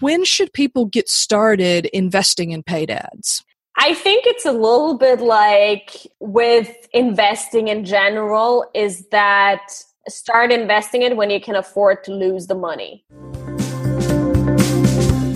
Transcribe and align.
when 0.00 0.26
should 0.26 0.52
people 0.52 0.84
get 0.84 1.08
started 1.08 1.86
investing 1.86 2.50
in 2.50 2.62
paid 2.62 2.90
ads? 2.90 3.42
I 3.78 3.94
think 3.94 4.26
it's 4.26 4.44
a 4.44 4.52
little 4.52 4.98
bit 4.98 5.20
like 5.20 6.06
with 6.20 6.70
investing 6.92 7.68
in 7.68 7.86
general, 7.86 8.68
is 8.74 9.08
that 9.08 9.72
start 10.06 10.52
investing 10.52 11.00
it 11.00 11.16
when 11.16 11.30
you 11.30 11.40
can 11.40 11.54
afford 11.54 12.04
to 12.04 12.12
lose 12.12 12.46
the 12.46 12.54
money. 12.54 13.06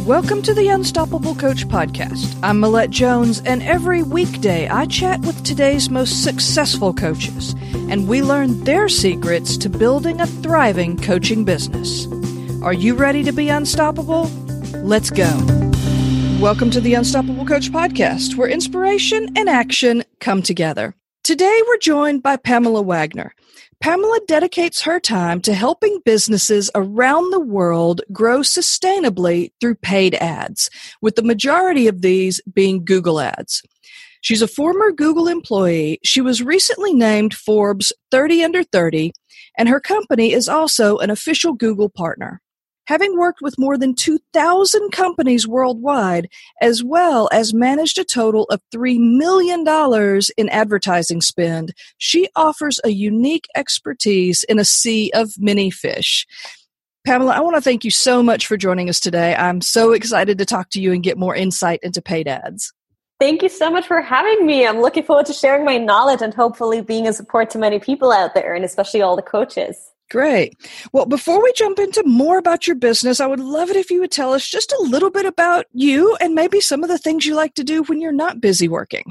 Welcome 0.05 0.43
to 0.43 0.53
the 0.53 0.69
Unstoppable 0.69 1.37
Coach 1.37 1.67
Podcast. 1.67 2.39
I'm 2.43 2.61
Millette 2.61 2.91
Jones, 2.91 3.41
and 3.47 3.63
every 3.63 4.03
weekday 4.03 4.69
I 4.69 4.85
chat 4.85 5.21
with 5.21 5.43
today's 5.43 5.89
most 5.89 6.23
successful 6.23 6.93
coaches, 6.93 7.55
and 7.89 8.07
we 8.07 8.21
learn 8.21 8.63
their 8.65 8.91
secrets 8.91 9.57
to 9.57 9.71
building 9.71 10.21
a 10.21 10.27
thriving 10.27 10.99
coaching 10.99 11.47
business. 11.47 12.07
Are 12.63 12.75
you 12.75 12.95
ready 12.95 13.23
to 13.23 13.33
be 13.33 13.49
unstoppable? 13.49 14.31
Let's 14.77 15.11
go. 15.11 15.29
Welcome 16.41 16.71
to 16.71 16.81
the 16.81 16.95
Unstoppable 16.95 17.45
Coach 17.45 17.71
Podcast, 17.71 18.37
where 18.37 18.49
inspiration 18.49 19.29
and 19.37 19.49
action 19.49 20.05
come 20.21 20.43
together. 20.43 20.95
Today 21.25 21.61
we're 21.67 21.79
joined 21.79 22.23
by 22.23 22.37
Pamela 22.37 22.83
Wagner. 22.83 23.35
Pamela 23.81 24.21
dedicates 24.29 24.83
her 24.83 25.01
time 25.01 25.41
to 25.43 25.55
helping 25.55 26.01
businesses 26.05 26.71
around 26.77 27.31
the 27.31 27.41
world 27.41 28.03
grow 28.13 28.41
sustainably 28.41 29.53
through 29.61 29.75
paid 29.75 30.15
ads, 30.15 30.71
with 31.03 31.17
the 31.17 31.25
majority 31.25 31.89
of 31.89 32.01
these 32.01 32.41
being 32.53 32.85
Google 32.85 33.21
ads. 33.21 33.63
She's 34.21 34.43
a 34.43 34.49
former 34.49 34.93
Google 34.93 35.27
employee. 35.27 35.99
She 36.05 36.21
was 36.21 36.43
recently 36.43 36.95
named 36.95 37.35
Forbes 37.35 37.93
30 38.13 38.45
Under 38.45 38.63
30, 38.63 39.13
and 39.59 39.69
her 39.69 39.81
company 39.81 40.33
is 40.33 40.49
also 40.49 40.99
an 40.99 41.11
official 41.11 41.55
Google 41.55 41.89
partner 41.89 42.41
having 42.91 43.17
worked 43.17 43.41
with 43.41 43.57
more 43.57 43.79
than 43.79 43.95
2,000 43.95 44.91
companies 44.91 45.47
worldwide, 45.47 46.29
as 46.61 46.83
well 46.83 47.29
as 47.31 47.55
managed 47.55 47.99
a 47.99 48.05
total 48.05 48.47
of 48.47 48.61
$3 48.75 48.99
million 48.99 49.65
in 50.37 50.49
advertising 50.49 51.21
spend, 51.21 51.73
she 51.99 52.29
offers 52.35 52.81
a 52.83 52.89
unique 52.89 53.47
expertise 53.55 54.43
in 54.43 54.59
a 54.59 54.65
sea 54.65 55.09
of 55.15 55.31
many 55.39 55.71
fish. 55.71 56.27
Pamela, 57.07 57.31
I 57.31 57.39
want 57.39 57.55
to 57.55 57.63
thank 57.63 57.85
you 57.85 57.93
so 57.93 58.25
much 58.25 58.49
for 58.49 58.57
joining 58.57 58.89
us 58.89 58.99
today. 58.99 59.37
I'm 59.37 59.61
so 59.61 59.93
excited 59.93 60.37
to 60.39 60.45
talk 60.45 60.71
to 60.71 60.81
you 60.81 60.93
and 60.93 61.01
get 61.01 61.17
more 61.17 61.37
insight 61.37 61.79
into 61.85 62.03
paid 62.03 62.27
ads. 62.27 62.73
Thank 63.21 63.45
you 63.45 63.51
so 63.51 63.71
much 63.71 63.87
for 63.87 64.01
having 64.01 64.45
me. 64.45 64.67
I'm 64.67 64.81
looking 64.81 65.05
forward 65.05 65.27
to 65.27 65.33
sharing 65.33 65.65
my 65.65 65.79
knowledge 65.79 66.23
and 66.23 66.35
hopefully 66.35 66.81
being 66.81 67.07
a 67.07 67.13
support 67.13 67.51
to 67.51 67.59
many 67.59 67.79
people 67.79 68.11
out 68.11 68.35
there 68.35 68.53
and 68.53 68.65
especially 68.65 69.01
all 69.01 69.15
the 69.15 69.23
coaches. 69.23 69.93
Great. 70.11 70.57
Well, 70.93 71.07
before 71.07 71.41
we 71.41 71.53
jump 71.55 71.79
into 71.79 72.03
more 72.05 72.37
about 72.37 72.67
your 72.67 72.75
business, 72.75 73.21
I 73.21 73.27
would 73.27 73.39
love 73.39 73.71
it 73.71 73.77
if 73.77 73.91
you 73.91 74.01
would 74.01 74.11
tell 74.11 74.33
us 74.33 74.49
just 74.49 74.73
a 74.73 74.83
little 74.83 75.11
bit 75.11 75.25
about 75.25 75.67
you 75.73 76.17
and 76.21 76.35
maybe 76.35 76.61
some 76.61 76.83
of 76.83 76.89
the 76.89 76.99
things 76.99 77.25
you 77.25 77.37
like 77.37 77.55
to 77.55 77.65
do 77.65 77.85
when 77.85 78.01
you're 78.01 78.11
not 78.11 78.41
busy 78.41 78.67
working. 78.69 79.05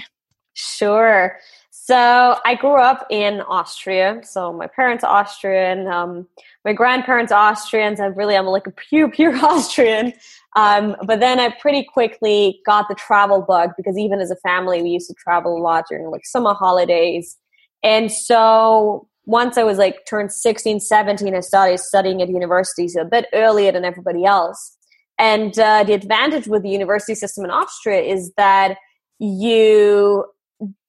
Sure. 0.53 1.39
So 1.71 2.37
I 2.45 2.53
grew 2.53 2.75
up 2.75 3.07
in 3.09 3.41
Austria. 3.41 4.19
So 4.23 4.53
my 4.53 4.67
parents 4.67 5.03
are 5.03 5.21
Austrian. 5.21 5.87
Um, 5.87 6.27
my 6.65 6.73
grandparents 6.73 7.31
are 7.31 7.51
Austrians. 7.51 7.99
I 7.99 8.07
really 8.07 8.35
am 8.35 8.45
like 8.45 8.67
a 8.67 8.71
pure, 8.71 9.09
pure 9.09 9.35
Austrian. 9.43 10.13
Um, 10.55 10.97
but 11.05 11.19
then 11.19 11.39
I 11.39 11.49
pretty 11.49 11.83
quickly 11.83 12.59
got 12.65 12.89
the 12.89 12.95
travel 12.95 13.41
bug 13.41 13.71
because 13.77 13.97
even 13.97 14.19
as 14.19 14.31
a 14.31 14.35
family, 14.35 14.83
we 14.83 14.89
used 14.89 15.07
to 15.07 15.15
travel 15.15 15.57
a 15.57 15.61
lot 15.61 15.85
during 15.89 16.11
like 16.11 16.25
summer 16.25 16.53
holidays. 16.53 17.37
And 17.81 18.11
so 18.11 19.08
once 19.29 19.59
I 19.59 19.63
was 19.63 19.77
like 19.77 20.07
turned 20.07 20.31
16, 20.31 20.79
17, 20.79 21.35
I 21.35 21.39
started 21.41 21.79
studying 21.79 22.19
at 22.23 22.29
university, 22.29 22.87
so 22.87 23.01
a 23.01 23.05
bit 23.05 23.27
earlier 23.31 23.71
than 23.71 23.85
everybody 23.85 24.25
else. 24.25 24.75
And 25.19 25.57
uh, 25.59 25.83
the 25.83 25.93
advantage 25.93 26.47
with 26.47 26.63
the 26.63 26.69
university 26.69 27.13
system 27.13 27.45
in 27.45 27.51
Austria 27.51 28.01
is 28.01 28.33
that 28.37 28.77
you 29.19 30.25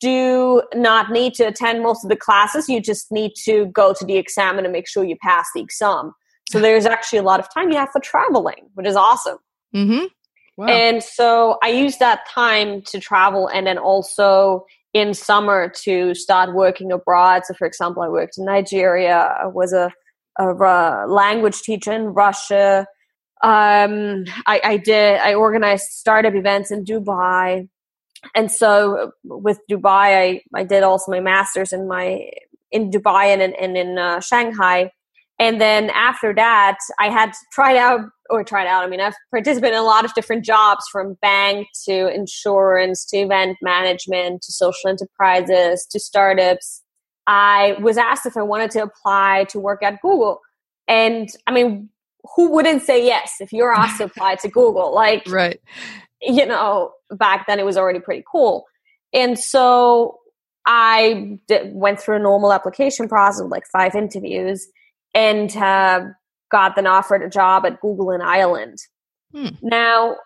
do 0.01 0.63
not 0.75 1.11
need 1.11 1.35
to 1.35 1.49
attend 1.49 1.83
most 1.83 2.03
of 2.03 2.09
the 2.09 2.17
classes. 2.17 2.67
You 2.67 2.81
just 2.81 3.13
need 3.13 3.33
to 3.45 3.67
go 3.67 3.93
to 3.93 4.05
the 4.07 4.17
exam 4.17 4.59
and 4.59 4.73
make 4.73 4.89
sure 4.89 5.05
you 5.05 5.17
pass 5.21 5.47
the 5.55 5.61
exam. 5.61 6.13
So 6.49 6.61
there's 6.65 6.87
actually 6.87 7.19
a 7.19 7.25
lot 7.25 7.41
of 7.41 7.53
time 7.53 7.71
you 7.71 7.77
have 7.77 7.91
for 7.93 8.01
traveling, 8.01 8.71
which 8.73 8.87
is 8.87 8.97
awesome. 8.97 9.37
Mm-hmm. 9.75 10.07
Wow. 10.57 10.67
And 10.67 11.03
so 11.03 11.59
I 11.63 11.69
use 11.69 11.99
that 11.99 12.21
time 12.27 12.81
to 12.87 13.01
travel 13.01 13.49
and 13.49 13.67
then 13.67 13.77
also 13.77 14.65
in 14.93 15.15
summer 15.15 15.73
to 15.83 16.15
start 16.15 16.55
working 16.55 16.93
abroad. 16.93 17.43
So, 17.45 17.55
for 17.55 17.67
example, 17.67 18.03
I 18.03 18.09
worked 18.09 18.39
in 18.39 18.45
Nigeria. 18.45 19.37
I 19.43 19.47
was 19.47 19.73
a, 19.73 19.93
a, 20.39 20.55
a 20.55 21.07
language 21.07 21.63
teacher 21.63 21.93
in 21.93 22.07
Russia. 22.07 22.87
Um, 23.43 24.25
I, 24.47 24.61
I 24.65 24.77
did. 24.77 25.21
I 25.21 25.35
organized 25.35 25.87
startup 25.91 26.35
events 26.35 26.71
in 26.71 26.85
Dubai, 26.85 27.69
and 28.35 28.51
so 28.51 29.13
with 29.25 29.59
Dubai, 29.71 30.09
I 30.23 30.43
I 30.55 30.65
did 30.65 30.83
also 30.83 31.11
my 31.11 31.21
masters 31.21 31.73
in 31.73 31.89
my 31.89 32.29
in 32.71 32.91
Dubai 32.91 33.27
and 33.33 33.41
in, 33.41 33.55
and 33.55 33.77
in 33.77 33.99
uh, 33.99 34.21
Shanghai. 34.21 34.91
And 35.41 35.59
then 35.59 35.89
after 35.91 36.35
that, 36.35 36.77
I 36.99 37.09
had 37.09 37.33
tried 37.51 37.79
out 37.79 38.01
or 38.29 38.45
tried 38.45 38.67
out. 38.67 38.85
I 38.85 38.89
mean, 38.89 39.01
I've 39.01 39.15
participated 39.31 39.75
in 39.75 39.81
a 39.81 39.85
lot 39.85 40.05
of 40.05 40.13
different 40.13 40.45
jobs 40.45 40.85
from 40.93 41.17
bank 41.23 41.67
to 41.89 42.15
insurance 42.15 43.07
to 43.07 43.17
event 43.17 43.57
management 43.63 44.43
to 44.43 44.53
social 44.53 44.91
enterprises 44.91 45.87
to 45.93 45.99
startups. 45.99 46.83
I 47.27 47.75
was 47.81 47.97
asked 47.97 48.27
if 48.27 48.37
I 48.37 48.43
wanted 48.43 48.71
to 48.73 48.83
apply 48.83 49.47
to 49.49 49.59
work 49.59 49.83
at 49.83 50.03
Google. 50.03 50.41
And 50.87 51.31
I 51.47 51.53
mean, 51.53 51.89
who 52.37 52.53
wouldn't 52.53 52.83
say 52.83 53.07
yes 53.07 53.37
if 53.41 53.51
you're 53.51 53.73
asked 53.73 53.97
to 53.97 54.05
apply 54.05 54.35
to 54.37 54.49
Google? 54.49 54.95
Like, 54.95 55.25
right. 55.27 55.59
You 56.21 56.45
know, 56.45 56.93
back 57.11 57.47
then 57.47 57.59
it 57.59 57.65
was 57.65 57.79
already 57.79 58.01
pretty 58.01 58.25
cool. 58.31 58.67
And 59.15 59.39
so 59.39 60.19
I 60.67 61.39
did, 61.49 61.75
went 61.75 61.99
through 61.99 62.17
a 62.17 62.21
normal 62.21 62.53
application 62.53 63.09
process, 63.09 63.47
like 63.49 63.65
five 63.73 63.95
interviews 63.95 64.69
and 65.15 65.55
uh, 65.57 66.05
got 66.51 66.77
then 66.77 66.87
offered 66.87 67.23
a 67.23 67.29
job 67.29 67.65
at 67.67 67.81
Google 67.81 68.11
in 68.11 68.21
Ireland. 68.21 68.79
Hmm. 69.33 69.49
Now, 69.63 70.17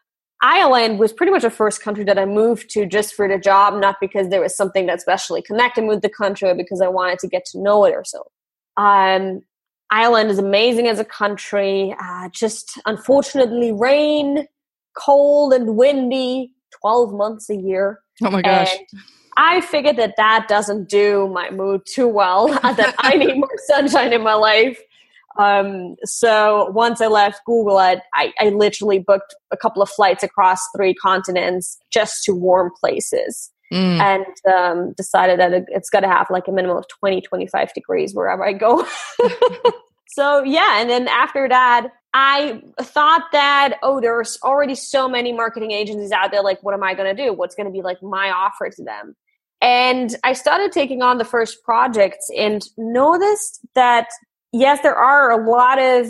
Ireland 0.43 0.99
was 0.99 1.13
pretty 1.13 1.33
much 1.33 1.43
the 1.43 1.51
first 1.51 1.83
country 1.83 2.05
that 2.05 2.19
I 2.19 2.27
moved 2.27 2.71
to 2.71 2.87
just 2.87 3.15
for 3.15 3.29
the 3.29 3.39
job, 3.39 3.81
not 3.81 3.97
because 4.01 4.29
there 4.29 4.41
was 4.41 4.57
something 4.57 4.87
that 4.87 5.01
specially 5.01 5.43
connected 5.43 5.85
with 5.85 6.03
the 6.03 6.11
country 6.11 6.49
or 6.51 6.55
because 6.55 6.81
I 6.81 6.89
wanted 6.89 7.19
to 7.21 7.29
get 7.29 7.45
to 7.47 7.61
know 7.61 7.85
it 7.85 7.95
or 7.95 8.05
so. 8.05 8.25
Um, 8.77 9.41
Ireland 9.91 10.31
is 10.31 10.39
amazing 10.39 10.89
as 10.89 10.99
a 10.99 11.05
country, 11.05 11.95
uh, 11.99 12.29
just 12.31 12.79
unfortunately 12.85 13.73
rain, 13.73 14.47
cold 14.97 15.53
and 15.53 15.77
windy, 15.77 16.53
12 16.81 17.15
months 17.15 17.49
a 17.49 17.57
year. 17.57 18.01
Oh 18.23 18.31
my 18.31 18.43
gosh. 18.43 18.75
I 19.37 19.61
figured 19.61 19.97
that 19.97 20.15
that 20.17 20.47
doesn't 20.49 20.89
do 20.89 21.29
my 21.29 21.51
mood 21.51 21.83
too 21.87 22.09
well, 22.09 22.49
that 22.63 22.95
I 22.99 23.17
need 23.17 23.35
more 23.37 23.49
sunshine 23.67 24.13
in 24.13 24.23
my 24.23 24.35
life. 24.35 24.79
Um, 25.37 25.97
so 26.05 26.71
once 26.71 27.01
I 27.01 27.09
left 27.09 27.45
Google, 27.45 27.79
I, 27.79 28.01
I, 28.15 28.33
I, 28.39 28.51
literally 28.51 29.01
booked 29.01 29.35
a 29.51 29.57
couple 29.57 29.83
of 29.83 29.91
flights 29.91 30.23
across 30.23 30.61
three 30.77 30.95
continents 30.95 31.77
just 31.91 32.23
to 32.25 32.33
warm 32.33 32.71
places. 32.79 33.51
Mm. 33.73 33.99
And 34.01 34.55
um, 34.55 34.93
decided 34.93 35.41
that 35.41 35.53
it, 35.53 35.65
it's 35.69 35.91
got 35.91 36.01
to 36.01 36.09
have 36.09 36.29
like 36.31 36.47
a 36.47 36.53
minimum 36.53 36.77
of 36.77 36.87
20, 36.87 37.21
25 37.23 37.75
degrees 37.75 38.15
wherever 38.15 38.47
I 38.47 38.53
go. 38.53 38.87
so, 40.09 40.45
yeah. 40.45 40.81
And 40.81 40.89
then 40.89 41.09
after 41.09 41.49
that, 41.49 41.89
I 42.13 42.63
thought 42.81 43.25
that, 43.33 43.79
oh, 43.83 44.01
there's 44.01 44.39
already 44.45 44.77
so 44.77 45.09
many 45.09 45.33
marketing 45.33 45.73
agencies 45.73 46.13
out 46.13 46.31
there. 46.31 46.45
Like, 46.45 46.63
what 46.63 46.75
am 46.75 46.85
I 46.85 46.95
going 46.95 47.15
to 47.15 47.25
do? 47.25 47.33
What's 47.33 47.57
going 47.57 47.67
to 47.67 47.73
be 47.73 47.83
like 47.83 48.01
my 48.01 48.31
offer 48.31 48.71
to 48.71 48.85
them? 48.85 49.17
And 49.65 50.15
I 50.25 50.35
started 50.35 50.73
taking 50.73 51.01
on 51.01 51.17
the 51.17 51.25
first 51.25 51.63
projects 51.65 52.31
and 52.37 52.63
noticed 52.77 53.61
that, 53.75 54.09
yes, 54.53 54.81
there 54.83 54.95
are 54.95 55.31
a 55.31 55.51
lot 55.51 55.81
of 55.81 56.09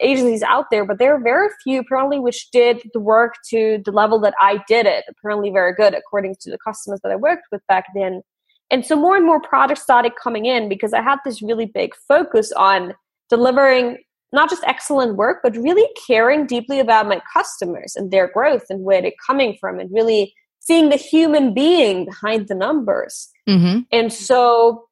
agencies 0.00 0.44
out 0.44 0.66
there, 0.70 0.84
but 0.84 1.00
there 1.00 1.12
are 1.12 1.20
very 1.20 1.48
few 1.64 1.80
apparently 1.80 2.20
which 2.20 2.52
did 2.52 2.88
the 2.92 3.00
work 3.00 3.34
to 3.50 3.82
the 3.84 3.90
level 3.90 4.20
that 4.20 4.34
I 4.40 4.62
did 4.68 4.86
it. 4.86 5.04
Apparently, 5.08 5.50
very 5.50 5.74
good 5.74 5.92
according 5.92 6.36
to 6.42 6.52
the 6.52 6.58
customers 6.58 7.00
that 7.02 7.10
I 7.10 7.16
worked 7.16 7.46
with 7.50 7.66
back 7.66 7.86
then. 7.96 8.22
And 8.70 8.86
so 8.86 8.94
more 8.94 9.16
and 9.16 9.26
more 9.26 9.40
projects 9.40 9.82
started 9.82 10.12
coming 10.14 10.46
in 10.46 10.68
because 10.68 10.92
I 10.92 11.02
had 11.02 11.18
this 11.24 11.42
really 11.42 11.66
big 11.66 11.96
focus 11.96 12.52
on 12.52 12.94
delivering 13.28 13.98
not 14.32 14.50
just 14.50 14.62
excellent 14.68 15.16
work, 15.16 15.40
but 15.42 15.56
really 15.56 15.88
caring 16.06 16.46
deeply 16.46 16.78
about 16.78 17.08
my 17.08 17.20
customers 17.32 17.96
and 17.96 18.12
their 18.12 18.28
growth 18.28 18.66
and 18.70 18.84
where 18.84 19.02
they're 19.02 19.12
coming 19.26 19.56
from 19.60 19.80
and 19.80 19.92
really 19.92 20.32
seeing 20.66 20.88
the 20.88 20.96
human 20.96 21.52
being 21.52 22.06
behind 22.06 22.48
the 22.48 22.54
numbers. 22.54 23.28
Mm-hmm. 23.48 23.80
And 23.92 24.12
so 24.12 24.88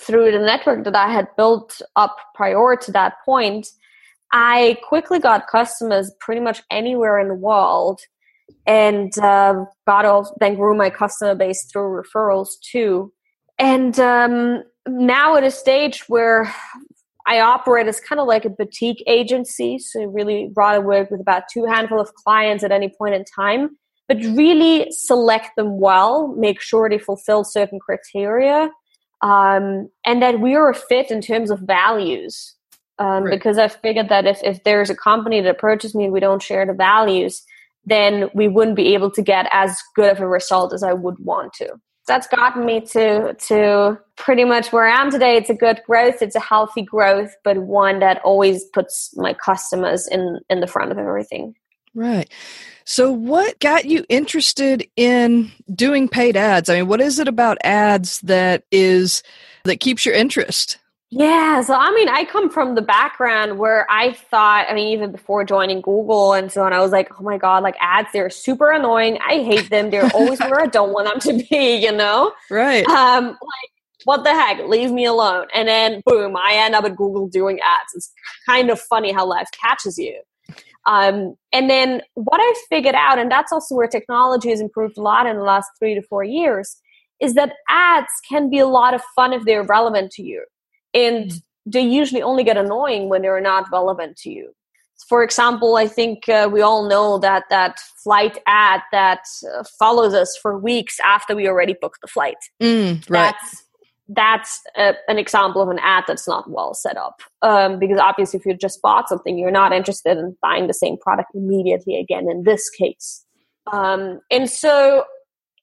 through 0.00 0.32
the 0.32 0.38
network 0.38 0.84
that 0.84 0.96
I 0.96 1.10
had 1.10 1.28
built 1.36 1.80
up 1.94 2.16
prior 2.34 2.76
to 2.76 2.92
that 2.92 3.14
point, 3.24 3.68
I 4.32 4.76
quickly 4.82 5.20
got 5.20 5.46
customers 5.46 6.10
pretty 6.20 6.40
much 6.40 6.62
anywhere 6.70 7.18
in 7.18 7.28
the 7.28 7.34
world 7.34 8.00
and 8.66 9.16
uh, 9.18 9.64
got 9.86 10.04
all, 10.04 10.34
then 10.40 10.56
grew 10.56 10.76
my 10.76 10.90
customer 10.90 11.36
base 11.36 11.64
through 11.70 12.02
referrals 12.02 12.50
too. 12.60 13.12
And 13.58 13.98
um, 14.00 14.64
now 14.88 15.36
at 15.36 15.44
a 15.44 15.50
stage 15.52 16.08
where 16.08 16.52
I 17.28 17.40
operate 17.40 17.86
as 17.86 18.00
kind 18.00 18.20
of 18.20 18.26
like 18.26 18.44
a 18.44 18.50
boutique 18.50 19.02
agency. 19.06 19.78
So 19.78 20.04
really 20.04 20.50
rather 20.54 20.80
work 20.80 21.10
with 21.10 21.20
about 21.20 21.44
two 21.52 21.64
handful 21.64 22.00
of 22.00 22.12
clients 22.14 22.64
at 22.64 22.72
any 22.72 22.88
point 22.88 23.14
in 23.14 23.24
time, 23.24 23.76
but 24.08 24.18
really 24.18 24.90
select 24.90 25.56
them 25.56 25.78
well, 25.78 26.28
make 26.36 26.60
sure 26.60 26.88
they 26.88 26.98
fulfill 26.98 27.44
certain 27.44 27.78
criteria, 27.78 28.70
um, 29.22 29.88
and 30.04 30.22
that 30.22 30.40
we 30.40 30.54
are 30.54 30.70
a 30.70 30.74
fit 30.74 31.10
in 31.10 31.20
terms 31.20 31.50
of 31.50 31.60
values. 31.60 32.54
Um, 32.98 33.24
right. 33.24 33.30
Because 33.30 33.58
I 33.58 33.68
figured 33.68 34.08
that 34.08 34.26
if, 34.26 34.40
if 34.42 34.64
there's 34.64 34.88
a 34.88 34.96
company 34.96 35.42
that 35.42 35.50
approaches 35.50 35.94
me 35.94 36.04
and 36.04 36.12
we 36.14 36.20
don't 36.20 36.42
share 36.42 36.64
the 36.64 36.72
values, 36.72 37.42
then 37.84 38.30
we 38.32 38.48
wouldn't 38.48 38.76
be 38.76 38.94
able 38.94 39.10
to 39.10 39.22
get 39.22 39.46
as 39.52 39.76
good 39.94 40.10
of 40.10 40.20
a 40.20 40.26
result 40.26 40.72
as 40.72 40.82
I 40.82 40.94
would 40.94 41.18
want 41.18 41.52
to 41.54 41.78
that's 42.06 42.26
gotten 42.28 42.64
me 42.64 42.80
to 42.80 43.34
to 43.34 43.98
pretty 44.16 44.44
much 44.44 44.72
where 44.72 44.86
I 44.86 45.00
am 45.00 45.10
today. 45.10 45.36
It's 45.36 45.50
a 45.50 45.54
good 45.54 45.80
growth. 45.86 46.22
It's 46.22 46.36
a 46.36 46.40
healthy 46.40 46.82
growth, 46.82 47.34
but 47.44 47.58
one 47.58 47.98
that 47.98 48.20
always 48.24 48.64
puts 48.64 49.14
my 49.16 49.34
customers 49.34 50.06
in 50.06 50.40
in 50.48 50.60
the 50.60 50.66
front 50.66 50.92
of 50.92 50.98
everything. 50.98 51.54
Right. 51.96 52.30
So, 52.84 53.10
what 53.10 53.58
got 53.58 53.86
you 53.86 54.04
interested 54.08 54.86
in 54.96 55.50
doing 55.74 56.08
paid 56.08 56.36
ads? 56.36 56.68
I 56.68 56.76
mean, 56.76 56.88
what 56.88 57.00
is 57.00 57.18
it 57.18 57.26
about 57.26 57.56
ads 57.64 58.20
that 58.20 58.64
is 58.70 59.22
that 59.64 59.80
keeps 59.80 60.04
your 60.04 60.14
interest? 60.14 60.78
Yeah, 61.10 61.62
so 61.62 61.74
I 61.74 61.92
mean, 61.92 62.08
I 62.08 62.24
come 62.26 62.50
from 62.50 62.74
the 62.74 62.82
background 62.82 63.58
where 63.58 63.90
I 63.90 64.12
thought, 64.12 64.66
I 64.68 64.74
mean, 64.74 64.88
even 64.88 65.10
before 65.10 65.42
joining 65.44 65.80
Google 65.80 66.34
and 66.34 66.52
so 66.52 66.64
on, 66.64 66.74
I 66.74 66.80
was 66.80 66.92
like, 66.92 67.18
oh 67.18 67.22
my 67.22 67.38
God, 67.38 67.62
like 67.62 67.76
ads, 67.80 68.08
they're 68.12 68.28
super 68.28 68.70
annoying. 68.70 69.18
I 69.26 69.42
hate 69.42 69.70
them. 69.70 69.90
They're 69.90 70.10
always 70.14 70.38
where 70.40 70.60
I 70.60 70.66
don't 70.66 70.92
want 70.92 71.08
them 71.08 71.38
to 71.38 71.44
be, 71.48 71.76
you 71.82 71.92
know? 71.92 72.32
Right. 72.50 72.86
Um, 72.88 73.28
like, 73.28 73.70
what 74.04 74.24
the 74.24 74.34
heck? 74.34 74.58
Leave 74.68 74.90
me 74.90 75.06
alone. 75.06 75.46
And 75.54 75.66
then, 75.66 76.02
boom, 76.04 76.36
I 76.36 76.54
end 76.56 76.74
up 76.74 76.84
at 76.84 76.96
Google 76.96 77.28
doing 77.28 77.58
ads. 77.60 77.94
It's 77.94 78.12
kind 78.44 78.68
of 78.68 78.78
funny 78.78 79.12
how 79.12 79.26
life 79.26 79.48
catches 79.52 79.96
you. 79.96 80.20
Um, 80.86 81.34
and 81.52 81.68
then 81.68 82.02
what 82.14 82.40
I 82.40 82.54
figured 82.68 82.94
out, 82.94 83.18
and 83.18 83.30
that's 83.30 83.52
also 83.52 83.74
where 83.74 83.88
technology 83.88 84.50
has 84.50 84.60
improved 84.60 84.96
a 84.96 85.02
lot 85.02 85.26
in 85.26 85.36
the 85.36 85.42
last 85.42 85.68
three 85.78 85.94
to 85.94 86.02
four 86.02 86.22
years, 86.22 86.76
is 87.20 87.34
that 87.34 87.54
ads 87.68 88.12
can 88.28 88.50
be 88.50 88.58
a 88.58 88.66
lot 88.66 88.94
of 88.94 89.02
fun 89.14 89.32
if 89.32 89.44
they're 89.44 89.64
relevant 89.64 90.12
to 90.12 90.22
you 90.22 90.44
and 90.94 91.30
mm. 91.30 91.42
they 91.64 91.80
usually 91.80 92.22
only 92.22 92.44
get 92.44 92.56
annoying 92.56 93.08
when 93.08 93.22
they're 93.22 93.40
not 93.40 93.70
relevant 93.70 94.16
to 94.16 94.30
you 94.30 94.52
for 95.08 95.22
example 95.22 95.76
i 95.76 95.86
think 95.86 96.28
uh, 96.28 96.48
we 96.50 96.60
all 96.60 96.88
know 96.88 97.18
that 97.18 97.44
that 97.50 97.78
flight 98.02 98.38
ad 98.46 98.80
that 98.92 99.20
uh, 99.54 99.62
follows 99.78 100.14
us 100.14 100.36
for 100.40 100.58
weeks 100.58 100.98
after 101.04 101.36
we 101.36 101.48
already 101.48 101.74
booked 101.80 102.00
the 102.00 102.08
flight 102.08 102.36
mm, 102.62 102.94
right. 103.10 103.34
that's 103.42 103.64
that's 104.08 104.60
a, 104.76 104.94
an 105.08 105.18
example 105.18 105.60
of 105.60 105.68
an 105.68 105.80
ad 105.80 106.04
that's 106.06 106.28
not 106.28 106.48
well 106.50 106.74
set 106.74 106.96
up. 106.96 107.22
Um, 107.42 107.78
because 107.78 107.98
obviously 107.98 108.38
if 108.38 108.46
you 108.46 108.54
just 108.54 108.80
bought 108.82 109.08
something 109.08 109.38
you're 109.38 109.50
not 109.50 109.72
interested 109.72 110.18
in 110.18 110.36
buying 110.40 110.66
the 110.66 110.74
same 110.74 110.96
product 110.96 111.30
immediately 111.34 111.98
again 111.98 112.28
in 112.30 112.44
this 112.44 112.70
case. 112.70 113.24
Um, 113.72 114.20
and 114.30 114.48
so 114.48 115.04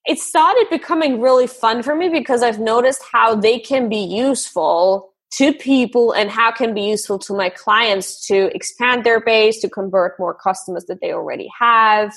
it 0.06 0.20
started 0.20 0.68
becoming 0.70 1.22
really 1.22 1.48
fun 1.48 1.82
for 1.82 1.96
me 1.96 2.10
because 2.10 2.44
i've 2.44 2.60
noticed 2.60 3.02
how 3.12 3.36
they 3.36 3.60
can 3.60 3.90
be 3.90 4.04
useful 4.04 5.14
to 5.32 5.54
people 5.54 6.12
and 6.12 6.30
how 6.30 6.52
can 6.52 6.74
be 6.74 6.82
useful 6.82 7.18
to 7.18 7.34
my 7.34 7.50
clients 7.50 8.26
to 8.28 8.54
expand 8.56 9.04
their 9.04 9.20
base 9.20 9.60
to 9.60 9.70
convert 9.70 10.20
more 10.20 10.34
customers 10.34 10.86
that 10.86 11.00
they 11.02 11.12
already 11.12 11.50
have 11.58 12.14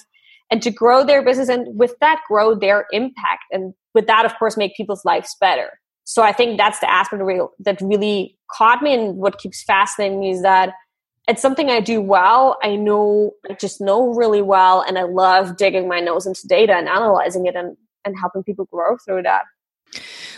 and 0.51 0.63
to 0.63 0.71
grow 0.71 1.05
their 1.05 1.25
business 1.25 1.49
and 1.49 1.79
with 1.79 1.95
that 2.01 2.21
grow 2.29 2.55
their 2.55 2.87
impact 2.93 3.45
and 3.53 3.73
with 3.95 4.07
that 4.07 4.27
of 4.27 4.37
course 4.39 4.57
make 4.57 4.77
people's 4.77 5.05
lives 5.05 5.37
better 5.41 5.71
so 6.07 6.23
i 6.23 6.33
think 6.33 6.57
that's 6.57 6.79
the 6.81 6.91
aspect 6.91 7.23
that 7.59 7.81
really 7.83 8.39
caught 8.51 8.83
me 8.83 8.95
and 8.95 9.17
what 9.17 9.39
keeps 9.39 9.63
fascinating 9.63 10.21
me 10.21 10.31
is 10.31 10.43
that 10.43 10.73
it's 11.29 11.43
something 11.43 11.69
i 11.69 11.81
do 11.81 12.01
well 12.01 12.57
i 12.63 12.75
know 12.75 13.33
i 13.51 13.55
just 13.55 13.81
know 13.81 14.15
really 14.15 14.43
well 14.43 14.81
and 14.81 14.99
i 14.99 15.03
love 15.03 15.57
digging 15.59 15.87
my 15.89 16.01
nose 16.01 16.27
into 16.27 16.47
data 16.47 16.73
and 16.73 16.89
analyzing 16.89 17.45
it 17.47 17.55
and, 17.55 17.77
and 18.05 18.15
helping 18.19 18.43
people 18.43 18.65
grow 18.73 18.97
through 19.05 19.23
that 19.23 19.43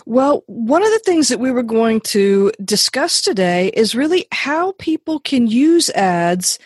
well, 0.06 0.42
one 0.46 0.82
of 0.82 0.90
the 0.90 1.00
things 1.00 1.28
that 1.28 1.40
we 1.40 1.50
were 1.50 1.62
going 1.62 2.00
to 2.00 2.50
discuss 2.64 3.20
today 3.20 3.68
is 3.74 3.94
really 3.94 4.26
how 4.32 4.72
people 4.78 5.20
can 5.20 5.46
use 5.46 5.90
ads 5.90 6.58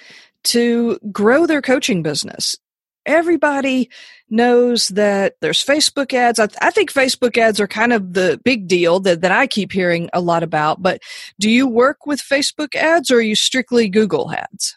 to 0.44 0.98
grow 1.10 1.46
their 1.46 1.62
coaching 1.62 2.02
business. 2.02 2.56
Everybody 3.04 3.90
knows 4.32 4.88
that 4.88 5.34
there's 5.40 5.64
Facebook 5.64 6.12
ads. 6.12 6.38
I, 6.38 6.46
th- 6.46 6.58
I, 6.60 6.70
think 6.70 6.90
Facebook 6.90 7.36
ads 7.38 7.60
are 7.60 7.68
kind 7.68 7.92
of 7.92 8.14
the 8.14 8.40
big 8.42 8.66
deal 8.66 8.98
that, 9.00 9.20
that 9.20 9.30
I 9.30 9.46
keep 9.46 9.70
hearing 9.70 10.08
a 10.12 10.20
lot 10.20 10.42
about. 10.42 10.82
But 10.82 11.02
do 11.38 11.50
you 11.50 11.68
work 11.68 12.06
with 12.06 12.20
Facebook 12.20 12.74
ads 12.74 13.10
or 13.10 13.18
are 13.18 13.20
you 13.20 13.36
strictly 13.36 13.88
Google 13.88 14.32
ads? 14.32 14.76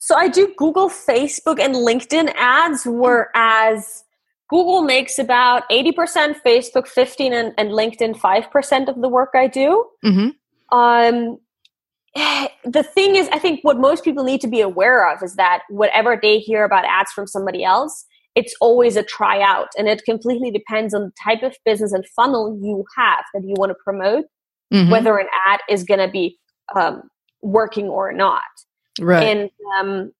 So 0.00 0.16
I 0.16 0.28
do 0.28 0.52
Google, 0.56 0.88
Facebook, 0.88 1.60
and 1.60 1.76
LinkedIn 1.76 2.34
ads, 2.36 2.82
whereas 2.84 4.02
Google 4.50 4.82
makes 4.82 5.18
about 5.18 5.62
80%, 5.70 6.34
Facebook 6.44 6.88
15 6.88 7.32
and, 7.32 7.54
and 7.56 7.70
LinkedIn 7.70 8.16
5% 8.16 8.88
of 8.88 9.00
the 9.00 9.08
work 9.08 9.30
I 9.34 9.46
do. 9.46 9.86
Mm-hmm. 10.04 10.76
Um, 10.76 11.38
the 12.64 12.82
thing 12.82 13.14
is, 13.16 13.28
I 13.30 13.38
think 13.38 13.60
what 13.62 13.78
most 13.78 14.02
people 14.02 14.24
need 14.24 14.40
to 14.40 14.48
be 14.48 14.60
aware 14.60 15.08
of 15.08 15.22
is 15.22 15.36
that 15.36 15.62
whatever 15.70 16.18
they 16.20 16.38
hear 16.38 16.64
about 16.64 16.84
ads 16.84 17.12
from 17.12 17.28
somebody 17.28 17.62
else, 17.62 18.04
it's 18.34 18.54
always 18.60 18.96
a 18.96 19.02
tryout 19.02 19.68
and 19.76 19.88
it 19.88 20.04
completely 20.04 20.50
depends 20.50 20.94
on 20.94 21.02
the 21.02 21.12
type 21.22 21.42
of 21.42 21.56
business 21.64 21.92
and 21.92 22.06
funnel 22.16 22.58
you 22.62 22.84
have 22.96 23.24
that 23.34 23.44
you 23.44 23.54
want 23.58 23.70
to 23.70 23.76
promote, 23.82 24.24
mm-hmm. 24.72 24.90
whether 24.90 25.18
an 25.18 25.26
ad 25.46 25.60
is 25.68 25.84
going 25.84 26.00
to 26.00 26.10
be 26.10 26.38
um, 26.74 27.02
working 27.42 27.88
or 27.88 28.12
not. 28.12 28.42
Right. 29.00 29.24
And 29.24 29.50
um, 29.78 30.12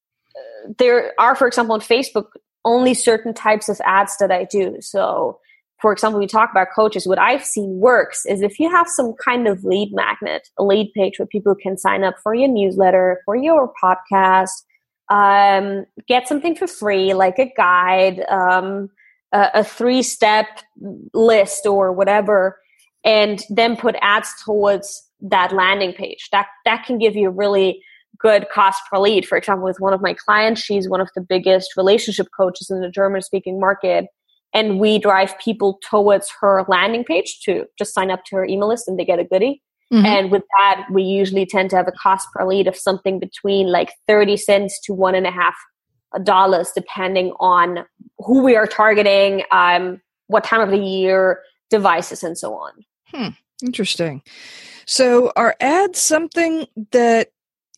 there 0.77 1.13
are, 1.19 1.35
for 1.35 1.47
example, 1.47 1.73
on 1.73 1.81
Facebook, 1.81 2.27
only 2.65 2.93
certain 2.93 3.33
types 3.33 3.67
of 3.67 3.81
ads 3.83 4.15
that 4.17 4.31
I 4.31 4.45
do. 4.45 4.77
So, 4.79 5.39
for 5.81 5.91
example, 5.91 6.19
we 6.19 6.27
talk 6.27 6.49
about 6.51 6.67
coaches. 6.73 7.05
What 7.05 7.19
I've 7.19 7.43
seen 7.43 7.79
works 7.79 8.25
is 8.25 8.41
if 8.41 8.59
you 8.59 8.69
have 8.69 8.87
some 8.87 9.13
kind 9.13 9.47
of 9.47 9.63
lead 9.65 9.91
magnet, 9.91 10.47
a 10.57 10.63
lead 10.63 10.93
page 10.93 11.19
where 11.19 11.25
people 11.25 11.55
can 11.55 11.77
sign 11.77 12.03
up 12.03 12.15
for 12.23 12.33
your 12.33 12.47
newsletter, 12.47 13.21
for 13.25 13.35
your 13.35 13.71
podcast, 13.83 14.63
um, 15.13 15.85
get 16.07 16.27
something 16.27 16.55
for 16.55 16.65
free, 16.65 17.13
like 17.13 17.37
a 17.37 17.53
guide, 17.55 18.25
um, 18.29 18.89
a, 19.31 19.49
a 19.55 19.63
three 19.63 20.01
step 20.01 20.47
list 21.13 21.67
or 21.67 21.93
whatever, 21.93 22.57
and 23.05 23.43
then 23.49 23.77
put 23.77 23.95
ads 24.01 24.29
towards 24.43 25.07
that 25.21 25.53
landing 25.53 25.93
page. 25.93 26.29
That 26.31 26.47
that 26.65 26.85
can 26.85 26.97
give 26.97 27.15
you 27.15 27.29
really 27.29 27.81
good 28.17 28.47
cost 28.51 28.81
per 28.89 28.97
lead. 28.97 29.27
For 29.27 29.37
example, 29.37 29.65
with 29.65 29.79
one 29.79 29.93
of 29.93 30.01
my 30.01 30.15
clients, 30.15 30.61
she's 30.61 30.89
one 30.89 31.01
of 31.01 31.09
the 31.15 31.21
biggest 31.21 31.77
relationship 31.77 32.27
coaches 32.35 32.71
in 32.71 32.81
the 32.81 32.89
German 32.89 33.21
speaking 33.21 33.59
market. 33.59 34.05
And 34.55 34.79
we 34.79 34.99
drive 34.99 35.37
people 35.39 35.79
towards 35.89 36.31
her 36.39 36.63
landing 36.67 37.03
page 37.03 37.39
to 37.45 37.65
just 37.77 37.93
sign 37.93 38.11
up 38.11 38.23
to 38.25 38.35
her 38.35 38.45
email 38.45 38.69
list 38.69 38.87
and 38.87 38.99
they 38.99 39.05
get 39.05 39.19
a 39.19 39.23
goodie. 39.23 39.61
Mm-hmm. 39.93 40.05
And 40.05 40.31
with 40.31 40.41
that, 40.57 40.87
we 40.91 41.03
usually 41.03 41.45
tend 41.45 41.69
to 41.69 41.75
have 41.75 41.87
a 41.87 41.91
cost 41.91 42.27
per 42.33 42.47
lead 42.47 42.67
of 42.67 42.75
something 42.75 43.19
between 43.19 43.67
like 43.67 43.91
30 44.07 44.37
cents 44.37 44.79
to 44.85 44.93
one 44.93 45.13
and 45.13 45.27
a 45.27 45.31
half 45.31 45.55
dollars, 46.23 46.71
depending 46.73 47.31
on 47.39 47.85
who 48.17 48.41
we 48.41 48.55
are 48.55 48.65
targeting, 48.65 49.43
um, 49.51 50.01
what 50.27 50.43
time 50.43 50.61
of 50.61 50.71
the 50.71 50.77
year, 50.77 51.41
devices, 51.69 52.23
and 52.23 52.35
so 52.35 52.55
on. 52.55 52.71
Hmm. 53.13 53.29
Interesting. 53.63 54.23
So, 54.85 55.31
are 55.35 55.55
ads 55.61 55.99
something 55.99 56.65
that 56.91 57.29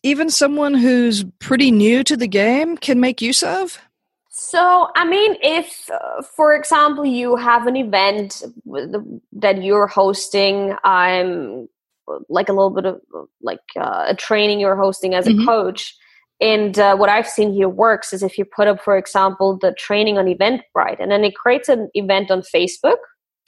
even 0.02 0.30
someone 0.30 0.74
who's 0.74 1.24
pretty 1.38 1.70
new 1.70 2.02
to 2.04 2.16
the 2.16 2.26
game 2.26 2.78
can 2.78 2.98
make 2.98 3.20
use 3.20 3.42
of? 3.42 3.78
So, 4.30 4.88
I 4.96 5.04
mean, 5.04 5.36
if, 5.42 5.90
uh, 5.90 6.22
for 6.22 6.54
example, 6.54 7.04
you 7.04 7.36
have 7.36 7.66
an 7.66 7.76
event 7.76 8.42
that 9.32 9.62
you're 9.62 9.86
hosting, 9.86 10.74
I'm 10.84 11.26
um, 11.26 11.68
like 12.28 12.48
a 12.48 12.52
little 12.52 12.70
bit 12.70 12.86
of 12.86 13.00
like 13.42 13.60
uh, 13.78 14.06
a 14.08 14.14
training 14.14 14.60
you're 14.60 14.76
hosting 14.76 15.14
as 15.14 15.26
mm-hmm. 15.26 15.40
a 15.40 15.46
coach. 15.46 15.94
And 16.40 16.78
uh, 16.78 16.96
what 16.96 17.08
I've 17.08 17.26
seen 17.26 17.52
here 17.52 17.68
works 17.68 18.12
is 18.12 18.22
if 18.22 18.36
you 18.36 18.44
put 18.44 18.68
up, 18.68 18.82
for 18.82 18.96
example, 18.96 19.58
the 19.60 19.72
training 19.72 20.18
on 20.18 20.26
Eventbrite, 20.26 21.00
and 21.00 21.10
then 21.10 21.24
it 21.24 21.34
creates 21.34 21.68
an 21.68 21.88
event 21.94 22.30
on 22.30 22.42
Facebook. 22.42 22.98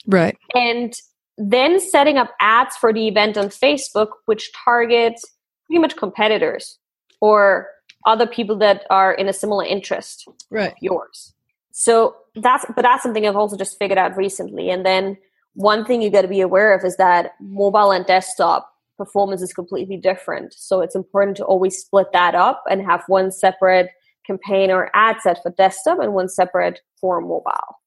Right. 0.07 0.35
And 0.55 0.93
then 1.37 1.79
setting 1.79 2.17
up 2.17 2.31
ads 2.41 2.75
for 2.77 2.91
the 2.91 3.07
event 3.07 3.37
on 3.37 3.49
Facebook, 3.49 4.09
which 4.25 4.51
targets 4.65 5.23
pretty 5.67 5.79
much 5.79 5.95
competitors 5.95 6.79
or 7.21 7.67
other 8.05 8.25
people 8.25 8.57
that 8.57 8.85
are 8.89 9.13
in 9.13 9.27
a 9.27 9.33
similar 9.33 9.65
interest 9.65 10.27
right 10.49 10.73
yours 10.81 11.33
so 11.71 12.15
that's 12.35 12.65
but 12.75 12.81
that's 12.81 13.03
something 13.03 13.27
i've 13.27 13.35
also 13.35 13.57
just 13.57 13.77
figured 13.77 13.97
out 13.97 14.15
recently 14.15 14.69
and 14.69 14.85
then 14.85 15.17
one 15.53 15.85
thing 15.85 16.01
you 16.01 16.09
got 16.09 16.21
to 16.21 16.27
be 16.27 16.41
aware 16.41 16.73
of 16.73 16.83
is 16.83 16.97
that 16.97 17.31
mobile 17.41 17.91
and 17.91 18.05
desktop 18.05 18.71
performance 18.97 19.41
is 19.41 19.53
completely 19.53 19.97
different 19.97 20.53
so 20.53 20.81
it's 20.81 20.95
important 20.95 21.37
to 21.37 21.43
always 21.45 21.77
split 21.77 22.07
that 22.11 22.35
up 22.35 22.63
and 22.69 22.81
have 22.81 23.03
one 23.07 23.31
separate 23.31 23.89
campaign 24.27 24.69
or 24.69 24.91
ad 24.93 25.17
set 25.21 25.41
for 25.41 25.51
desktop 25.51 25.99
and 25.99 26.13
one 26.13 26.27
separate 26.27 26.81
for 26.99 27.21
mobile 27.21 27.79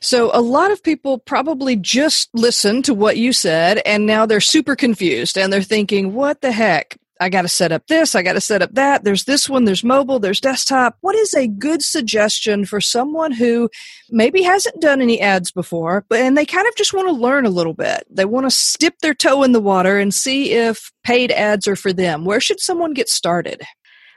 So, 0.00 0.30
a 0.32 0.40
lot 0.40 0.70
of 0.70 0.82
people 0.82 1.18
probably 1.18 1.74
just 1.74 2.30
listened 2.32 2.84
to 2.84 2.94
what 2.94 3.16
you 3.16 3.32
said 3.32 3.82
and 3.84 4.06
now 4.06 4.26
they're 4.26 4.40
super 4.40 4.76
confused 4.76 5.36
and 5.36 5.52
they're 5.52 5.62
thinking, 5.62 6.14
what 6.14 6.40
the 6.40 6.52
heck? 6.52 6.96
I 7.20 7.28
got 7.28 7.42
to 7.42 7.48
set 7.48 7.72
up 7.72 7.86
this, 7.88 8.14
I 8.14 8.22
got 8.22 8.34
to 8.34 8.40
set 8.40 8.62
up 8.62 8.74
that. 8.74 9.04
There's 9.04 9.24
this 9.24 9.48
one, 9.48 9.64
there's 9.64 9.82
mobile, 9.82 10.18
there's 10.18 10.40
desktop. 10.40 10.96
What 11.00 11.16
is 11.16 11.34
a 11.34 11.48
good 11.48 11.82
suggestion 11.82 12.64
for 12.64 12.80
someone 12.80 13.32
who 13.32 13.68
maybe 14.10 14.42
hasn't 14.42 14.80
done 14.80 15.00
any 15.00 15.20
ads 15.20 15.50
before, 15.50 16.04
but 16.08 16.20
and 16.20 16.36
they 16.36 16.46
kind 16.46 16.68
of 16.68 16.76
just 16.76 16.94
want 16.94 17.08
to 17.08 17.12
learn 17.12 17.44
a 17.44 17.50
little 17.50 17.74
bit. 17.74 18.04
They 18.10 18.24
want 18.24 18.50
to 18.50 18.78
dip 18.78 18.98
their 19.00 19.14
toe 19.14 19.42
in 19.42 19.52
the 19.52 19.60
water 19.60 19.98
and 19.98 20.14
see 20.14 20.52
if 20.52 20.92
paid 21.02 21.32
ads 21.32 21.66
are 21.66 21.76
for 21.76 21.92
them. 21.92 22.24
Where 22.24 22.40
should 22.40 22.60
someone 22.60 22.94
get 22.94 23.08
started? 23.08 23.62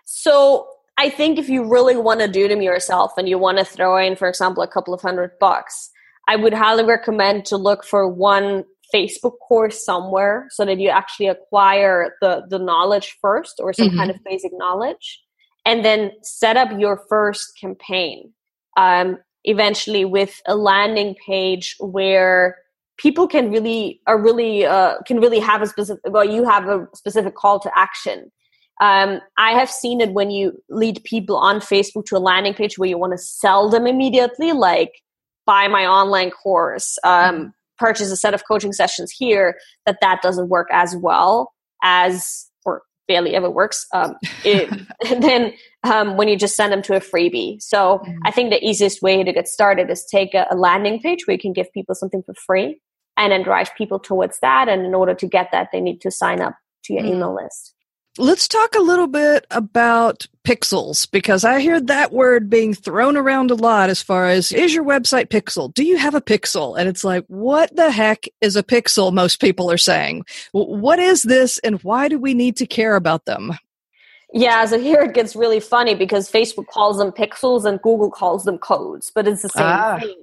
So, 0.05 0.67
I 0.97 1.09
think 1.09 1.39
if 1.39 1.49
you 1.49 1.67
really 1.67 1.95
want 1.95 2.19
to 2.19 2.27
do 2.27 2.47
them 2.47 2.61
yourself 2.61 3.13
and 3.17 3.27
you 3.27 3.39
want 3.39 3.57
to 3.57 3.65
throw 3.65 3.97
in, 3.97 4.15
for 4.15 4.27
example, 4.27 4.61
a 4.61 4.67
couple 4.67 4.93
of 4.93 5.01
hundred 5.01 5.31
bucks, 5.39 5.89
I 6.27 6.35
would 6.35 6.53
highly 6.53 6.83
recommend 6.83 7.45
to 7.45 7.57
look 7.57 7.83
for 7.83 8.07
one 8.07 8.65
Facebook 8.93 9.37
course 9.39 9.83
somewhere 9.83 10.47
so 10.51 10.65
that 10.65 10.79
you 10.79 10.89
actually 10.89 11.27
acquire 11.27 12.15
the, 12.21 12.43
the 12.49 12.59
knowledge 12.59 13.17
first 13.21 13.59
or 13.59 13.73
some 13.73 13.89
mm-hmm. 13.89 13.97
kind 13.97 14.11
of 14.11 14.17
basic 14.23 14.51
knowledge. 14.53 15.21
And 15.65 15.85
then 15.85 16.11
set 16.23 16.57
up 16.57 16.79
your 16.79 17.03
first 17.07 17.57
campaign. 17.59 18.33
Um, 18.77 19.17
eventually 19.43 20.05
with 20.05 20.39
a 20.45 20.55
landing 20.55 21.15
page 21.25 21.75
where 21.79 22.57
people 22.97 23.27
can 23.27 23.49
really 23.49 23.99
are 24.05 24.21
really 24.21 24.65
uh, 24.65 24.97
can 25.07 25.19
really 25.19 25.39
have 25.39 25.63
a 25.63 25.67
specific 25.67 25.99
well 26.09 26.23
you 26.23 26.47
have 26.47 26.67
a 26.67 26.87
specific 26.93 27.33
call 27.35 27.59
to 27.59 27.71
action 27.75 28.31
um, 28.81 29.21
I 29.37 29.51
have 29.51 29.69
seen 29.69 30.01
it 30.01 30.11
when 30.11 30.31
you 30.31 30.59
lead 30.67 31.03
people 31.03 31.37
on 31.37 31.59
Facebook 31.59 32.05
to 32.07 32.17
a 32.17 32.19
landing 32.19 32.55
page 32.55 32.79
where 32.79 32.89
you 32.89 32.97
want 32.97 33.13
to 33.13 33.17
sell 33.17 33.69
them 33.69 33.85
immediately, 33.85 34.53
like 34.53 35.03
buy 35.45 35.67
my 35.67 35.85
online 35.85 36.31
course, 36.31 36.97
um, 37.03 37.35
mm-hmm. 37.35 37.47
Purchase 37.81 38.11
a 38.11 38.15
set 38.15 38.33
of 38.33 38.43
coaching 38.47 38.73
sessions 38.73 39.11
here. 39.11 39.57
That 39.85 39.97
that 40.01 40.21
doesn't 40.21 40.49
work 40.49 40.67
as 40.71 40.95
well 40.95 41.51
as 41.83 42.47
or 42.63 42.83
barely 43.07 43.35
ever 43.35 43.49
works. 43.49 43.85
Um, 43.93 44.15
it, 44.45 44.69
then 45.21 45.53
um, 45.83 46.15
when 46.17 46.27
you 46.27 46.37
just 46.37 46.55
send 46.55 46.71
them 46.71 46.81
to 46.83 46.95
a 46.95 46.99
freebie. 46.99 47.61
So 47.61 47.99
mm-hmm. 47.99 48.19
I 48.25 48.31
think 48.31 48.51
the 48.51 48.63
easiest 48.63 49.01
way 49.01 49.23
to 49.23 49.33
get 49.33 49.47
started 49.47 49.89
is 49.89 50.05
take 50.05 50.33
a, 50.33 50.45
a 50.51 50.55
landing 50.55 50.99
page 51.01 51.25
where 51.25 51.33
you 51.33 51.41
can 51.41 51.53
give 51.53 51.73
people 51.73 51.95
something 51.95 52.23
for 52.23 52.35
free, 52.45 52.79
and 53.17 53.31
then 53.31 53.43
drive 53.43 53.69
people 53.77 53.99
towards 53.99 54.39
that. 54.41 54.69
And 54.69 54.85
in 54.85 54.95
order 54.95 55.13
to 55.13 55.27
get 55.27 55.49
that, 55.51 55.69
they 55.71 55.81
need 55.81 56.01
to 56.01 56.11
sign 56.11 56.41
up 56.41 56.55
to 56.85 56.93
your 56.93 57.03
mm-hmm. 57.03 57.13
email 57.13 57.35
list. 57.35 57.73
Let's 58.17 58.47
talk 58.49 58.75
a 58.75 58.81
little 58.81 59.07
bit 59.07 59.47
about 59.51 60.27
pixels 60.45 61.09
because 61.09 61.45
I 61.45 61.61
hear 61.61 61.79
that 61.79 62.11
word 62.11 62.49
being 62.49 62.73
thrown 62.73 63.15
around 63.15 63.51
a 63.51 63.55
lot 63.55 63.89
as 63.89 64.01
far 64.01 64.27
as 64.27 64.51
is 64.51 64.73
your 64.73 64.83
website 64.83 65.27
pixel? 65.27 65.73
Do 65.73 65.85
you 65.85 65.97
have 65.97 66.13
a 66.13 66.21
pixel? 66.21 66.77
And 66.77 66.89
it's 66.89 67.05
like, 67.05 67.23
what 67.27 67.73
the 67.75 67.89
heck 67.89 68.25
is 68.41 68.57
a 68.57 68.63
pixel? 68.63 69.13
Most 69.13 69.39
people 69.39 69.71
are 69.71 69.77
saying. 69.77 70.25
What 70.51 70.99
is 70.99 71.21
this 71.21 71.57
and 71.59 71.81
why 71.83 72.09
do 72.09 72.19
we 72.19 72.33
need 72.33 72.57
to 72.57 72.65
care 72.65 72.95
about 72.95 73.23
them? 73.25 73.53
Yeah, 74.33 74.65
so 74.65 74.77
here 74.77 75.01
it 75.01 75.13
gets 75.13 75.35
really 75.35 75.61
funny 75.61 75.95
because 75.95 76.29
Facebook 76.29 76.67
calls 76.67 76.97
them 76.97 77.11
pixels 77.11 77.65
and 77.65 77.81
Google 77.81 78.11
calls 78.11 78.43
them 78.43 78.57
codes, 78.57 79.11
but 79.13 79.25
it's 79.27 79.41
the 79.41 79.49
same 79.49 79.65
ah. 79.65 79.99
thing. 79.99 80.15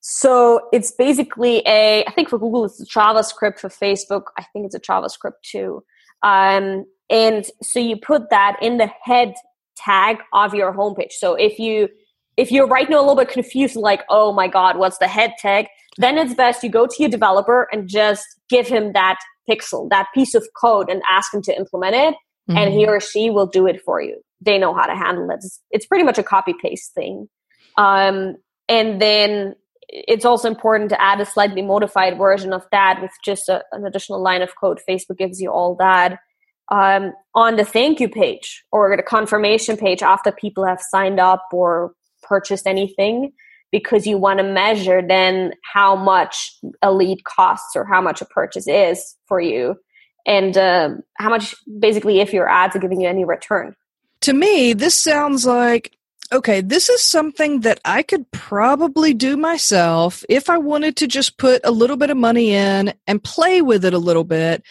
So 0.00 0.68
it's 0.72 0.90
basically 0.92 1.62
a, 1.66 2.04
I 2.04 2.10
think 2.12 2.28
for 2.28 2.38
Google 2.38 2.64
it's 2.64 2.80
a 2.80 2.86
JavaScript, 2.86 3.58
for 3.60 3.68
Facebook, 3.68 4.24
I 4.36 4.44
think 4.52 4.66
it's 4.66 4.74
a 4.74 4.80
JavaScript 4.80 5.42
too. 5.42 5.84
Um, 6.24 6.84
and 7.12 7.46
so 7.62 7.78
you 7.78 7.96
put 7.96 8.30
that 8.30 8.56
in 8.60 8.78
the 8.78 8.90
head 9.04 9.34
tag 9.76 10.18
of 10.32 10.54
your 10.54 10.72
homepage 10.72 11.12
so 11.12 11.34
if 11.34 11.58
you 11.58 11.88
if 12.36 12.50
you're 12.50 12.66
right 12.66 12.90
now 12.90 12.98
a 12.98 13.02
little 13.02 13.14
bit 13.14 13.28
confused 13.28 13.76
like 13.76 14.02
oh 14.08 14.32
my 14.32 14.48
god 14.48 14.78
what's 14.78 14.98
the 14.98 15.08
head 15.08 15.32
tag? 15.38 15.66
Then 15.98 16.16
it's 16.16 16.34
best 16.34 16.64
you 16.64 16.70
go 16.70 16.86
to 16.86 16.96
your 16.98 17.10
developer 17.10 17.68
and 17.70 17.86
just 17.88 18.24
give 18.48 18.66
him 18.66 18.92
that 18.94 19.18
pixel 19.48 19.88
that 19.90 20.06
piece 20.14 20.34
of 20.34 20.46
code 20.60 20.88
and 20.88 21.02
ask 21.08 21.32
him 21.32 21.42
to 21.42 21.56
implement 21.56 21.94
it. 21.94 22.14
Mm-hmm. 22.50 22.58
and 22.58 22.72
he 22.72 22.86
or 22.86 22.98
she 22.98 23.30
will 23.30 23.46
do 23.46 23.68
it 23.68 23.80
for 23.84 24.02
you. 24.02 24.20
They 24.40 24.58
know 24.58 24.74
how 24.74 24.86
to 24.86 24.96
handle 24.96 25.30
it. 25.30 25.36
It's, 25.44 25.60
it's 25.70 25.86
pretty 25.86 26.02
much 26.02 26.18
a 26.18 26.24
copy 26.24 26.54
paste 26.60 26.92
thing. 26.92 27.28
Um, 27.76 28.34
and 28.68 29.00
then 29.00 29.54
it's 29.88 30.24
also 30.24 30.48
important 30.48 30.90
to 30.90 31.00
add 31.00 31.20
a 31.20 31.24
slightly 31.24 31.62
modified 31.62 32.18
version 32.18 32.52
of 32.52 32.66
that 32.72 33.00
with 33.00 33.12
just 33.24 33.48
a, 33.48 33.62
an 33.70 33.86
additional 33.86 34.20
line 34.20 34.42
of 34.42 34.56
code. 34.60 34.80
Facebook 34.88 35.18
gives 35.18 35.40
you 35.40 35.50
all 35.50 35.76
that 35.76 36.18
um, 36.70 37.12
on 37.34 37.56
the 37.56 37.64
thank 37.64 38.00
you 38.00 38.08
page 38.08 38.64
or 38.72 38.96
the 38.96 39.02
confirmation 39.02 39.76
page 39.76 40.02
after 40.02 40.32
people 40.32 40.64
have 40.64 40.80
signed 40.80 41.20
up 41.20 41.46
or 41.52 41.92
purchased 42.22 42.66
anything 42.66 43.32
because 43.70 44.06
you 44.06 44.18
want 44.18 44.38
to 44.38 44.44
measure 44.44 45.02
then 45.06 45.52
how 45.64 45.96
much 45.96 46.52
a 46.82 46.92
lead 46.92 47.24
costs 47.24 47.74
or 47.74 47.84
how 47.84 48.00
much 48.00 48.20
a 48.20 48.26
purchase 48.26 48.68
is 48.68 49.16
for 49.26 49.40
you 49.40 49.74
and 50.26 50.56
um, 50.56 51.02
how 51.18 51.28
much 51.28 51.54
basically 51.80 52.20
if 52.20 52.32
your 52.32 52.48
ads 52.48 52.76
are 52.76 52.80
giving 52.80 53.00
you 53.00 53.08
any 53.08 53.24
return. 53.24 53.74
To 54.22 54.32
me 54.32 54.72
this 54.72 54.94
sounds 54.94 55.44
like 55.46 55.96
okay 56.32 56.60
this 56.62 56.88
is 56.88 57.02
something 57.02 57.60
that 57.60 57.78
i 57.84 58.02
could 58.02 58.30
probably 58.30 59.12
do 59.12 59.36
myself 59.36 60.24
if 60.30 60.48
i 60.48 60.56
wanted 60.56 60.96
to 60.96 61.06
just 61.06 61.36
put 61.36 61.60
a 61.62 61.70
little 61.70 61.96
bit 61.96 62.08
of 62.08 62.16
money 62.16 62.52
in 62.52 62.94
and 63.06 63.22
play 63.22 63.60
with 63.60 63.84
it 63.84 63.92
a 63.92 63.98
little 63.98 64.24
bit 64.24 64.62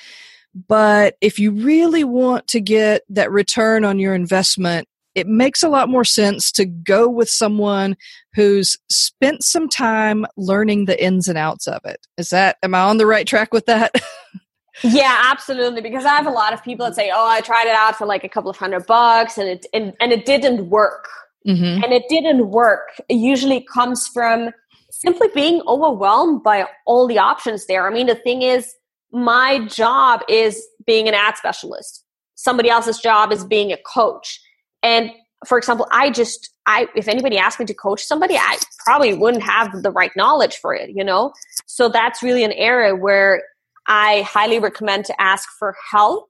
but 0.54 1.16
if 1.22 1.40
you 1.40 1.52
really 1.52 2.04
want 2.04 2.48
to 2.50 2.60
get 2.60 3.04
that 3.10 3.32
return 3.32 3.86
on 3.86 4.00
your 4.00 4.14
investment, 4.14 4.88
it 5.16 5.28
makes 5.28 5.62
a 5.62 5.70
lot 5.70 5.90
more 5.90 6.06
sense 6.06 6.52
to 6.54 6.66
go 6.66 7.10
with 7.10 7.30
someone 7.30 7.98
who's 8.34 8.78
spent 8.90 9.44
some 9.44 9.68
time 9.68 10.26
learning 10.38 10.86
the 10.86 11.04
ins 11.04 11.28
and 11.28 11.38
outs 11.38 11.68
of 11.68 11.82
it. 11.86 12.06
Is 12.18 12.30
that, 12.30 12.58
am 12.64 12.76
I 12.76 12.82
on 12.82 12.98
the 12.98 13.06
right 13.06 13.28
track 13.28 13.54
with 13.54 13.66
that? 13.66 13.94
yeah, 14.84 15.24
absolutely. 15.26 15.82
Because 15.82 16.06
I 16.06 16.16
have 16.16 16.28
a 16.28 16.32
lot 16.32 16.54
of 16.54 16.64
people 16.64 16.86
that 16.86 16.96
say, 16.96 17.12
"Oh, 17.14 17.28
I 17.28 17.42
tried 17.42 17.68
it 17.68 17.76
out 17.76 17.98
for 17.98 18.06
like 18.06 18.24
a 18.24 18.30
couple 18.30 18.50
of 18.50 18.58
hundred 18.58 18.86
bucks, 18.88 19.38
and 19.38 19.48
it 19.48 19.66
and, 19.74 19.94
and 20.00 20.12
it 20.12 20.26
didn't 20.26 20.70
work." 20.70 21.08
Mm-hmm. 21.48 21.84
And 21.84 21.92
it 21.92 22.04
didn't 22.08 22.50
work. 22.50 22.90
It 23.10 23.16
usually 23.16 23.62
comes 23.62 24.08
from 24.08 24.52
simply 24.92 25.28
being 25.34 25.62
overwhelmed 25.68 26.44
by 26.44 26.68
all 26.86 27.08
the 27.08 27.18
options 27.18 27.66
there. 27.66 27.88
I 27.88 27.94
mean, 27.94 28.08
the 28.08 28.16
thing 28.16 28.44
is, 28.44 28.74
my 29.12 29.66
job 29.68 30.22
is 30.30 30.66
being 30.86 31.08
an 31.08 31.14
ad 31.14 31.38
specialist. 31.38 32.04
Somebody 32.36 32.70
else's 32.70 33.00
job 33.00 33.32
is 33.32 33.44
being 33.44 33.72
a 33.72 33.78
coach. 33.78 34.40
And 34.82 35.12
for 35.46 35.58
example, 35.58 35.88
I 35.92 36.10
just 36.10 36.50
I 36.66 36.88
if 36.96 37.08
anybody 37.08 37.38
asked 37.38 37.60
me 37.60 37.66
to 37.66 37.74
coach 37.74 38.04
somebody, 38.04 38.36
I 38.36 38.58
probably 38.86 39.14
wouldn't 39.14 39.44
have 39.44 39.84
the 39.84 39.92
right 39.92 40.12
knowledge 40.16 40.58
for 40.58 40.74
it, 40.74 40.92
you 40.92 41.04
know? 41.04 41.34
So 41.66 41.90
that's 41.90 42.24
really 42.24 42.44
an 42.44 42.52
area 42.54 42.96
where 42.96 43.44
I 43.88 44.22
highly 44.22 44.60
recommend 44.60 45.06
to 45.06 45.22
ask 45.22 45.50
for 45.58 45.76
help. 45.92 46.30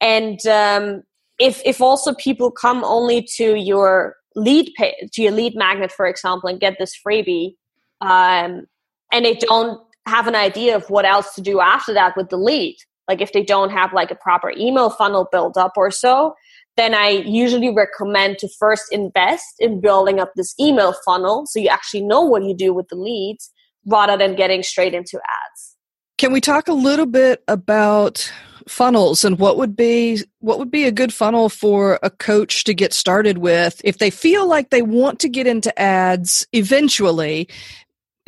And 0.00 0.44
um, 0.46 1.02
if 1.38 1.60
if 1.64 1.80
also 1.80 2.14
people 2.14 2.50
come 2.50 2.84
only 2.84 3.22
to 3.36 3.56
your 3.56 4.16
lead 4.34 4.72
page, 4.76 4.94
to 5.12 5.22
your 5.22 5.32
lead 5.32 5.54
magnet, 5.56 5.90
for 5.90 6.06
example, 6.06 6.48
and 6.48 6.60
get 6.60 6.76
this 6.78 6.94
freebie, 7.04 7.54
um, 8.00 8.66
and 9.12 9.24
they 9.24 9.34
don't 9.34 9.80
have 10.08 10.26
an 10.26 10.34
idea 10.34 10.74
of 10.74 10.88
what 10.90 11.04
else 11.04 11.34
to 11.34 11.40
do 11.40 11.60
after 11.60 11.92
that 11.94 12.16
with 12.16 12.28
the 12.30 12.36
lead. 12.36 12.76
Like 13.06 13.20
if 13.20 13.32
they 13.32 13.42
don't 13.42 13.70
have 13.70 13.92
like 13.92 14.10
a 14.10 14.14
proper 14.14 14.52
email 14.56 14.90
funnel 14.90 15.28
built 15.30 15.56
up 15.56 15.72
or 15.76 15.90
so, 15.90 16.34
then 16.76 16.94
I 16.94 17.08
usually 17.08 17.74
recommend 17.74 18.38
to 18.38 18.48
first 18.58 18.84
invest 18.92 19.56
in 19.58 19.80
building 19.80 20.20
up 20.20 20.32
this 20.36 20.54
email 20.60 20.94
funnel 21.04 21.44
so 21.46 21.58
you 21.58 21.68
actually 21.68 22.02
know 22.02 22.22
what 22.22 22.44
you 22.44 22.54
do 22.54 22.72
with 22.72 22.88
the 22.88 22.96
leads 22.96 23.50
rather 23.86 24.16
than 24.16 24.36
getting 24.36 24.62
straight 24.62 24.94
into 24.94 25.18
ads. 25.18 25.76
Can 26.18 26.32
we 26.32 26.40
talk 26.40 26.68
a 26.68 26.72
little 26.72 27.06
bit 27.06 27.42
about 27.48 28.30
funnels 28.68 29.24
and 29.24 29.38
what 29.38 29.56
would 29.56 29.74
be 29.74 30.22
what 30.40 30.58
would 30.58 30.70
be 30.70 30.84
a 30.84 30.92
good 30.92 31.12
funnel 31.12 31.48
for 31.48 31.98
a 32.02 32.10
coach 32.10 32.64
to 32.64 32.74
get 32.74 32.92
started 32.92 33.38
with 33.38 33.80
if 33.82 33.96
they 33.96 34.10
feel 34.10 34.46
like 34.46 34.68
they 34.68 34.82
want 34.82 35.18
to 35.18 35.28
get 35.28 35.46
into 35.46 35.76
ads 35.80 36.46
eventually 36.52 37.48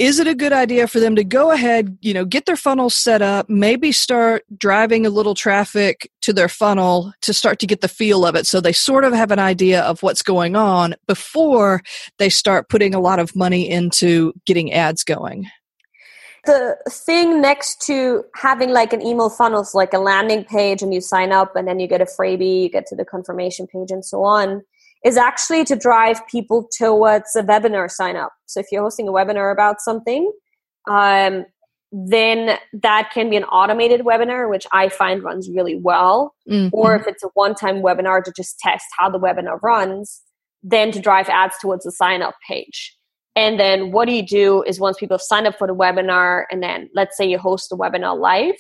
is 0.00 0.19
it 0.19 0.26
a 0.26 0.35
good 0.35 0.54
idea 0.54 0.87
for 0.87 0.99
them 0.99 1.14
to 1.14 1.23
go 1.23 1.50
ahead, 1.50 1.99
you 2.00 2.14
know, 2.14 2.25
get 2.25 2.47
their 2.47 2.57
funnel 2.57 2.88
set 2.88 3.21
up, 3.21 3.50
maybe 3.50 3.92
start 3.92 4.45
driving 4.57 5.04
a 5.04 5.11
little 5.11 5.35
traffic 5.35 6.11
to 6.23 6.33
their 6.33 6.49
funnel 6.49 7.12
to 7.21 7.35
start 7.35 7.59
to 7.59 7.66
get 7.66 7.83
the 7.83 7.88
feel 7.88 8.25
of 8.25 8.35
it 8.35 8.47
so 8.47 8.62
they 8.62 8.73
sort 8.73 9.04
of 9.04 9.12
have 9.12 9.30
an 9.30 9.38
idea 9.38 9.83
of 9.83 10.02
what's 10.02 10.23
going 10.23 10.57
on 10.57 10.95
before 11.07 11.83
they 12.16 12.30
start 12.30 12.71
putting 12.71 12.95
a 12.95 12.99
lot 12.99 13.19
of 13.19 13.37
money 13.37 13.69
into 13.69 14.33
getting 14.47 14.73
ads 14.73 15.04
going? 15.04 15.47
The 16.47 16.78
thing 16.88 17.42
next 17.42 17.83
to 17.83 18.25
having 18.35 18.71
like 18.71 18.95
an 18.95 19.02
email 19.02 19.28
funnel 19.28 19.69
like 19.75 19.92
a 19.92 19.99
landing 19.99 20.45
page 20.45 20.80
and 20.80 20.95
you 20.95 21.02
sign 21.02 21.30
up 21.30 21.54
and 21.54 21.69
then 21.69 21.78
you 21.78 21.87
get 21.87 22.00
a 22.00 22.07
freebie, 22.07 22.62
you 22.62 22.71
get 22.71 22.87
to 22.87 22.97
the 22.97 23.04
confirmation 23.04 23.66
page 23.66 23.90
and 23.90 24.02
so 24.02 24.25
on 24.25 24.62
is 25.04 25.16
actually 25.16 25.64
to 25.64 25.76
drive 25.76 26.26
people 26.26 26.69
towards 26.76 27.35
a 27.35 27.42
webinar 27.42 27.90
sign 27.90 28.16
up. 28.16 28.33
So 28.47 28.61
if 28.61 28.66
you're 28.71 28.83
hosting 28.83 29.09
a 29.09 29.12
webinar 29.12 29.52
about 29.52 29.80
something, 29.80 30.30
um, 30.88 31.47
then 31.92 32.59
that 32.73 33.11
can 33.12 33.30
be 33.30 33.37
an 33.37 33.45
automated 33.45 34.02
webinar, 34.02 34.49
which 34.49 34.66
I 34.73 34.88
find 34.88 35.23
runs 35.23 35.50
really 35.50 35.76
well. 35.76 36.35
Mm-hmm. 36.49 36.69
Or 36.73 36.95
if 36.95 37.07
it's 37.07 37.25
a 37.25 37.28
one 37.35 37.54
time 37.54 37.83
webinar 37.83 38.23
to 38.23 38.33
just 38.37 38.59
test 38.59 38.85
how 38.99 39.11
the 39.11 39.19
webinar 39.19 39.61
runs, 39.62 40.23
then 40.62 40.92
to 40.92 41.00
drive 41.00 41.28
ads 41.28 41.57
towards 41.61 41.85
the 41.85 41.92
sign 41.92 42.23
up 42.23 42.35
page. 42.47 42.97
And 43.35 43.59
then 43.59 43.92
what 43.92 44.07
do 44.07 44.12
you 44.12 44.26
do 44.26 44.62
is 44.64 44.78
once 44.78 44.99
people 44.99 45.19
sign 45.19 45.47
up 45.47 45.57
for 45.57 45.66
the 45.66 45.75
webinar, 45.75 46.45
and 46.50 46.62
then 46.62 46.90
let's 46.95 47.16
say 47.16 47.25
you 47.25 47.38
host 47.38 47.71
the 47.71 47.76
webinar 47.76 48.19
live, 48.19 48.57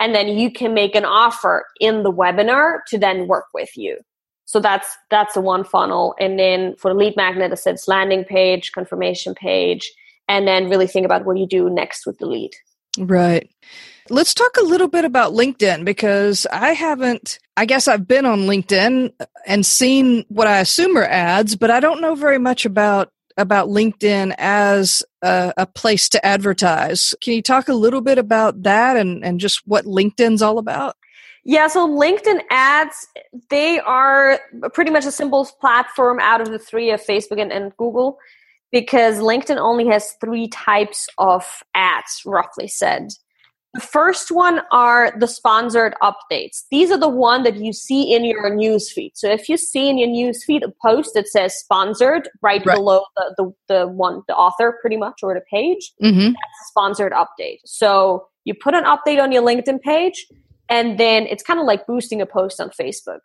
and 0.00 0.14
then 0.14 0.28
you 0.28 0.50
can 0.50 0.74
make 0.74 0.94
an 0.94 1.04
offer 1.04 1.64
in 1.80 2.02
the 2.02 2.12
webinar 2.12 2.78
to 2.88 2.98
then 2.98 3.28
work 3.28 3.46
with 3.54 3.70
you. 3.76 3.98
So 4.46 4.60
that's 4.60 4.96
that's 5.10 5.34
the 5.34 5.40
one 5.40 5.64
funnel. 5.64 6.14
And 6.18 6.38
then 6.38 6.76
for 6.76 6.92
the 6.92 6.98
lead 6.98 7.16
magnet, 7.16 7.52
it 7.52 7.56
says 7.56 7.86
landing 7.86 8.24
page, 8.24 8.72
confirmation 8.72 9.34
page, 9.34 9.92
and 10.28 10.46
then 10.46 10.70
really 10.70 10.86
think 10.86 11.04
about 11.04 11.24
what 11.24 11.36
you 11.36 11.46
do 11.46 11.68
next 11.68 12.06
with 12.06 12.18
the 12.18 12.26
lead. 12.26 12.52
Right. 12.98 13.50
Let's 14.08 14.34
talk 14.34 14.56
a 14.56 14.64
little 14.64 14.86
bit 14.88 15.04
about 15.04 15.32
LinkedIn 15.32 15.84
because 15.84 16.46
I 16.52 16.70
haven't, 16.70 17.40
I 17.56 17.66
guess 17.66 17.88
I've 17.88 18.06
been 18.06 18.24
on 18.24 18.42
LinkedIn 18.42 19.12
and 19.46 19.66
seen 19.66 20.24
what 20.28 20.46
I 20.46 20.60
assume 20.60 20.96
are 20.96 21.04
ads, 21.04 21.56
but 21.56 21.72
I 21.72 21.80
don't 21.80 22.00
know 22.00 22.14
very 22.14 22.38
much 22.38 22.64
about 22.64 23.10
about 23.36 23.68
LinkedIn 23.68 24.34
as 24.38 25.02
a, 25.20 25.52
a, 25.58 25.66
place 25.66 26.08
to 26.08 26.24
advertise. 26.24 27.12
Can 27.20 27.34
you 27.34 27.42
talk 27.42 27.68
a 27.68 27.74
little 27.74 28.00
bit 28.00 28.16
about 28.16 28.62
that 28.62 28.96
and, 28.96 29.22
and 29.22 29.38
just 29.38 29.60
what 29.66 29.84
LinkedIn's 29.84 30.40
all 30.40 30.56
about? 30.56 30.96
Yeah, 31.48 31.68
so 31.68 31.88
LinkedIn 31.88 32.40
ads, 32.50 33.06
they 33.50 33.78
are 33.78 34.40
pretty 34.74 34.90
much 34.90 35.04
a 35.04 35.12
simple 35.12 35.48
platform 35.60 36.18
out 36.18 36.40
of 36.40 36.50
the 36.50 36.58
three 36.58 36.90
of 36.90 37.00
Facebook 37.00 37.40
and, 37.40 37.52
and 37.52 37.74
Google 37.76 38.18
because 38.72 39.18
LinkedIn 39.18 39.56
only 39.56 39.86
has 39.86 40.16
three 40.20 40.48
types 40.48 41.06
of 41.18 41.46
ads, 41.72 42.22
roughly 42.26 42.66
said. 42.66 43.10
The 43.74 43.80
first 43.80 44.32
one 44.32 44.62
are 44.72 45.12
the 45.16 45.28
sponsored 45.28 45.94
updates. 46.02 46.64
These 46.72 46.90
are 46.90 46.98
the 46.98 47.08
one 47.08 47.44
that 47.44 47.58
you 47.58 47.72
see 47.72 48.12
in 48.12 48.24
your 48.24 48.50
newsfeed. 48.50 49.12
So 49.14 49.30
if 49.30 49.48
you 49.48 49.56
see 49.56 49.88
in 49.88 49.98
your 49.98 50.08
newsfeed 50.08 50.64
a 50.64 50.72
post 50.82 51.12
that 51.14 51.28
says 51.28 51.56
sponsored 51.56 52.28
right, 52.42 52.64
right. 52.66 52.74
below 52.74 53.04
the, 53.14 53.34
the, 53.36 53.74
the, 53.74 53.86
one, 53.86 54.22
the 54.26 54.34
author 54.34 54.78
pretty 54.80 54.96
much, 54.96 55.20
or 55.22 55.32
the 55.32 55.42
page, 55.48 55.92
mm-hmm. 56.02 56.18
that's 56.18 56.60
a 56.62 56.66
sponsored 56.66 57.12
update. 57.12 57.58
So 57.64 58.26
you 58.44 58.54
put 58.54 58.74
an 58.74 58.82
update 58.82 59.22
on 59.22 59.30
your 59.30 59.42
LinkedIn 59.42 59.80
page, 59.82 60.26
and 60.68 60.98
then 60.98 61.26
it's 61.26 61.42
kind 61.42 61.60
of 61.60 61.66
like 61.66 61.86
boosting 61.86 62.20
a 62.20 62.26
post 62.26 62.60
on 62.60 62.70
Facebook. 62.70 63.20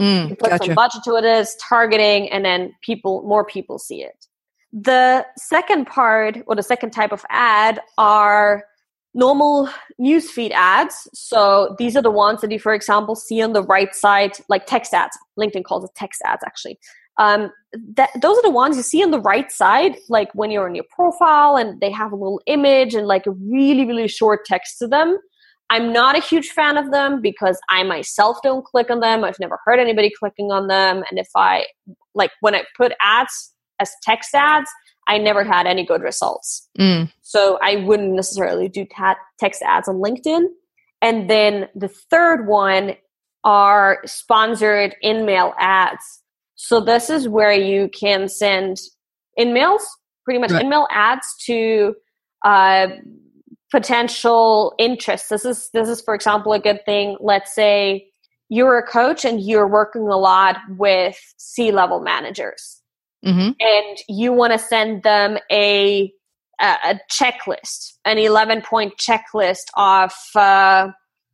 Mm, 0.00 0.30
you 0.30 0.36
put 0.36 0.50
gotcha. 0.50 0.66
some 0.66 0.74
budget 0.74 1.02
to 1.04 1.16
it, 1.16 1.24
is 1.24 1.54
targeting, 1.56 2.30
and 2.30 2.44
then 2.44 2.72
people, 2.82 3.22
more 3.22 3.44
people 3.44 3.78
see 3.78 4.02
it. 4.02 4.26
The 4.72 5.26
second 5.36 5.86
part, 5.86 6.38
or 6.46 6.56
the 6.56 6.62
second 6.62 6.90
type 6.92 7.12
of 7.12 7.24
ad, 7.28 7.80
are 7.98 8.64
normal 9.12 9.68
newsfeed 10.00 10.52
ads. 10.52 11.08
So 11.12 11.74
these 11.78 11.96
are 11.96 12.02
the 12.02 12.10
ones 12.10 12.40
that 12.40 12.50
you, 12.50 12.58
for 12.58 12.72
example, 12.72 13.16
see 13.16 13.42
on 13.42 13.52
the 13.52 13.62
right 13.62 13.94
side, 13.94 14.32
like 14.48 14.66
text 14.66 14.94
ads. 14.94 15.18
LinkedIn 15.38 15.64
calls 15.64 15.84
it 15.84 15.90
text 15.96 16.22
ads, 16.24 16.42
actually. 16.46 16.78
Um, 17.18 17.50
that, 17.96 18.10
those 18.20 18.38
are 18.38 18.42
the 18.42 18.50
ones 18.50 18.76
you 18.76 18.82
see 18.82 19.02
on 19.02 19.10
the 19.10 19.20
right 19.20 19.50
side, 19.50 19.96
like 20.08 20.30
when 20.34 20.50
you're 20.50 20.66
on 20.66 20.74
your 20.74 20.86
profile 20.90 21.56
and 21.56 21.80
they 21.80 21.90
have 21.90 22.12
a 22.12 22.16
little 22.16 22.40
image 22.46 22.94
and 22.94 23.06
like 23.06 23.26
a 23.26 23.32
really, 23.32 23.84
really 23.84 24.08
short 24.08 24.44
text 24.46 24.78
to 24.78 24.86
them. 24.86 25.18
I'm 25.70 25.92
not 25.92 26.18
a 26.18 26.20
huge 26.20 26.48
fan 26.50 26.76
of 26.76 26.90
them 26.90 27.22
because 27.22 27.58
I 27.70 27.84
myself 27.84 28.38
don't 28.42 28.64
click 28.64 28.90
on 28.90 29.00
them. 29.00 29.24
I've 29.24 29.38
never 29.38 29.58
heard 29.64 29.78
anybody 29.78 30.10
clicking 30.18 30.50
on 30.50 30.66
them. 30.66 31.04
And 31.08 31.18
if 31.18 31.28
I, 31.36 31.66
like, 32.14 32.32
when 32.40 32.54
I 32.56 32.64
put 32.76 32.92
ads 33.00 33.54
as 33.78 33.92
text 34.02 34.34
ads, 34.34 34.68
I 35.08 35.16
never 35.18 35.44
had 35.44 35.66
any 35.66 35.86
good 35.86 36.02
results. 36.02 36.68
Mm. 36.78 37.12
So 37.22 37.58
I 37.62 37.76
wouldn't 37.76 38.14
necessarily 38.14 38.68
do 38.68 38.84
ta- 38.84 39.16
text 39.38 39.62
ads 39.62 39.88
on 39.88 39.96
LinkedIn. 39.96 40.46
And 41.02 41.30
then 41.30 41.68
the 41.74 41.88
third 41.88 42.46
one 42.46 42.96
are 43.44 44.00
sponsored 44.06 44.94
in-mail 45.00 45.54
ads. 45.58 46.04
So 46.56 46.80
this 46.80 47.08
is 47.08 47.28
where 47.28 47.52
you 47.52 47.88
can 47.88 48.28
send 48.28 48.76
in-mails, 49.36 49.86
pretty 50.24 50.40
much 50.40 50.50
right. 50.50 50.62
in-mail 50.62 50.86
ads 50.90 51.34
to 51.46 51.94
uh, 52.44 52.88
potential 53.70 54.74
interests. 54.78 55.28
This 55.28 55.44
is 55.44 55.70
this 55.72 55.88
is 55.88 56.00
for 56.00 56.14
example 56.14 56.52
a 56.52 56.58
good 56.58 56.84
thing. 56.84 57.16
Let's 57.20 57.54
say 57.54 58.08
you're 58.48 58.78
a 58.78 58.86
coach 58.86 59.24
and 59.24 59.40
you're 59.40 59.68
working 59.68 60.02
a 60.02 60.16
lot 60.16 60.56
with 60.76 61.16
C-level 61.38 62.00
managers 62.00 62.80
mm-hmm. 63.24 63.50
and 63.60 63.98
you 64.08 64.32
want 64.32 64.52
to 64.52 64.58
send 64.58 65.02
them 65.02 65.38
a 65.50 66.12
a 66.62 67.00
checklist, 67.10 67.94
an 68.04 68.18
11 68.18 68.60
point 68.60 68.98
checklist 68.98 69.70
of, 69.78 70.12
uh, 70.34 70.88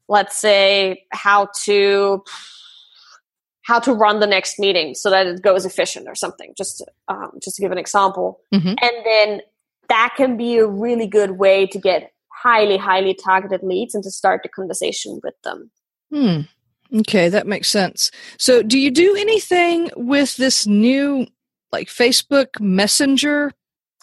let's 0.08 0.36
say, 0.36 1.02
how 1.10 1.48
to 1.64 2.22
how 3.62 3.80
to 3.80 3.92
run 3.92 4.20
the 4.20 4.26
next 4.28 4.60
meeting 4.60 4.94
so 4.94 5.10
that 5.10 5.26
it 5.26 5.42
goes 5.42 5.66
efficient 5.66 6.06
or 6.06 6.14
something. 6.14 6.54
Just 6.56 6.78
to, 6.78 6.86
um, 7.08 7.32
just 7.42 7.56
to 7.56 7.62
give 7.62 7.72
an 7.72 7.78
example, 7.78 8.40
mm-hmm. 8.54 8.68
and 8.68 8.92
then 9.04 9.40
that 9.88 10.14
can 10.16 10.36
be 10.36 10.58
a 10.58 10.66
really 10.66 11.08
good 11.08 11.32
way 11.32 11.66
to 11.66 11.78
get 11.78 12.12
highly 12.46 12.76
highly 12.76 13.14
targeted 13.14 13.62
leads 13.62 13.94
and 13.94 14.04
to 14.04 14.10
start 14.10 14.42
the 14.42 14.48
conversation 14.48 15.20
with 15.24 15.34
them. 15.42 15.70
Hmm. 16.12 16.40
Okay, 17.00 17.28
that 17.28 17.48
makes 17.48 17.68
sense. 17.68 18.12
So, 18.38 18.62
do 18.62 18.78
you 18.78 18.92
do 18.92 19.16
anything 19.16 19.90
with 19.96 20.36
this 20.36 20.66
new 20.66 21.26
like 21.72 21.88
Facebook 21.88 22.60
Messenger 22.60 23.52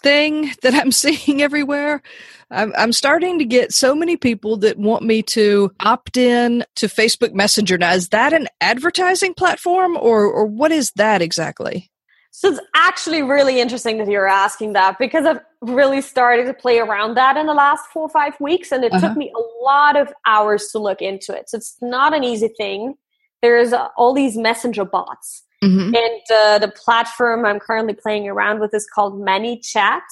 thing 0.02 0.52
that 0.62 0.74
I'm 0.74 0.92
seeing 0.92 1.42
everywhere. 1.42 2.02
I'm, 2.50 2.72
I'm, 2.76 2.92
starting 2.92 3.38
to 3.38 3.44
get 3.44 3.72
so 3.72 3.94
many 3.94 4.16
people 4.16 4.58
that 4.58 4.78
want 4.78 5.02
me 5.02 5.22
to 5.22 5.72
opt 5.80 6.16
in 6.16 6.62
to 6.76 6.86
Facebook 6.86 7.32
Messenger. 7.32 7.78
Now, 7.78 7.94
is 7.94 8.10
that 8.10 8.32
an 8.32 8.46
advertising 8.60 9.34
platform 9.34 9.96
or, 9.96 10.26
or 10.26 10.44
what 10.44 10.70
is 10.70 10.92
that 10.96 11.22
exactly? 11.22 11.90
So 12.36 12.48
it's 12.48 12.60
actually 12.74 13.22
really 13.22 13.60
interesting 13.60 13.98
that 13.98 14.08
you're 14.08 14.26
asking 14.26 14.72
that 14.72 14.98
because 14.98 15.24
I've 15.24 15.40
really 15.60 16.00
started 16.00 16.46
to 16.46 16.54
play 16.54 16.80
around 16.80 17.14
that 17.16 17.36
in 17.36 17.46
the 17.46 17.54
last 17.54 17.86
four 17.92 18.02
or 18.02 18.08
five 18.08 18.34
weeks, 18.40 18.72
and 18.72 18.82
it 18.82 18.92
uh-huh. 18.92 19.08
took 19.08 19.16
me 19.16 19.32
a 19.34 19.64
lot 19.64 19.96
of 19.96 20.12
hours 20.26 20.68
to 20.72 20.78
look 20.78 21.00
into 21.00 21.32
it. 21.32 21.48
So 21.48 21.58
it's 21.58 21.76
not 21.80 22.14
an 22.14 22.24
easy 22.24 22.48
thing. 22.48 22.94
There's 23.40 23.72
uh, 23.72 23.88
all 23.96 24.14
these 24.14 24.36
messenger 24.36 24.84
bots 24.84 25.44
Mm-hmm. 25.64 25.94
And 25.94 26.22
uh, 26.30 26.58
the 26.58 26.72
platform 26.72 27.46
I'm 27.46 27.58
currently 27.58 27.94
playing 27.94 28.28
around 28.28 28.60
with 28.60 28.74
is 28.74 28.86
called 28.86 29.14
ManyChat. 29.14 30.02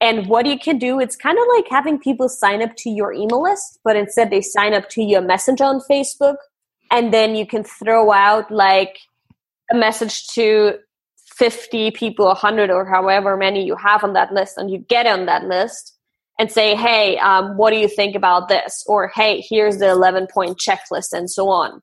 And 0.00 0.26
what 0.26 0.46
you 0.46 0.58
can 0.58 0.78
do, 0.78 0.98
it's 1.00 1.16
kind 1.16 1.38
of 1.38 1.44
like 1.56 1.66
having 1.68 1.98
people 1.98 2.28
sign 2.28 2.62
up 2.62 2.74
to 2.78 2.90
your 2.90 3.12
email 3.12 3.42
list, 3.42 3.78
but 3.84 3.96
instead 3.96 4.30
they 4.30 4.40
sign 4.40 4.74
up 4.74 4.88
to 4.90 5.02
your 5.02 5.20
messenger 5.20 5.64
on 5.64 5.80
Facebook. 5.90 6.36
And 6.90 7.12
then 7.12 7.36
you 7.36 7.46
can 7.46 7.64
throw 7.64 8.12
out 8.12 8.50
like 8.50 8.98
a 9.70 9.76
message 9.76 10.26
to 10.28 10.78
50 11.38 11.92
people, 11.92 12.26
100, 12.26 12.70
or 12.70 12.84
however 12.84 13.36
many 13.36 13.64
you 13.64 13.76
have 13.76 14.02
on 14.02 14.12
that 14.14 14.32
list, 14.32 14.58
and 14.58 14.70
you 14.70 14.78
get 14.78 15.06
on 15.06 15.26
that 15.26 15.44
list 15.44 15.96
and 16.38 16.50
say, 16.50 16.74
hey, 16.74 17.18
um, 17.18 17.56
what 17.56 17.70
do 17.70 17.78
you 17.78 17.88
think 17.88 18.14
about 18.14 18.48
this? 18.48 18.84
Or 18.86 19.10
hey, 19.14 19.44
here's 19.48 19.78
the 19.78 19.88
11 19.88 20.28
point 20.32 20.58
checklist, 20.58 21.12
and 21.12 21.30
so 21.30 21.48
on. 21.48 21.80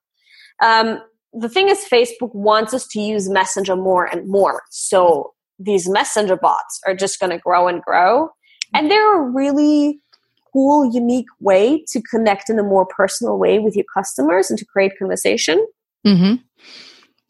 Um, 0.61 0.99
the 1.33 1.49
thing 1.49 1.69
is, 1.69 1.85
Facebook 1.91 2.33
wants 2.33 2.73
us 2.73 2.87
to 2.87 2.99
use 2.99 3.29
Messenger 3.29 3.75
more 3.75 4.05
and 4.05 4.27
more. 4.27 4.63
So 4.69 5.33
these 5.59 5.87
Messenger 5.87 6.37
bots 6.37 6.79
are 6.85 6.95
just 6.95 7.19
going 7.19 7.31
to 7.31 7.37
grow 7.37 7.67
and 7.67 7.81
grow. 7.81 8.29
And 8.73 8.89
they're 8.89 9.21
a 9.21 9.21
really 9.21 9.99
cool, 10.51 10.89
unique 10.93 11.27
way 11.39 11.83
to 11.89 12.01
connect 12.01 12.49
in 12.49 12.57
a 12.59 12.63
more 12.63 12.85
personal 12.85 13.37
way 13.37 13.59
with 13.59 13.75
your 13.75 13.85
customers 13.93 14.49
and 14.49 14.57
to 14.59 14.65
create 14.65 14.93
conversation. 14.97 15.65
Mm-hmm. 16.05 16.35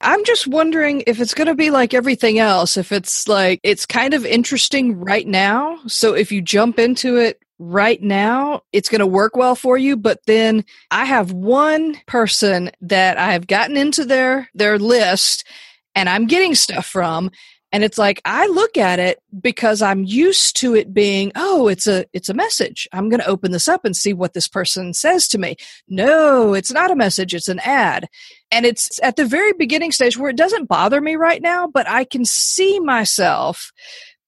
I'm 0.01 0.23
just 0.25 0.47
wondering 0.47 1.03
if 1.07 1.19
it's 1.19 1.33
going 1.33 1.47
to 1.47 1.55
be 1.55 1.71
like 1.71 1.93
everything 1.93 2.37
else, 2.37 2.77
if 2.77 2.91
it's 2.91 3.27
like 3.27 3.59
it's 3.63 3.85
kind 3.85 4.13
of 4.13 4.25
interesting 4.25 4.99
right 4.99 5.25
now. 5.25 5.79
So 5.87 6.13
if 6.13 6.31
you 6.31 6.41
jump 6.41 6.79
into 6.79 7.17
it 7.17 7.41
right 7.57 8.01
now 8.01 8.61
it's 8.73 8.89
going 8.89 8.99
to 8.99 9.07
work 9.07 9.35
well 9.37 9.55
for 9.55 9.77
you 9.77 9.95
but 9.95 10.19
then 10.27 10.65
i 10.91 11.05
have 11.05 11.31
one 11.31 11.95
person 12.05 12.69
that 12.81 13.17
i 13.17 13.31
have 13.31 13.47
gotten 13.47 13.77
into 13.77 14.03
their 14.03 14.49
their 14.53 14.77
list 14.77 15.45
and 15.95 16.09
i'm 16.09 16.27
getting 16.27 16.53
stuff 16.53 16.85
from 16.85 17.31
and 17.75 17.83
it's 17.83 17.97
like 17.97 18.21
i 18.23 18.47
look 18.47 18.77
at 18.77 18.99
it 18.99 19.19
because 19.41 19.81
i'm 19.81 20.05
used 20.05 20.55
to 20.55 20.73
it 20.73 20.93
being 20.93 21.29
oh 21.35 21.67
it's 21.67 21.87
a 21.87 22.05
it's 22.13 22.29
a 22.29 22.33
message. 22.33 22.87
I'm 22.93 23.09
going 23.09 23.19
to 23.19 23.27
open 23.27 23.51
this 23.51 23.67
up 23.67 23.83
and 23.83 23.95
see 23.95 24.13
what 24.13 24.33
this 24.33 24.47
person 24.47 24.93
says 24.93 25.27
to 25.29 25.37
me. 25.37 25.57
No 25.89 26.53
it's 26.53 26.71
not 26.71 26.89
a 26.89 26.95
message 26.95 27.33
it's 27.33 27.49
an 27.49 27.59
ad. 27.59 28.07
And 28.49 28.65
it's 28.65 29.01
at 29.03 29.17
the 29.17 29.25
very 29.25 29.51
beginning 29.51 29.91
stage 29.91 30.17
where 30.17 30.29
it 30.29 30.37
doesn't 30.37 30.69
bother 30.69 31.01
me 31.01 31.17
right 31.17 31.41
now 31.41 31.67
but 31.67 31.87
i 31.89 32.05
can 32.05 32.23
see 32.23 32.79
myself. 32.79 33.73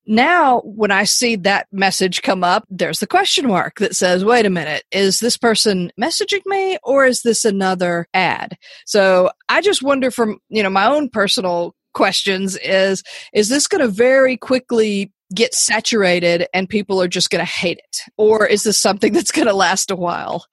Now 0.09 0.61
when 0.61 0.91
I 0.91 1.03
see 1.03 1.35
that 1.37 1.67
message 1.71 2.21
come 2.21 2.43
up, 2.43 2.65
there's 2.69 2.99
the 2.99 3.07
question 3.07 3.47
mark 3.47 3.79
that 3.79 3.95
says, 3.95 4.23
wait 4.23 4.45
a 4.45 4.49
minute, 4.49 4.83
is 4.91 5.19
this 5.19 5.37
person 5.37 5.91
messaging 5.99 6.45
me 6.45 6.77
or 6.83 7.05
is 7.05 7.23
this 7.23 7.43
another 7.43 8.07
ad? 8.13 8.57
So 8.85 9.29
I 9.49 9.59
just 9.61 9.83
wonder 9.83 10.09
from, 10.09 10.39
you 10.47 10.63
know, 10.63 10.69
my 10.69 10.87
own 10.87 11.09
personal 11.09 11.75
questions 11.97 12.55
is, 12.63 13.03
is 13.33 13.49
this 13.49 13.67
going 13.67 13.81
to 13.81 13.87
very 13.87 14.37
quickly 14.37 15.11
get 15.33 15.53
saturated 15.53 16.47
and 16.53 16.69
people 16.69 17.01
are 17.01 17.07
just 17.07 17.29
going 17.29 17.43
to 17.43 17.51
hate 17.51 17.79
it? 17.79 17.97
Or 18.17 18.45
is 18.45 18.63
this 18.63 18.77
something 18.77 19.11
that's 19.17 19.31
going 19.31 19.47
to 19.47 19.53
last 19.53 19.91
a 19.91 19.95
while? 19.95 20.45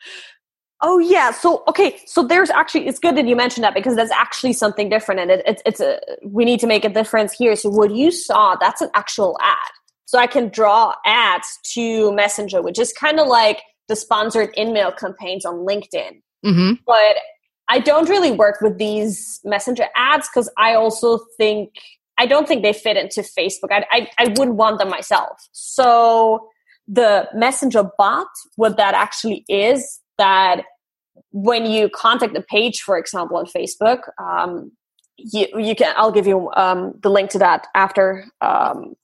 Oh 0.83 0.99
yeah. 0.99 1.31
So 1.31 1.63
okay. 1.67 1.99
So 2.07 2.23
there's 2.23 2.51
actually 2.51 2.87
it's 2.87 2.99
good 2.99 3.17
that 3.17 3.27
you 3.27 3.37
mentioned 3.37 3.65
that 3.65 3.73
because 3.73 3.97
there's 3.97 4.11
actually 4.11 4.53
something 4.53 4.91
different, 4.91 5.21
and 5.21 5.31
it, 5.31 5.43
it's 5.47 5.63
it's 5.65 5.81
a 5.81 5.99
we 6.27 6.45
need 6.45 6.61
to 6.61 6.67
make 6.67 6.85
a 6.85 6.91
difference 6.91 7.33
here. 7.33 7.57
So 7.57 7.71
what 7.71 7.95
you 7.95 8.11
saw 8.11 8.57
that's 8.57 8.83
an 8.83 8.91
actual 8.93 9.39
ad. 9.41 9.71
so 10.05 10.19
I 10.19 10.27
can 10.27 10.51
draw 10.51 10.95
ads 11.07 11.59
to 11.73 12.13
Messenger, 12.13 12.61
which 12.61 12.79
is 12.79 12.93
kind 12.93 13.19
of 13.19 13.29
like 13.29 13.63
the 13.89 13.97
sponsored 13.97 14.51
in-mail 14.57 14.93
campaigns 14.93 15.47
on 15.47 15.65
LinkedIn. 15.65 16.21
Mm-hmm. 16.45 16.73
But 16.85 17.17
I 17.69 17.79
don't 17.79 18.09
really 18.09 18.31
work 18.31 18.61
with 18.61 18.79
these 18.79 19.41
Messenger 19.45 19.87
ads 19.97 20.29
because 20.29 20.51
I 20.57 20.75
also 20.75 21.19
think 21.37 21.71
I 22.19 22.27
don't 22.27 22.47
think 22.47 22.63
they 22.63 22.73
fit 22.73 22.97
into 22.97 23.23
Facebook. 23.23 23.71
I, 23.71 23.85
I, 23.91 24.11
I 24.19 24.29
wouldn't 24.37 24.57
want 24.57 24.79
them 24.79 24.89
myself. 24.89 25.49
So 25.53 26.49
the 26.87 27.29
Messenger 27.35 27.91
bot, 27.99 28.29
what 28.57 28.77
that 28.77 28.95
actually 28.95 29.45
is, 29.49 30.01
that 30.19 30.63
when 31.33 31.67
you 31.67 31.89
contact 31.89 32.35
the 32.35 32.43
page, 32.43 32.83
for 32.83 32.97
example, 32.97 33.37
on 33.37 33.47
Facebook, 33.47 34.03
um, 34.19 34.71
you, 35.17 35.47
you 35.57 35.75
can. 35.75 35.95
I'll 35.97 36.13
give 36.13 36.27
you 36.27 36.51
um, 36.57 36.95
the 37.03 37.09
link 37.09 37.31
to 37.31 37.39
that 37.39 37.69
after 37.75 38.25
um, 38.41 38.95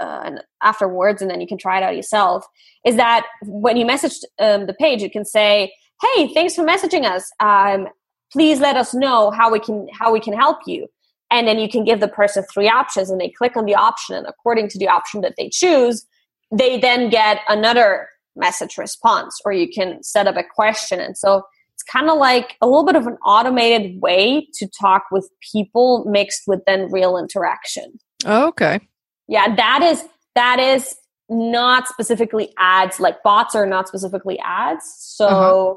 uh, 0.00 0.22
and 0.24 0.40
afterwards, 0.62 1.22
and 1.22 1.30
then 1.30 1.40
you 1.40 1.46
can 1.46 1.58
try 1.58 1.78
it 1.78 1.82
out 1.82 1.94
yourself. 1.94 2.44
Is 2.84 2.96
that 2.96 3.26
when 3.42 3.76
you 3.76 3.86
message 3.86 4.18
um, 4.40 4.66
the 4.66 4.74
page, 4.74 5.00
you 5.00 5.10
can 5.10 5.24
say, 5.24 5.72
"Hey, 6.02 6.32
thanks 6.34 6.56
for 6.56 6.64
messaging 6.64 7.04
us. 7.04 7.30
Um, 7.38 7.88
please 8.32 8.60
let 8.60 8.76
us 8.76 8.94
know 8.94 9.30
how 9.30 9.50
we 9.50 9.60
can 9.60 9.88
how 9.92 10.12
we 10.12 10.20
can 10.20 10.34
help 10.34 10.58
you." 10.66 10.86
And 11.30 11.46
then 11.46 11.58
you 11.58 11.68
can 11.68 11.84
give 11.84 12.00
the 12.00 12.08
person 12.08 12.44
three 12.52 12.68
options, 12.68 13.10
and 13.10 13.20
they 13.20 13.28
click 13.30 13.56
on 13.56 13.64
the 13.64 13.74
option, 13.74 14.16
and 14.16 14.26
according 14.26 14.68
to 14.70 14.78
the 14.78 14.88
option 14.88 15.20
that 15.20 15.34
they 15.36 15.48
choose, 15.48 16.06
they 16.50 16.78
then 16.78 17.08
get 17.10 17.40
another 17.48 18.08
message 18.36 18.76
response, 18.78 19.40
or 19.44 19.52
you 19.52 19.68
can 19.68 20.02
set 20.02 20.26
up 20.26 20.36
a 20.36 20.44
question, 20.44 21.00
and 21.00 21.16
so 21.16 21.42
it's 21.80 21.90
kind 21.90 22.10
of 22.10 22.18
like 22.18 22.56
a 22.60 22.66
little 22.66 22.84
bit 22.84 22.96
of 22.96 23.06
an 23.06 23.16
automated 23.24 24.02
way 24.02 24.46
to 24.54 24.68
talk 24.68 25.04
with 25.10 25.30
people 25.52 26.04
mixed 26.06 26.42
with 26.46 26.60
then 26.66 26.90
real 26.90 27.16
interaction. 27.16 27.98
Oh, 28.26 28.48
okay. 28.48 28.80
Yeah, 29.28 29.54
that 29.54 29.80
is 29.82 30.04
that 30.34 30.58
is 30.58 30.94
not 31.30 31.88
specifically 31.88 32.52
ads. 32.58 33.00
Like 33.00 33.22
bots 33.22 33.54
are 33.54 33.66
not 33.66 33.88
specifically 33.88 34.38
ads. 34.40 34.84
So 34.98 35.26
uh-huh. 35.26 35.74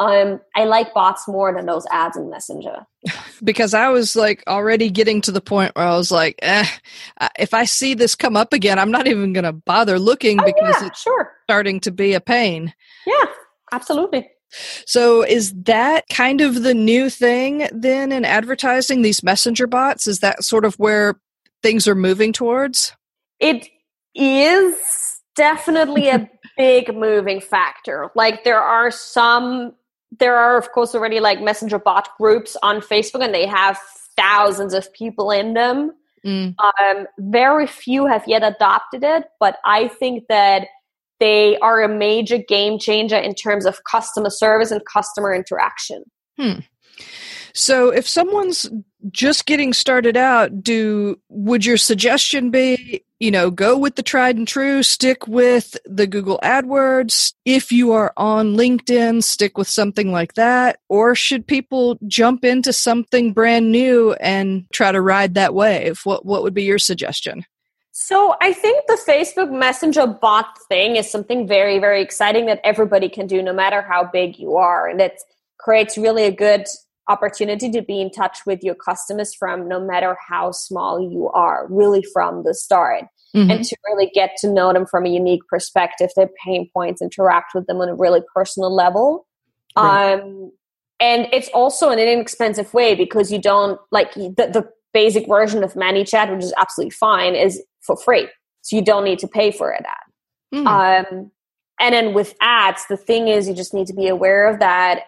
Um, 0.00 0.40
I 0.56 0.64
like 0.64 0.94
bots 0.94 1.28
more 1.28 1.54
than 1.54 1.66
those 1.66 1.86
ads 1.90 2.16
in 2.16 2.30
Messenger. 2.30 2.86
because 3.44 3.74
I 3.74 3.90
was 3.90 4.16
like 4.16 4.42
already 4.48 4.88
getting 4.88 5.20
to 5.20 5.30
the 5.30 5.42
point 5.42 5.76
where 5.76 5.86
I 5.86 5.94
was 5.94 6.10
like, 6.10 6.36
eh, 6.40 6.66
if 7.38 7.52
I 7.52 7.66
see 7.66 7.92
this 7.92 8.14
come 8.14 8.34
up 8.34 8.54
again, 8.54 8.78
I'm 8.78 8.90
not 8.90 9.06
even 9.06 9.34
going 9.34 9.44
to 9.44 9.52
bother 9.52 9.98
looking 9.98 10.40
oh, 10.40 10.44
because 10.44 10.80
yeah, 10.80 10.86
it's 10.86 11.02
sure. 11.02 11.32
starting 11.44 11.80
to 11.80 11.90
be 11.90 12.14
a 12.14 12.20
pain. 12.20 12.72
Yeah, 13.06 13.26
absolutely. 13.72 14.30
So 14.86 15.22
is 15.22 15.52
that 15.64 16.08
kind 16.08 16.40
of 16.40 16.62
the 16.62 16.74
new 16.74 17.10
thing 17.10 17.68
then 17.70 18.10
in 18.10 18.24
advertising 18.24 19.02
these 19.02 19.22
messenger 19.22 19.66
bots? 19.66 20.06
Is 20.06 20.20
that 20.20 20.44
sort 20.44 20.64
of 20.64 20.74
where 20.76 21.20
things 21.62 21.86
are 21.86 21.94
moving 21.94 22.32
towards? 22.32 22.96
It 23.38 23.68
is 24.14 25.20
definitely 25.36 26.08
a 26.08 26.28
big 26.56 26.96
moving 26.96 27.40
factor. 27.42 28.10
Like 28.14 28.44
there 28.44 28.60
are 28.60 28.90
some 28.90 29.74
there 30.18 30.36
are 30.36 30.56
of 30.56 30.72
course 30.72 30.94
already 30.94 31.20
like 31.20 31.40
messenger 31.40 31.78
bot 31.78 32.08
groups 32.18 32.56
on 32.62 32.80
Facebook 32.80 33.22
and 33.22 33.34
they 33.34 33.46
have 33.46 33.78
thousands 34.16 34.74
of 34.74 34.92
people 34.92 35.30
in 35.30 35.54
them. 35.54 35.92
Mm. 36.24 36.54
Um, 36.58 37.06
very 37.18 37.66
few 37.66 38.06
have 38.06 38.24
yet 38.26 38.42
adopted 38.42 39.02
it, 39.04 39.24
but 39.38 39.56
I 39.64 39.88
think 39.88 40.24
that 40.28 40.66
they 41.18 41.58
are 41.58 41.82
a 41.82 41.88
major 41.88 42.38
game 42.38 42.78
changer 42.78 43.16
in 43.16 43.34
terms 43.34 43.66
of 43.66 43.84
customer 43.84 44.30
service 44.30 44.70
and 44.70 44.82
customer 44.84 45.34
interaction. 45.34 46.04
Hmm. 46.38 46.60
So 47.54 47.90
if 47.90 48.08
someone's 48.08 48.68
just 49.10 49.46
getting 49.46 49.72
started 49.72 50.16
out, 50.16 50.62
do 50.62 51.18
would 51.28 51.64
your 51.64 51.76
suggestion 51.76 52.50
be, 52.50 53.02
you 53.18 53.30
know, 53.30 53.50
go 53.50 53.76
with 53.76 53.96
the 53.96 54.02
tried 54.02 54.36
and 54.36 54.46
true, 54.46 54.82
stick 54.82 55.26
with 55.26 55.76
the 55.84 56.06
Google 56.06 56.38
AdWords. 56.42 57.34
If 57.44 57.72
you 57.72 57.92
are 57.92 58.12
on 58.16 58.56
LinkedIn, 58.56 59.22
stick 59.22 59.58
with 59.58 59.68
something 59.68 60.12
like 60.12 60.34
that, 60.34 60.80
or 60.88 61.14
should 61.14 61.46
people 61.46 61.98
jump 62.06 62.44
into 62.44 62.72
something 62.72 63.32
brand 63.32 63.72
new 63.72 64.12
and 64.14 64.66
try 64.72 64.92
to 64.92 65.00
ride 65.00 65.34
that 65.34 65.54
wave? 65.54 66.00
What 66.04 66.24
what 66.24 66.42
would 66.42 66.54
be 66.54 66.64
your 66.64 66.78
suggestion? 66.78 67.44
So 67.92 68.34
I 68.40 68.52
think 68.52 68.86
the 68.86 68.98
Facebook 69.06 69.50
Messenger 69.50 70.06
bot 70.06 70.46
thing 70.68 70.96
is 70.96 71.10
something 71.10 71.46
very, 71.46 71.78
very 71.78 72.00
exciting 72.00 72.46
that 72.46 72.60
everybody 72.64 73.08
can 73.08 73.26
do 73.26 73.42
no 73.42 73.52
matter 73.52 73.82
how 73.82 74.04
big 74.04 74.38
you 74.38 74.56
are. 74.56 74.88
And 74.88 75.00
it 75.00 75.20
creates 75.58 75.98
really 75.98 76.24
a 76.24 76.32
good 76.32 76.66
opportunity 77.08 77.70
to 77.70 77.82
be 77.82 78.00
in 78.00 78.10
touch 78.10 78.38
with 78.46 78.62
your 78.62 78.74
customers 78.74 79.34
from 79.34 79.68
no 79.68 79.80
matter 79.80 80.16
how 80.28 80.52
small 80.52 81.00
you 81.00 81.28
are, 81.30 81.66
really 81.68 82.04
from 82.12 82.44
the 82.44 82.54
start. 82.54 83.04
Mm-hmm. 83.34 83.50
And 83.50 83.64
to 83.64 83.76
really 83.86 84.10
get 84.12 84.30
to 84.38 84.52
know 84.52 84.72
them 84.72 84.86
from 84.86 85.06
a 85.06 85.08
unique 85.08 85.42
perspective, 85.48 86.10
their 86.16 86.30
pain 86.44 86.68
points, 86.74 87.00
interact 87.00 87.52
with 87.54 87.66
them 87.66 87.80
on 87.80 87.88
a 87.88 87.94
really 87.94 88.22
personal 88.34 88.74
level. 88.74 89.26
Right. 89.76 90.14
Um, 90.14 90.50
and 90.98 91.28
it's 91.32 91.48
also 91.54 91.90
an 91.90 91.98
inexpensive 91.98 92.74
way 92.74 92.94
because 92.94 93.30
you 93.30 93.40
don't 93.40 93.80
like 93.92 94.14
the, 94.14 94.30
the 94.36 94.68
basic 94.92 95.28
version 95.28 95.62
of 95.62 95.74
ManyChat, 95.74 96.34
which 96.34 96.44
is 96.44 96.52
absolutely 96.58 96.90
fine, 96.90 97.36
is 97.36 97.62
for 97.80 97.96
free. 97.96 98.28
So 98.62 98.76
you 98.76 98.82
don't 98.82 99.04
need 99.04 99.20
to 99.20 99.28
pay 99.28 99.52
for 99.52 99.72
it 99.72 99.84
ad. 99.86 100.58
Mm. 100.58 100.66
Um, 100.66 101.30
and 101.80 101.94
then 101.94 102.12
with 102.12 102.34
ads, 102.40 102.84
the 102.88 102.96
thing 102.96 103.28
is 103.28 103.48
you 103.48 103.54
just 103.54 103.72
need 103.72 103.86
to 103.86 103.94
be 103.94 104.08
aware 104.08 104.48
of 104.48 104.58
that. 104.58 105.04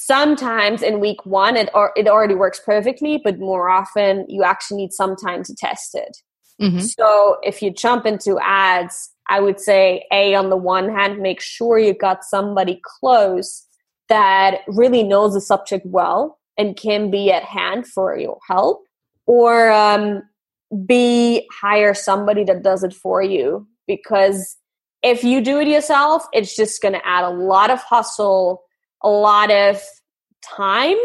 Sometimes 0.00 0.80
in 0.80 1.00
week 1.00 1.26
one, 1.26 1.56
it, 1.56 1.70
or, 1.74 1.90
it 1.96 2.06
already 2.06 2.36
works 2.36 2.60
perfectly, 2.64 3.20
but 3.22 3.40
more 3.40 3.68
often 3.68 4.24
you 4.28 4.44
actually 4.44 4.76
need 4.76 4.92
some 4.92 5.16
time 5.16 5.42
to 5.42 5.52
test 5.56 5.92
it. 5.96 6.18
Mm-hmm. 6.62 6.78
So 6.78 7.38
if 7.42 7.60
you 7.60 7.72
jump 7.72 8.06
into 8.06 8.38
ads, 8.40 9.10
I 9.28 9.40
would 9.40 9.58
say, 9.58 10.06
A, 10.12 10.36
on 10.36 10.50
the 10.50 10.56
one 10.56 10.88
hand, 10.88 11.18
make 11.18 11.40
sure 11.40 11.80
you 11.80 11.94
got 11.94 12.22
somebody 12.22 12.80
close 13.00 13.66
that 14.08 14.60
really 14.68 15.02
knows 15.02 15.34
the 15.34 15.40
subject 15.40 15.84
well 15.84 16.38
and 16.56 16.76
can 16.76 17.10
be 17.10 17.32
at 17.32 17.42
hand 17.42 17.88
for 17.88 18.16
your 18.16 18.38
help. 18.46 18.84
Or 19.26 19.72
um, 19.72 20.22
B, 20.86 21.48
hire 21.60 21.92
somebody 21.92 22.44
that 22.44 22.62
does 22.62 22.84
it 22.84 22.94
for 22.94 23.20
you. 23.20 23.66
Because 23.88 24.56
if 25.02 25.24
you 25.24 25.40
do 25.40 25.58
it 25.58 25.66
yourself, 25.66 26.24
it's 26.32 26.54
just 26.54 26.80
going 26.80 26.94
to 26.94 27.04
add 27.04 27.24
a 27.24 27.30
lot 27.30 27.70
of 27.70 27.82
hustle, 27.82 28.62
a 29.02 29.08
lot 29.08 29.50
of 29.50 29.80
time, 30.42 30.96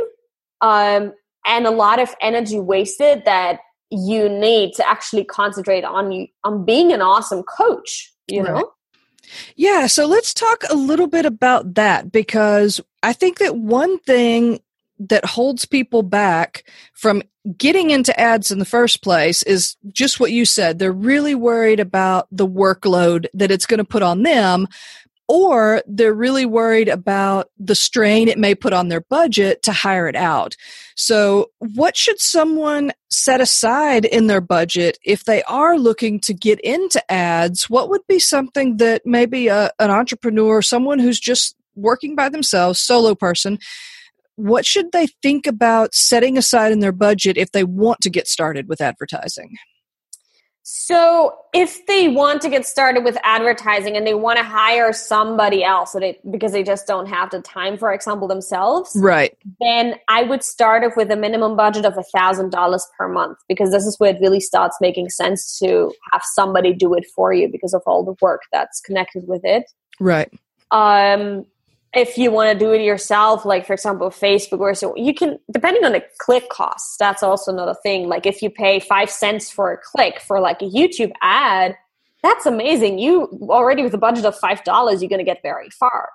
um, 0.61 1.13
and 1.45 1.65
a 1.65 1.71
lot 1.71 1.99
of 1.99 2.13
energy 2.21 2.59
wasted 2.59 3.25
that 3.25 3.59
you 3.93 4.27
need 4.27 4.73
to 4.73 4.87
actually 4.87 5.23
concentrate 5.23 5.83
on 5.83 6.11
you 6.11 6.27
on 6.43 6.65
being 6.65 6.91
an 6.91 7.01
awesome 7.01 7.43
coach 7.43 8.11
you 8.27 8.41
know 8.41 8.71
yeah 9.55 9.85
so 9.85 10.07
let's 10.07 10.33
talk 10.33 10.63
a 10.69 10.75
little 10.75 11.07
bit 11.07 11.25
about 11.25 11.75
that 11.75 12.11
because 12.11 12.81
i 13.03 13.13
think 13.13 13.37
that 13.37 13.55
one 13.55 13.99
thing 13.99 14.59
that 14.99 15.25
holds 15.25 15.65
people 15.65 16.01
back 16.01 16.63
from 16.93 17.21
getting 17.57 17.89
into 17.89 18.17
ads 18.17 18.51
in 18.51 18.59
the 18.59 18.65
first 18.65 19.03
place 19.03 19.43
is 19.43 19.75
just 19.91 20.19
what 20.19 20.31
you 20.31 20.45
said. 20.45 20.79
They're 20.79 20.93
really 20.93 21.35
worried 21.35 21.79
about 21.81 22.27
the 22.31 22.47
workload 22.47 23.25
that 23.33 23.51
it's 23.51 23.65
going 23.65 23.79
to 23.79 23.83
put 23.83 24.01
on 24.01 24.23
them, 24.23 24.67
or 25.27 25.81
they're 25.87 26.13
really 26.13 26.45
worried 26.45 26.89
about 26.89 27.49
the 27.57 27.75
strain 27.75 28.27
it 28.27 28.37
may 28.37 28.53
put 28.55 28.73
on 28.73 28.89
their 28.89 29.01
budget 29.01 29.63
to 29.63 29.71
hire 29.71 30.07
it 30.07 30.15
out. 30.15 30.55
So, 30.95 31.51
what 31.57 31.95
should 31.95 32.19
someone 32.19 32.91
set 33.09 33.41
aside 33.41 34.05
in 34.05 34.27
their 34.27 34.41
budget 34.41 34.97
if 35.03 35.25
they 35.25 35.43
are 35.43 35.77
looking 35.77 36.19
to 36.21 36.33
get 36.33 36.59
into 36.59 37.01
ads? 37.11 37.69
What 37.69 37.89
would 37.89 38.05
be 38.07 38.19
something 38.19 38.77
that 38.77 39.03
maybe 39.05 39.47
a, 39.47 39.71
an 39.79 39.91
entrepreneur, 39.91 40.61
someone 40.61 40.99
who's 40.99 41.19
just 41.19 41.55
working 41.75 42.15
by 42.15 42.29
themselves, 42.29 42.79
solo 42.79 43.15
person, 43.15 43.59
what 44.35 44.65
should 44.65 44.91
they 44.91 45.07
think 45.21 45.47
about 45.47 45.93
setting 45.93 46.37
aside 46.37 46.71
in 46.71 46.79
their 46.79 46.91
budget 46.91 47.37
if 47.37 47.51
they 47.51 47.63
want 47.63 48.01
to 48.01 48.09
get 48.09 48.27
started 48.27 48.67
with 48.67 48.81
advertising? 48.81 49.55
So, 50.65 51.35
if 51.53 51.85
they 51.87 52.07
want 52.07 52.41
to 52.43 52.49
get 52.49 52.65
started 52.65 53.03
with 53.03 53.17
advertising 53.23 53.97
and 53.97 54.07
they 54.07 54.13
want 54.13 54.37
to 54.37 54.43
hire 54.45 54.93
somebody 54.93 55.61
else 55.61 55.91
so 55.91 55.99
they, 55.99 56.17
because 56.31 56.53
they 56.53 56.63
just 56.63 56.87
don't 56.87 57.05
have 57.07 57.31
the 57.31 57.41
time, 57.41 57.77
for 57.77 57.91
example, 57.91 58.29
themselves, 58.29 58.91
right? 58.95 59.37
Then 59.59 59.95
I 60.07 60.23
would 60.23 60.41
start 60.41 60.85
off 60.85 60.93
with 60.95 61.11
a 61.11 61.17
minimum 61.17 61.57
budget 61.57 61.85
of 61.85 61.97
a 61.97 62.03
thousand 62.03 62.51
dollars 62.51 62.87
per 62.97 63.09
month 63.09 63.39
because 63.49 63.71
this 63.71 63.85
is 63.85 63.99
where 63.99 64.15
it 64.15 64.21
really 64.21 64.39
starts 64.39 64.77
making 64.79 65.09
sense 65.09 65.59
to 65.59 65.93
have 66.13 66.21
somebody 66.33 66.73
do 66.73 66.93
it 66.93 67.05
for 67.13 67.33
you 67.33 67.49
because 67.49 67.73
of 67.73 67.81
all 67.85 68.05
the 68.05 68.15
work 68.21 68.43
that's 68.53 68.79
connected 68.79 69.27
with 69.27 69.41
it. 69.43 69.69
Right. 69.99 70.31
Um, 70.71 71.45
if 71.93 72.17
you 72.17 72.31
want 72.31 72.51
to 72.51 72.65
do 72.65 72.71
it 72.71 72.81
yourself, 72.81 73.45
like 73.45 73.67
for 73.67 73.73
example, 73.73 74.09
Facebook 74.09 74.59
or 74.59 74.73
so, 74.73 74.95
you 74.95 75.13
can, 75.13 75.37
depending 75.51 75.83
on 75.85 75.91
the 75.91 76.03
click 76.19 76.49
costs, 76.49 76.95
that's 76.97 77.21
also 77.21 77.51
another 77.51 77.75
thing. 77.83 78.07
Like 78.07 78.25
if 78.25 78.41
you 78.41 78.49
pay 78.49 78.79
five 78.79 79.09
cents 79.09 79.51
for 79.51 79.71
a 79.71 79.77
click 79.77 80.19
for 80.19 80.39
like 80.39 80.61
a 80.61 80.65
YouTube 80.65 81.11
ad, 81.21 81.75
that's 82.23 82.45
amazing. 82.45 82.97
You 82.97 83.27
already 83.43 83.83
with 83.83 83.93
a 83.93 83.99
budget 83.99 84.25
of 84.25 84.39
$5, 84.39 84.65
you're 84.65 85.09
going 85.09 85.19
to 85.19 85.23
get 85.23 85.41
very 85.43 85.69
far. 85.69 86.09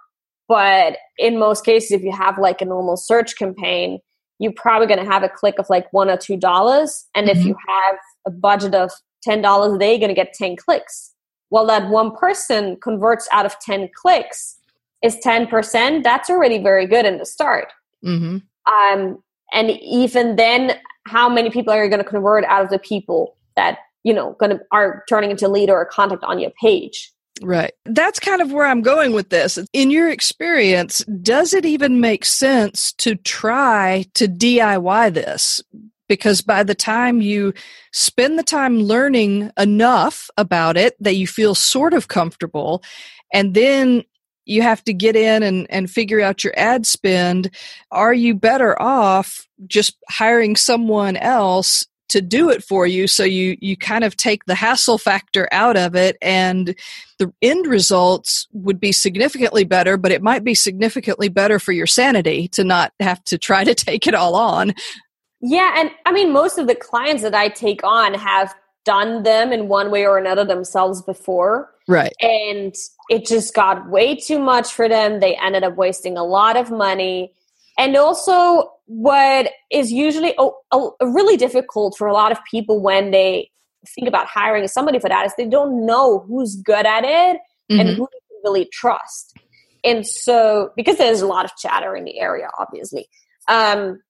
But 0.48 0.96
in 1.18 1.38
most 1.38 1.64
cases, 1.64 1.92
if 1.92 2.02
you 2.02 2.12
have 2.12 2.38
like 2.38 2.60
a 2.60 2.64
normal 2.64 2.96
search 2.96 3.36
campaign, 3.36 4.00
you're 4.38 4.52
probably 4.52 4.86
going 4.86 5.04
to 5.04 5.10
have 5.10 5.22
a 5.22 5.28
click 5.28 5.58
of 5.58 5.66
like 5.68 5.92
one 5.92 6.08
or 6.08 6.16
two 6.16 6.36
dollars. 6.36 7.06
And 7.14 7.28
mm-hmm. 7.28 7.38
if 7.38 7.46
you 7.46 7.54
have 7.68 7.96
a 8.26 8.30
budget 8.30 8.74
of 8.74 8.90
$10 9.28 9.74
a 9.74 9.78
day, 9.78 9.90
you're 9.90 9.98
going 9.98 10.08
to 10.08 10.14
get 10.14 10.32
10 10.32 10.56
clicks. 10.56 11.14
well 11.50 11.66
that 11.66 11.88
one 11.88 12.16
person 12.16 12.78
converts 12.82 13.28
out 13.30 13.46
of 13.46 13.58
10 13.60 13.90
clicks 13.94 14.57
is 15.02 15.16
10% 15.24 16.02
that's 16.02 16.30
already 16.30 16.62
very 16.62 16.86
good 16.86 17.06
in 17.06 17.18
the 17.18 17.26
start 17.26 17.72
mm-hmm. 18.04 18.38
um, 18.72 19.22
and 19.52 19.70
even 19.70 20.36
then 20.36 20.76
how 21.06 21.28
many 21.28 21.50
people 21.50 21.72
are 21.72 21.82
you 21.82 21.90
going 21.90 22.02
to 22.02 22.08
convert 22.08 22.44
out 22.44 22.64
of 22.64 22.70
the 22.70 22.78
people 22.78 23.36
that 23.56 23.78
you 24.04 24.12
know 24.12 24.36
going 24.38 24.50
to 24.50 24.60
are 24.72 25.04
turning 25.08 25.30
into 25.30 25.48
lead 25.48 25.70
or 25.70 25.80
a 25.80 25.86
contact 25.86 26.24
on 26.24 26.38
your 26.38 26.52
page 26.60 27.12
Right. 27.42 27.72
That's 27.84 28.18
kind 28.18 28.42
of 28.42 28.52
where 28.52 28.66
I'm 28.66 28.82
going 28.82 29.12
with 29.12 29.30
this. 29.30 29.58
In 29.72 29.90
your 29.90 30.10
experience, 30.10 31.04
does 31.22 31.54
it 31.54 31.64
even 31.64 32.00
make 32.00 32.24
sense 32.24 32.92
to 32.94 33.16
try 33.16 34.06
to 34.14 34.26
DIY 34.26 35.14
this? 35.14 35.62
Because 36.08 36.40
by 36.40 36.62
the 36.62 36.74
time 36.74 37.20
you 37.20 37.52
spend 37.92 38.38
the 38.38 38.42
time 38.42 38.78
learning 38.80 39.50
enough 39.58 40.30
about 40.36 40.76
it 40.76 40.96
that 41.00 41.16
you 41.16 41.26
feel 41.26 41.54
sort 41.54 41.92
of 41.92 42.08
comfortable, 42.08 42.82
and 43.32 43.54
then 43.54 44.04
you 44.48 44.62
have 44.62 44.82
to 44.84 44.92
get 44.92 45.14
in 45.14 45.42
and, 45.42 45.66
and 45.70 45.90
figure 45.90 46.20
out 46.20 46.42
your 46.42 46.54
ad 46.56 46.86
spend, 46.86 47.50
are 47.90 48.14
you 48.14 48.34
better 48.34 48.80
off 48.80 49.46
just 49.66 49.96
hiring 50.08 50.56
someone 50.56 51.16
else 51.16 51.84
to 52.08 52.22
do 52.22 52.48
it 52.48 52.64
for 52.64 52.86
you? 52.86 53.06
So 53.06 53.22
you 53.22 53.58
you 53.60 53.76
kind 53.76 54.02
of 54.02 54.16
take 54.16 54.46
the 54.46 54.54
hassle 54.54 54.96
factor 54.96 55.48
out 55.52 55.76
of 55.76 55.94
it 55.94 56.16
and 56.22 56.74
the 57.18 57.30
end 57.42 57.66
results 57.66 58.48
would 58.52 58.80
be 58.80 58.92
significantly 58.92 59.64
better 59.64 59.98
but 59.98 60.12
it 60.12 60.22
might 60.22 60.42
be 60.42 60.54
significantly 60.54 61.28
better 61.28 61.58
for 61.58 61.72
your 61.72 61.86
sanity 61.86 62.48
to 62.48 62.64
not 62.64 62.92
have 63.00 63.22
to 63.24 63.36
try 63.36 63.64
to 63.64 63.74
take 63.74 64.06
it 64.06 64.14
all 64.14 64.34
on. 64.34 64.72
Yeah 65.42 65.74
and 65.76 65.90
i 66.06 66.12
mean 66.12 66.32
most 66.32 66.58
of 66.58 66.66
the 66.66 66.74
clients 66.74 67.22
that 67.22 67.34
i 67.34 67.48
take 67.48 67.84
on 67.84 68.14
have 68.14 68.54
done 68.84 69.22
them 69.22 69.52
in 69.52 69.68
one 69.68 69.90
way 69.90 70.06
or 70.06 70.16
another 70.16 70.44
themselves 70.44 71.02
before 71.02 71.70
right 71.88 72.12
and 72.20 72.74
it 73.10 73.26
just 73.26 73.54
got 73.54 73.88
way 73.88 74.14
too 74.14 74.38
much 74.38 74.72
for 74.72 74.88
them 74.88 75.20
they 75.20 75.34
ended 75.36 75.64
up 75.64 75.76
wasting 75.76 76.16
a 76.16 76.24
lot 76.24 76.56
of 76.56 76.70
money 76.70 77.32
and 77.76 77.96
also 77.96 78.70
what 78.86 79.50
is 79.70 79.92
usually 79.92 80.34
a, 80.38 80.48
a, 80.72 80.90
really 81.02 81.36
difficult 81.36 81.96
for 81.96 82.06
a 82.06 82.12
lot 82.12 82.32
of 82.32 82.38
people 82.50 82.80
when 82.80 83.10
they 83.10 83.50
think 83.94 84.08
about 84.08 84.26
hiring 84.26 84.66
somebody 84.66 84.98
for 84.98 85.08
that 85.08 85.26
is 85.26 85.32
they 85.36 85.46
don't 85.46 85.86
know 85.86 86.20
who's 86.20 86.56
good 86.56 86.86
at 86.86 87.04
it 87.04 87.38
mm-hmm. 87.70 87.80
and 87.80 87.88
who 87.90 88.08
they 88.12 88.18
can 88.28 88.40
really 88.44 88.68
trust. 88.72 89.36
And 89.84 90.06
so, 90.06 90.72
because 90.76 90.98
there's 90.98 91.20
a 91.20 91.26
lot 91.26 91.44
of 91.44 91.52
chatter 91.56 91.94
in 91.94 92.04
the 92.04 92.18
area, 92.18 92.48
obviously, 92.58 93.06
um, 93.46 94.00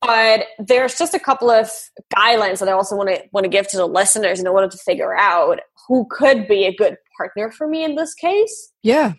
but 0.00 0.46
there's 0.58 0.96
just 0.96 1.14
a 1.14 1.18
couple 1.18 1.50
of 1.50 1.70
guidelines 2.16 2.60
that 2.60 2.68
I 2.68 2.72
also 2.72 2.96
want 2.96 3.10
to 3.10 3.22
want 3.32 3.44
to 3.44 3.50
give 3.50 3.68
to 3.68 3.76
the 3.76 3.86
listeners 3.86 4.40
in 4.40 4.46
order 4.46 4.68
to 4.68 4.78
figure 4.78 5.14
out 5.14 5.60
who 5.88 6.06
could 6.10 6.48
be 6.48 6.64
a 6.64 6.74
good 6.74 6.96
partner 7.20 7.50
for 7.50 7.66
me 7.66 7.84
in 7.84 7.96
this 7.96 8.14
case. 8.14 8.72
Yeah. 8.82 9.12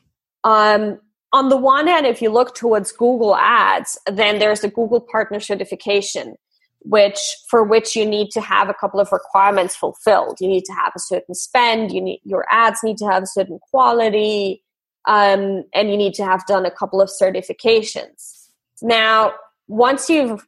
Um, 0.44 1.00
on 1.34 1.50
the 1.50 1.58
one 1.58 1.88
hand, 1.88 2.06
if 2.06 2.22
you 2.22 2.30
look 2.30 2.56
towards 2.56 2.92
Google 2.92 3.36
Ads, 3.36 3.98
then 4.08 4.40
there's 4.40 4.62
the 4.62 4.70
Google 4.70 5.00
Partner 5.00 5.40
Certification, 5.40 6.36
which 6.80 7.20
for 7.50 7.64
which 7.64 7.96
you 7.96 8.06
need 8.06 8.32
to 8.32 8.42
have 8.42 8.70
a 8.70 8.74
couple 8.74 9.00
of 9.00 9.12
requirements 9.12 9.76
fulfilled. 9.76 10.38
You 10.42 10.48
need 10.48 10.66
to 10.66 10.74
have 10.74 10.94
a 10.96 11.00
certain 11.00 11.36
spend. 11.36 11.92
You 11.92 12.02
need 12.02 12.22
your 12.24 12.46
ads 12.50 12.80
need 12.84 12.98
to 12.98 13.06
have 13.06 13.24
a 13.24 13.28
certain 13.28 13.60
quality, 13.72 14.64
um, 15.08 15.64
and 15.74 15.90
you 15.90 15.98
need 15.98 16.16
to 16.16 16.26
have 16.26 16.46
done 16.48 16.66
a 16.66 16.72
couple 16.72 17.00
of 17.02 17.10
certifications. 17.10 18.50
Now, 18.82 19.34
once 19.68 20.10
you've 20.10 20.46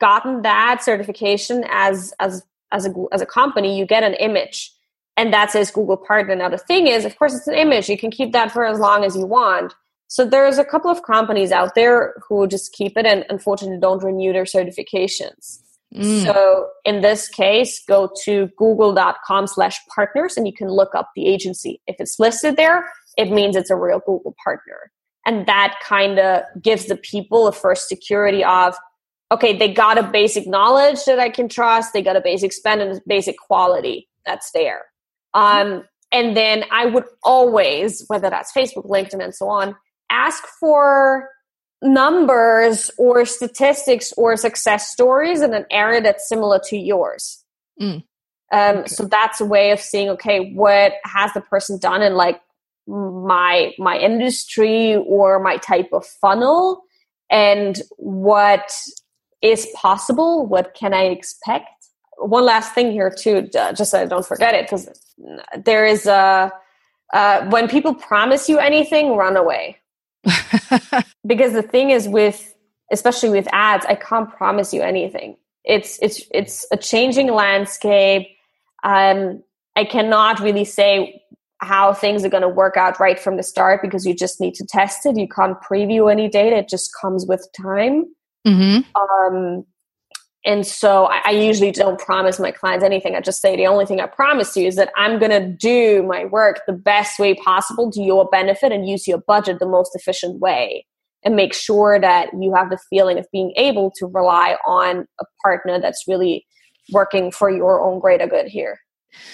gotten 0.00 0.42
that 0.42 0.82
certification 0.82 1.64
as 1.70 2.12
as 2.20 2.42
as 2.72 2.84
a 2.86 2.92
as 3.12 3.22
a 3.22 3.26
company, 3.26 3.78
you 3.78 3.86
get 3.86 4.02
an 4.02 4.14
image 4.14 4.75
and 5.16 5.32
that 5.32 5.50
says 5.50 5.70
Google 5.70 5.96
Partner. 5.96 6.34
Now 6.34 6.48
the 6.48 6.58
thing 6.58 6.86
is, 6.86 7.04
of 7.04 7.16
course, 7.18 7.34
it's 7.34 7.46
an 7.46 7.54
image. 7.54 7.88
You 7.88 7.98
can 7.98 8.10
keep 8.10 8.32
that 8.32 8.52
for 8.52 8.64
as 8.64 8.78
long 8.78 9.04
as 9.04 9.16
you 9.16 9.26
want. 9.26 9.74
So 10.08 10.24
there's 10.24 10.58
a 10.58 10.64
couple 10.64 10.90
of 10.90 11.02
companies 11.02 11.50
out 11.50 11.74
there 11.74 12.14
who 12.28 12.46
just 12.46 12.72
keep 12.72 12.96
it 12.96 13.06
and 13.06 13.24
unfortunately 13.28 13.80
don't 13.80 14.02
renew 14.02 14.32
their 14.32 14.44
certifications. 14.44 15.62
Mm. 15.94 16.24
So 16.24 16.68
in 16.84 17.00
this 17.00 17.28
case, 17.28 17.82
go 17.86 18.10
to 18.24 18.48
google.com 18.56 19.46
slash 19.46 19.78
partners 19.94 20.36
and 20.36 20.46
you 20.46 20.52
can 20.52 20.68
look 20.68 20.94
up 20.94 21.10
the 21.16 21.26
agency. 21.26 21.80
If 21.86 21.96
it's 21.98 22.18
listed 22.18 22.56
there, 22.56 22.88
it 23.16 23.30
means 23.30 23.56
it's 23.56 23.70
a 23.70 23.76
real 23.76 24.00
Google 24.00 24.34
partner. 24.44 24.92
And 25.26 25.46
that 25.46 25.78
kind 25.82 26.18
of 26.20 26.42
gives 26.62 26.86
the 26.86 26.96
people 26.96 27.48
a 27.48 27.52
first 27.52 27.88
security 27.88 28.44
of, 28.44 28.76
okay, 29.32 29.56
they 29.56 29.72
got 29.72 29.98
a 29.98 30.04
basic 30.04 30.46
knowledge 30.46 31.04
that 31.06 31.18
I 31.18 31.30
can 31.30 31.48
trust. 31.48 31.92
They 31.92 32.02
got 32.02 32.14
a 32.14 32.20
basic 32.20 32.52
spend 32.52 32.80
and 32.80 32.96
a 32.96 33.00
basic 33.08 33.36
quality 33.38 34.08
that's 34.24 34.52
there. 34.52 34.84
Um, 35.36 35.84
and 36.12 36.36
then 36.36 36.64
I 36.72 36.86
would 36.86 37.04
always, 37.22 38.04
whether 38.08 38.30
that's 38.30 38.52
Facebook, 38.52 38.86
LinkedIn, 38.88 39.22
and 39.22 39.34
so 39.34 39.48
on, 39.48 39.76
ask 40.10 40.42
for 40.58 41.28
numbers 41.82 42.90
or 42.96 43.26
statistics 43.26 44.12
or 44.16 44.36
success 44.36 44.88
stories 44.88 45.42
in 45.42 45.52
an 45.52 45.66
area 45.70 46.00
that's 46.00 46.28
similar 46.28 46.58
to 46.68 46.76
yours. 46.76 47.44
Mm. 47.80 48.02
Um, 48.52 48.76
okay. 48.78 48.88
So 48.88 49.04
that's 49.04 49.40
a 49.40 49.44
way 49.44 49.72
of 49.72 49.80
seeing, 49.80 50.08
okay, 50.10 50.52
what 50.54 50.94
has 51.04 51.32
the 51.34 51.42
person 51.42 51.78
done 51.78 52.00
in 52.02 52.14
like 52.14 52.40
my 52.88 53.72
my 53.78 53.98
industry 53.98 54.96
or 54.96 55.42
my 55.42 55.56
type 55.58 55.90
of 55.92 56.06
funnel, 56.06 56.82
and 57.28 57.82
what 57.98 58.72
is 59.42 59.66
possible? 59.74 60.46
What 60.46 60.72
can 60.74 60.94
I 60.94 61.06
expect? 61.06 61.75
One 62.18 62.44
last 62.44 62.74
thing 62.74 62.92
here 62.92 63.10
too, 63.10 63.42
just 63.52 63.90
so 63.90 64.00
I 64.00 64.06
don't 64.06 64.26
forget 64.26 64.54
it, 64.54 64.66
because 64.66 64.88
there 65.56 65.84
is 65.84 66.06
a 66.06 66.52
uh, 67.12 67.46
when 67.50 67.68
people 67.68 67.94
promise 67.94 68.48
you 68.48 68.58
anything, 68.58 69.16
run 69.16 69.36
away 69.36 69.78
because 71.26 71.52
the 71.52 71.62
thing 71.62 71.90
is 71.90 72.08
with 72.08 72.54
especially 72.92 73.30
with 73.30 73.48
ads, 73.52 73.84
I 73.86 73.94
can't 73.94 74.30
promise 74.30 74.72
you 74.72 74.82
anything. 74.82 75.36
It's 75.64 75.98
it's 76.00 76.22
it's 76.32 76.66
a 76.70 76.76
changing 76.76 77.32
landscape. 77.32 78.28
Um, 78.84 79.42
I 79.74 79.84
cannot 79.84 80.40
really 80.40 80.64
say 80.64 81.22
how 81.58 81.92
things 81.92 82.24
are 82.24 82.28
going 82.28 82.42
to 82.42 82.48
work 82.48 82.76
out 82.76 83.00
right 83.00 83.18
from 83.18 83.36
the 83.36 83.42
start 83.42 83.82
because 83.82 84.06
you 84.06 84.14
just 84.14 84.40
need 84.40 84.54
to 84.54 84.66
test 84.66 85.06
it. 85.06 85.16
You 85.16 85.26
can't 85.26 85.56
preview 85.60 86.10
any 86.10 86.28
data; 86.28 86.56
it 86.56 86.68
just 86.68 86.90
comes 87.00 87.26
with 87.26 87.46
time. 87.60 88.04
Mm-hmm. 88.46 89.34
Um, 89.34 89.66
and 90.46 90.64
so 90.64 91.06
I, 91.06 91.22
I, 91.26 91.30
usually 91.32 91.72
don't 91.72 91.98
promise 91.98 92.38
my 92.38 92.52
clients 92.52 92.84
anything. 92.84 93.16
I 93.16 93.20
just 93.20 93.42
say 93.42 93.56
the 93.56 93.66
only 93.66 93.84
thing 93.84 94.00
I 94.00 94.06
promise 94.06 94.56
you 94.56 94.66
is 94.68 94.76
that 94.76 94.92
I'm 94.96 95.18
going 95.18 95.32
to 95.32 95.44
do 95.44 96.04
my 96.04 96.24
work 96.26 96.60
the 96.66 96.72
best 96.72 97.18
way 97.18 97.34
possible 97.34 97.90
to 97.90 98.00
your 98.00 98.28
benefit 98.28 98.70
and 98.70 98.88
use 98.88 99.08
your 99.08 99.18
budget 99.26 99.58
the 99.58 99.66
most 99.66 99.90
efficient 99.94 100.38
way 100.38 100.86
and 101.24 101.34
make 101.34 101.52
sure 101.52 102.00
that 102.00 102.28
you 102.40 102.54
have 102.54 102.70
the 102.70 102.78
feeling 102.88 103.18
of 103.18 103.26
being 103.32 103.52
able 103.56 103.90
to 103.96 104.06
rely 104.06 104.56
on 104.64 105.06
a 105.20 105.24
partner 105.42 105.80
that's 105.80 106.04
really 106.06 106.46
working 106.92 107.32
for 107.32 107.50
your 107.50 107.82
own 107.82 107.98
greater 107.98 108.28
good 108.28 108.46
here. 108.46 108.78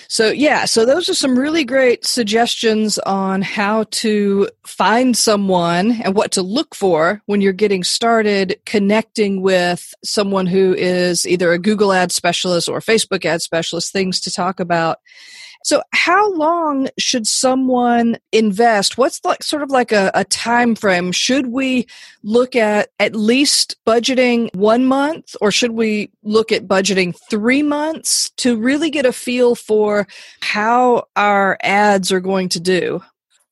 So, 0.09 0.31
yeah, 0.31 0.67
so 0.67 0.85
those 0.85 1.09
are 1.09 1.15
some 1.15 1.39
really 1.39 1.65
great 1.65 2.05
suggestions 2.05 2.99
on 2.99 3.43
how 3.43 3.85
to 3.91 4.49
find 4.67 5.17
someone 5.17 5.93
and 6.03 6.15
what 6.15 6.33
to 6.33 6.43
look 6.43 6.75
for 6.75 7.23
when 7.27 7.41
you're 7.41 7.53
getting 7.53 7.83
started 7.83 8.61
connecting 8.67 9.43
with 9.43 9.95
someone 10.05 10.47
who 10.47 10.75
is 10.75 11.27
either 11.27 11.53
a 11.53 11.59
Google 11.59 11.93
ad 11.93 12.13
specialist 12.13 12.69
or 12.69 12.81
Facebook 12.81 13.25
ad 13.25 13.43
specialist, 13.43 13.93
things 13.93 14.21
to 14.21 14.31
talk 14.31 14.61
about. 14.61 14.99
So, 15.65 15.83
how 15.93 16.33
long 16.33 16.89
should 16.99 17.27
someone 17.27 18.19
invest? 18.33 18.99
What's 18.99 19.25
like 19.25 19.43
sort 19.43 19.63
of 19.63 19.71
like 19.71 19.93
a, 19.93 20.11
a 20.15 20.25
time 20.25 20.75
frame? 20.75 21.13
Should 21.13 21.49
we 21.49 21.87
look 22.23 22.57
at 22.57 22.91
at 22.99 23.15
least 23.15 23.77
budgeting 23.87 24.55
one 24.55 24.87
month, 24.87 25.37
or 25.41 25.51
should 25.51 25.73
we 25.73 26.11
look 26.23 26.53
at 26.53 26.67
budgeting 26.67 27.17
three 27.31 27.63
months 27.63 28.31
to 28.39 28.57
really 28.57 28.91
get 28.91 29.07
a 29.07 29.13
feel 29.13 29.55
for 29.55 30.07
how 30.41 31.05
our 31.17 31.59
ads 31.63 32.13
are 32.13 32.21
going 32.21 32.49
to 32.51 32.61
do? 32.61 33.03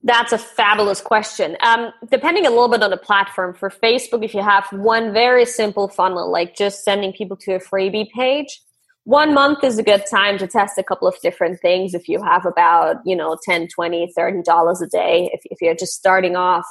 That's 0.02 0.32
a 0.32 0.38
fabulous 0.38 1.00
question. 1.00 1.58
Um, 1.60 1.92
depending 2.10 2.46
a 2.46 2.50
little 2.50 2.68
bit 2.68 2.82
on 2.82 2.90
the 2.90 2.96
platform, 2.96 3.54
for 3.54 3.68
Facebook, 3.68 4.24
if 4.24 4.32
you 4.32 4.42
have 4.42 4.66
one 4.72 5.12
very 5.12 5.44
simple 5.44 5.88
funnel, 5.88 6.30
like 6.30 6.56
just 6.56 6.84
sending 6.84 7.12
people 7.12 7.36
to 7.38 7.54
a 7.54 7.58
freebie 7.60 8.10
page, 8.10 8.62
one 9.04 9.32
month 9.34 9.64
is 9.64 9.78
a 9.78 9.82
good 9.82 10.04
time 10.10 10.38
to 10.38 10.46
test 10.46 10.78
a 10.78 10.82
couple 10.82 11.08
of 11.08 11.18
different 11.22 11.60
things 11.60 11.94
if 11.94 12.08
you 12.08 12.22
have 12.22 12.46
about 12.46 12.96
you 13.04 13.16
know 13.16 13.36
10 13.44 13.68
20 13.68 14.12
30 14.14 14.42
dollars 14.42 14.80
a 14.80 14.86
day 14.86 15.30
if, 15.32 15.40
if 15.44 15.60
you're 15.60 15.74
just 15.74 15.94
starting 15.94 16.36
off. 16.36 16.66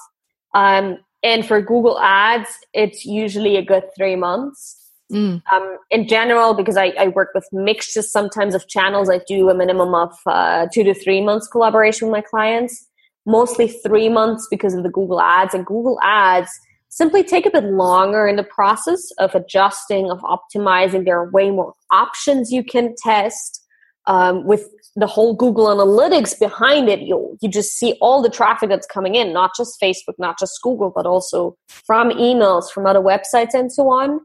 Um, 0.54 0.98
and 1.22 1.46
for 1.46 1.62
google 1.62 2.00
ads 2.00 2.50
it's 2.74 3.06
usually 3.06 3.58
a 3.58 3.62
good 3.64 3.84
three 3.96 4.16
months. 4.16 4.76
Mm. 5.12 5.42
um, 5.52 5.78
in 5.90 6.08
general 6.08 6.54
because 6.54 6.78
I, 6.78 6.94
I, 7.00 7.08
work 7.08 7.30
with 7.34 7.48
mixtures 7.52 8.12
sometimes 8.12 8.54
of 8.54 8.68
channels 8.68 9.10
i 9.10 9.20
do 9.28 9.50
a 9.50 9.56
minimum 9.56 9.96
of 9.96 10.14
uh, 10.28 10.68
two 10.72 10.84
to 10.84 10.94
three 10.94 11.20
months 11.20 11.48
collaboration 11.48 12.08
with 12.08 12.12
my 12.12 12.22
clients 12.22 12.88
mostly 13.26 13.68
three 13.68 14.10
months 14.10 14.48
because 14.50 14.74
of 14.74 14.84
the 14.84 14.90
google 14.90 15.22
ads. 15.22 15.54
And 15.54 15.66
google 15.66 16.00
ads 16.04 16.52
simply 16.90 17.24
take 17.24 17.46
a 17.46 17.52
bit 17.52 17.64
longer 17.64 18.28
in 18.28 18.36
the 18.36 18.44
process 18.44 19.12
of 19.20 19.34
adjusting, 19.36 20.10
of 20.12 20.20
optimizing. 20.20 21.06
There 21.06 21.20
are 21.20 21.32
way 21.32 21.52
more 21.52 21.74
options 21.92 22.52
you 22.52 22.64
can 22.64 22.96
test. 23.04 23.64
um, 24.10 24.44
with 24.44 24.68
the 24.96 25.08
whole 25.08 25.36
Google 25.36 25.68
Analytics 25.68 26.38
behind 26.40 26.90
it, 26.90 27.02
you 27.02 27.38
you 27.42 27.50
just 27.50 27.74
see 27.74 27.96
all 28.02 28.22
the 28.22 28.30
traffic 28.30 28.70
that's 28.70 28.88
coming 28.88 29.16
in, 29.16 29.32
not 29.32 29.52
just 29.56 29.80
Facebook, 29.82 30.16
not 30.18 30.38
just 30.40 30.60
Google, 30.64 30.92
but 30.94 31.06
also 31.06 31.56
from 31.68 32.10
emails, 32.10 32.72
from 32.72 32.86
other 32.88 33.00
websites, 33.00 33.54
and 33.54 33.72
so 33.72 33.90
on. 33.90 34.20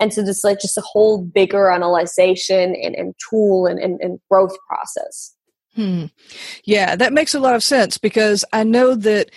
And 0.00 0.12
so 0.12 0.22
this 0.22 0.44
like 0.44 0.60
just 0.60 0.76
a 0.76 0.82
whole 0.82 1.22
bigger 1.22 1.70
analyzation 1.70 2.74
and, 2.76 2.94
and 2.94 3.14
tool 3.30 3.66
and, 3.66 3.78
and, 3.78 4.00
and 4.00 4.18
growth 4.30 4.56
process. 4.68 5.34
Hmm. 5.74 6.06
Yeah, 6.64 6.96
that 6.96 7.12
makes 7.12 7.34
a 7.34 7.40
lot 7.40 7.54
of 7.54 7.62
sense 7.62 7.98
because 7.98 8.44
I 8.52 8.64
know 8.64 8.94
that 8.96 9.30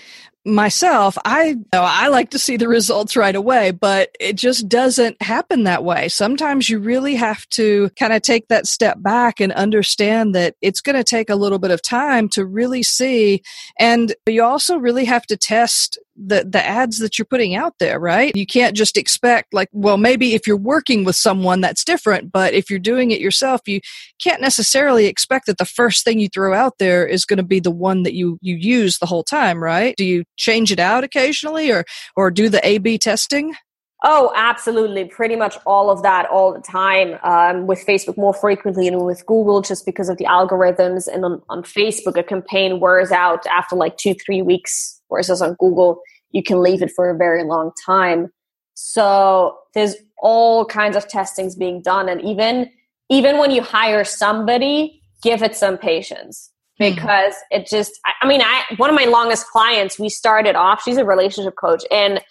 myself, 0.46 1.18
I 1.24 1.58
I 1.74 2.08
like 2.08 2.32
to 2.32 2.40
see 2.40 2.58
the 2.58 2.68
results 2.68 3.16
right 3.16 3.36
away, 3.36 3.72
but 3.72 4.16
it 4.20 4.36
just 4.36 4.68
doesn't 4.68 5.22
happen 5.22 5.64
that 5.64 5.84
way. 5.84 6.08
Sometimes 6.10 6.70
you 6.70 6.80
really 6.80 7.16
have 7.16 7.48
to 7.50 7.90
kind 8.00 8.14
of 8.14 8.22
take 8.22 8.48
that 8.48 8.68
step 8.68 9.02
back 9.02 9.40
and 9.40 9.52
understand 9.52 10.34
that 10.36 10.56
it's 10.62 10.82
going 10.82 10.96
to 10.96 11.04
take 11.04 11.30
a 11.30 11.36
little 11.36 11.60
bit 11.60 11.72
of 11.72 11.82
time 11.82 12.28
to 12.30 12.46
really 12.46 12.84
see 12.84 13.42
and 13.80 14.16
you 14.28 14.44
also 14.44 14.78
really 14.78 15.06
have 15.06 15.26
to 15.28 15.38
test 15.38 16.00
the 16.26 16.46
the 16.48 16.66
ads 16.66 17.00
that 17.00 17.18
you're 17.18 17.26
putting 17.26 17.56
out 17.56 17.76
there, 17.80 18.00
right? 18.00 18.36
You 18.36 18.46
can't 18.46 18.76
just 18.76 18.98
expect 18.98 19.54
like, 19.54 19.70
well, 19.72 19.98
maybe 19.98 20.34
if 20.34 20.46
you're 20.46 20.58
working 20.58 21.04
with 21.04 21.16
someone 21.16 21.62
that's 21.62 21.84
different, 21.84 22.32
but 22.32 22.54
if 22.54 22.70
you're 22.70 22.80
doing 22.80 23.12
it 23.12 23.20
yourself, 23.20 23.62
you 23.66 23.82
can't 24.22 24.42
necessarily 24.42 25.08
expect 25.08 25.48
that 25.48 25.58
the 25.58 25.66
first 25.66 26.04
thing 26.04 26.20
you 26.20 26.30
throw 26.30 26.54
out 26.54 26.78
there 26.80 27.06
is 27.06 27.26
going 27.26 27.38
to 27.38 27.44
be 27.44 27.60
the 27.60 27.72
one 27.72 28.04
that 28.04 28.14
you 28.14 28.38
you 28.42 28.56
use 28.56 29.00
the 29.00 29.06
whole 29.06 29.24
time, 29.24 29.64
right? 29.64 29.96
Do 29.98 30.06
you 30.06 30.24
change 30.38 30.72
it 30.72 30.80
out 30.80 31.04
occasionally 31.04 31.72
or 31.72 31.86
or 32.16 32.32
do 32.32 32.50
the 32.50 32.66
A/B 32.66 32.98
testing? 32.98 33.56
Oh, 34.04 34.32
absolutely. 34.36 35.06
Pretty 35.06 35.36
much 35.36 35.58
all 35.66 35.92
of 35.92 36.02
that 36.02 36.26
all 36.28 36.54
the 36.54 36.62
time. 36.62 37.20
Um, 37.24 37.68
with 37.68 37.86
Facebook 37.86 38.18
more 38.18 38.34
frequently 38.34 38.88
and 38.88 39.06
with 39.06 39.24
Google 39.28 39.62
just 39.62 39.86
because 39.86 40.10
of 40.10 40.18
the 40.18 40.26
algorithms. 40.26 41.08
And 41.08 41.24
on, 41.24 41.42
on 41.50 41.62
Facebook, 41.62 42.18
a 42.18 42.24
campaign 42.24 42.80
wears 42.80 43.12
out 43.12 43.46
after 43.46 43.76
like 43.76 43.98
two, 43.98 44.16
three 44.16 44.42
weeks, 44.42 45.00
whereas 45.12 45.42
on 45.42 45.56
Google, 45.60 46.00
you 46.32 46.42
can 46.42 46.62
leave 46.62 46.82
it 46.82 46.92
for 46.96 47.10
a 47.10 47.18
very 47.18 47.44
long 47.44 47.72
time. 47.86 48.32
So 48.74 49.58
there's 49.74 49.96
all 50.22 50.66
kinds 50.66 50.96
of 50.96 51.08
testings 51.08 51.56
being 51.56 51.82
done. 51.82 52.08
And 52.08 52.22
even, 52.22 52.70
even 53.10 53.38
when 53.38 53.52
you 53.52 53.62
hire 53.62 54.04
somebody, 54.06 55.02
give 55.22 55.44
it 55.44 55.56
some 55.56 55.78
patience 55.78 56.50
hmm. 56.78 56.94
because 56.94 57.36
it 57.52 57.68
just, 57.68 57.92
I, 58.06 58.14
I 58.22 58.28
mean, 58.28 58.42
I, 58.42 58.64
one 58.78 58.90
of 58.90 58.96
my 58.96 59.06
longest 59.06 59.48
clients, 59.48 60.00
we 60.00 60.08
started 60.08 60.56
off, 60.56 60.82
she's 60.84 60.98
a 60.98 61.06
relationship 61.06 61.56
coach 61.60 61.84
and 61.92 62.22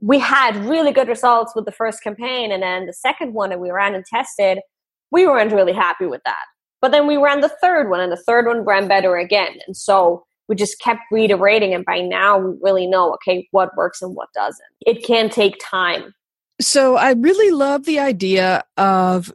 we 0.00 0.18
had 0.18 0.56
really 0.56 0.92
good 0.92 1.08
results 1.08 1.54
with 1.56 1.64
the 1.64 1.72
first 1.72 2.02
campaign. 2.02 2.52
And 2.52 2.62
then 2.62 2.84
the 2.84 2.92
second 2.92 3.32
one 3.32 3.48
that 3.48 3.60
we 3.60 3.70
ran 3.70 3.94
and 3.94 4.04
tested, 4.04 4.58
we 5.10 5.26
weren't 5.26 5.52
really 5.52 5.72
happy 5.72 6.04
with 6.04 6.20
that. 6.26 6.44
But 6.82 6.92
then 6.92 7.06
we 7.06 7.16
ran 7.16 7.40
the 7.40 7.48
third 7.62 7.88
one 7.88 8.00
and 8.00 8.12
the 8.12 8.22
third 8.26 8.46
one 8.46 8.60
ran 8.60 8.88
better 8.88 9.16
again. 9.16 9.56
And 9.66 9.74
so 9.74 10.25
we 10.48 10.56
just 10.56 10.78
kept 10.80 11.00
reiterating 11.10 11.74
and 11.74 11.84
by 11.84 12.00
now 12.00 12.38
we 12.38 12.56
really 12.62 12.86
know 12.86 13.12
okay 13.14 13.46
what 13.50 13.76
works 13.76 14.02
and 14.02 14.14
what 14.14 14.28
doesn't 14.34 14.66
it 14.86 15.04
can 15.04 15.28
take 15.28 15.54
time 15.62 16.14
so 16.60 16.96
i 16.96 17.12
really 17.12 17.50
love 17.50 17.84
the 17.84 17.98
idea 17.98 18.64
of 18.76 19.32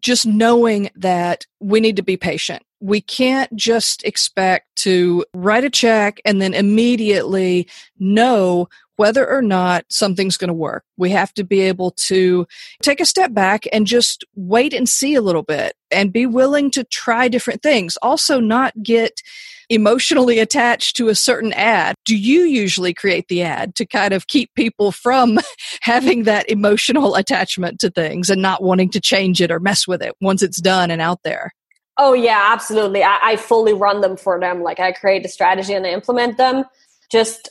just 0.00 0.24
knowing 0.24 0.90
that 0.94 1.46
we 1.58 1.80
need 1.80 1.96
to 1.96 2.02
be 2.02 2.16
patient 2.16 2.62
we 2.80 3.00
can't 3.00 3.54
just 3.54 4.02
expect 4.04 4.74
to 4.74 5.24
write 5.34 5.64
a 5.64 5.70
check 5.70 6.20
and 6.24 6.40
then 6.40 6.54
immediately 6.54 7.68
know 7.98 8.68
whether 9.00 9.26
or 9.26 9.40
not 9.40 9.86
something's 9.88 10.36
going 10.36 10.48
to 10.48 10.52
work. 10.54 10.84
We 10.98 11.08
have 11.08 11.32
to 11.34 11.42
be 11.42 11.60
able 11.60 11.92
to 11.92 12.46
take 12.82 13.00
a 13.00 13.06
step 13.06 13.32
back 13.32 13.64
and 13.72 13.86
just 13.86 14.24
wait 14.34 14.74
and 14.74 14.86
see 14.86 15.14
a 15.14 15.22
little 15.22 15.42
bit 15.42 15.74
and 15.90 16.12
be 16.12 16.26
willing 16.26 16.70
to 16.72 16.84
try 16.84 17.28
different 17.28 17.62
things. 17.62 17.96
Also, 18.02 18.40
not 18.40 18.74
get 18.82 19.22
emotionally 19.70 20.40
attached 20.40 20.96
to 20.96 21.08
a 21.08 21.14
certain 21.14 21.52
ad. 21.54 21.94
Do 22.04 22.16
you 22.16 22.42
usually 22.42 22.92
create 22.92 23.28
the 23.28 23.42
ad 23.42 23.74
to 23.76 23.86
kind 23.86 24.12
of 24.12 24.26
keep 24.26 24.52
people 24.54 24.92
from 24.92 25.38
having 25.80 26.24
that 26.24 26.50
emotional 26.50 27.14
attachment 27.14 27.78
to 27.80 27.90
things 27.90 28.28
and 28.28 28.42
not 28.42 28.62
wanting 28.62 28.90
to 28.90 29.00
change 29.00 29.40
it 29.40 29.50
or 29.50 29.60
mess 29.60 29.86
with 29.86 30.02
it 30.02 30.12
once 30.20 30.42
it's 30.42 30.60
done 30.60 30.90
and 30.90 31.00
out 31.00 31.20
there? 31.22 31.52
Oh, 31.96 32.12
yeah, 32.12 32.48
absolutely. 32.52 33.02
I, 33.02 33.18
I 33.22 33.36
fully 33.36 33.72
run 33.72 34.00
them 34.00 34.16
for 34.16 34.40
them. 34.40 34.62
Like 34.62 34.80
I 34.80 34.92
create 34.92 35.24
a 35.24 35.28
strategy 35.28 35.72
and 35.72 35.86
I 35.86 35.90
implement 35.90 36.36
them 36.36 36.64
just 37.10 37.50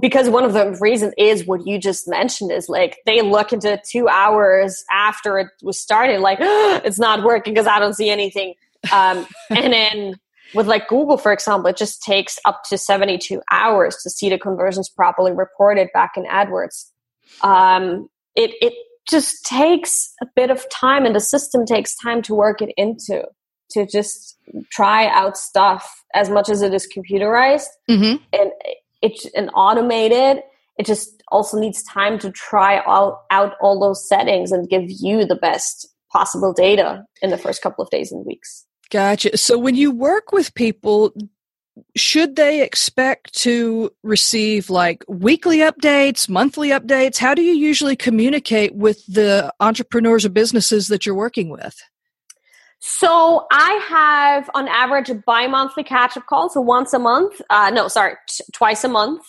because 0.00 0.28
one 0.28 0.44
of 0.44 0.52
the 0.52 0.76
reasons 0.80 1.12
is 1.18 1.46
what 1.46 1.66
you 1.66 1.78
just 1.78 2.08
mentioned 2.08 2.52
is 2.52 2.68
like 2.68 2.98
they 3.06 3.22
look 3.22 3.52
into 3.52 3.80
two 3.86 4.08
hours 4.08 4.84
after 4.90 5.38
it 5.38 5.48
was 5.62 5.78
started 5.78 6.20
like 6.20 6.38
it's 6.84 6.98
not 6.98 7.22
working 7.22 7.52
because 7.52 7.66
i 7.66 7.78
don't 7.78 7.94
see 7.94 8.08
anything 8.08 8.54
um, 8.92 9.26
and 9.50 9.72
then 9.72 10.14
with 10.54 10.66
like 10.66 10.88
google 10.88 11.16
for 11.16 11.32
example 11.32 11.68
it 11.68 11.76
just 11.76 12.02
takes 12.02 12.38
up 12.44 12.62
to 12.68 12.76
72 12.76 13.40
hours 13.50 13.96
to 14.02 14.10
see 14.10 14.28
the 14.28 14.38
conversions 14.38 14.88
properly 14.88 15.32
reported 15.32 15.88
back 15.94 16.12
in 16.16 16.24
adwords. 16.24 16.90
Um, 17.42 18.08
it, 18.34 18.52
it 18.60 18.74
just 19.08 19.44
takes 19.44 20.12
a 20.20 20.26
bit 20.34 20.50
of 20.50 20.68
time 20.68 21.04
and 21.06 21.14
the 21.14 21.20
system 21.20 21.64
takes 21.64 21.96
time 21.96 22.22
to 22.22 22.34
work 22.34 22.60
it 22.62 22.72
into 22.76 23.24
to 23.70 23.86
just 23.86 24.36
try 24.70 25.06
out 25.06 25.36
stuff 25.36 26.02
as 26.14 26.28
much 26.28 26.48
as 26.48 26.62
it 26.62 26.74
is 26.74 26.88
computerized. 26.88 27.68
Mm-hmm. 27.88 28.22
and 28.32 28.50
it's 29.02 29.24
an 29.34 29.48
automated. 29.50 30.42
It 30.78 30.86
just 30.86 31.22
also 31.28 31.58
needs 31.58 31.82
time 31.84 32.18
to 32.18 32.30
try 32.30 32.80
all, 32.80 33.26
out 33.30 33.54
all 33.60 33.80
those 33.80 34.06
settings 34.06 34.52
and 34.52 34.68
give 34.68 34.84
you 34.86 35.24
the 35.24 35.36
best 35.36 35.88
possible 36.12 36.52
data 36.52 37.04
in 37.22 37.30
the 37.30 37.38
first 37.38 37.62
couple 37.62 37.82
of 37.82 37.90
days 37.90 38.10
and 38.12 38.26
weeks 38.26 38.66
gotcha 38.90 39.36
so 39.36 39.58
when 39.58 39.74
you 39.74 39.90
work 39.90 40.32
with 40.32 40.54
people 40.54 41.12
should 41.96 42.36
they 42.36 42.62
expect 42.62 43.32
to 43.34 43.90
receive 44.02 44.68
like 44.68 45.04
weekly 45.08 45.58
updates 45.58 46.28
monthly 46.28 46.70
updates 46.70 47.16
how 47.16 47.34
do 47.34 47.42
you 47.42 47.54
usually 47.54 47.96
communicate 47.96 48.74
with 48.74 49.04
the 49.06 49.52
entrepreneurs 49.60 50.24
or 50.24 50.28
businesses 50.28 50.88
that 50.88 51.06
you're 51.06 51.14
working 51.14 51.48
with 51.48 51.80
so 52.80 53.46
I 53.52 53.78
have 53.88 54.50
on 54.54 54.66
average 54.66 55.10
a 55.10 55.14
bi-monthly 55.14 55.84
catch-up 55.84 56.26
call, 56.26 56.48
so 56.48 56.62
once 56.62 56.94
a 56.94 56.98
month. 56.98 57.40
Uh, 57.50 57.70
no, 57.70 57.88
sorry, 57.88 58.14
t- 58.26 58.42
twice 58.54 58.84
a 58.84 58.88
month, 58.88 59.22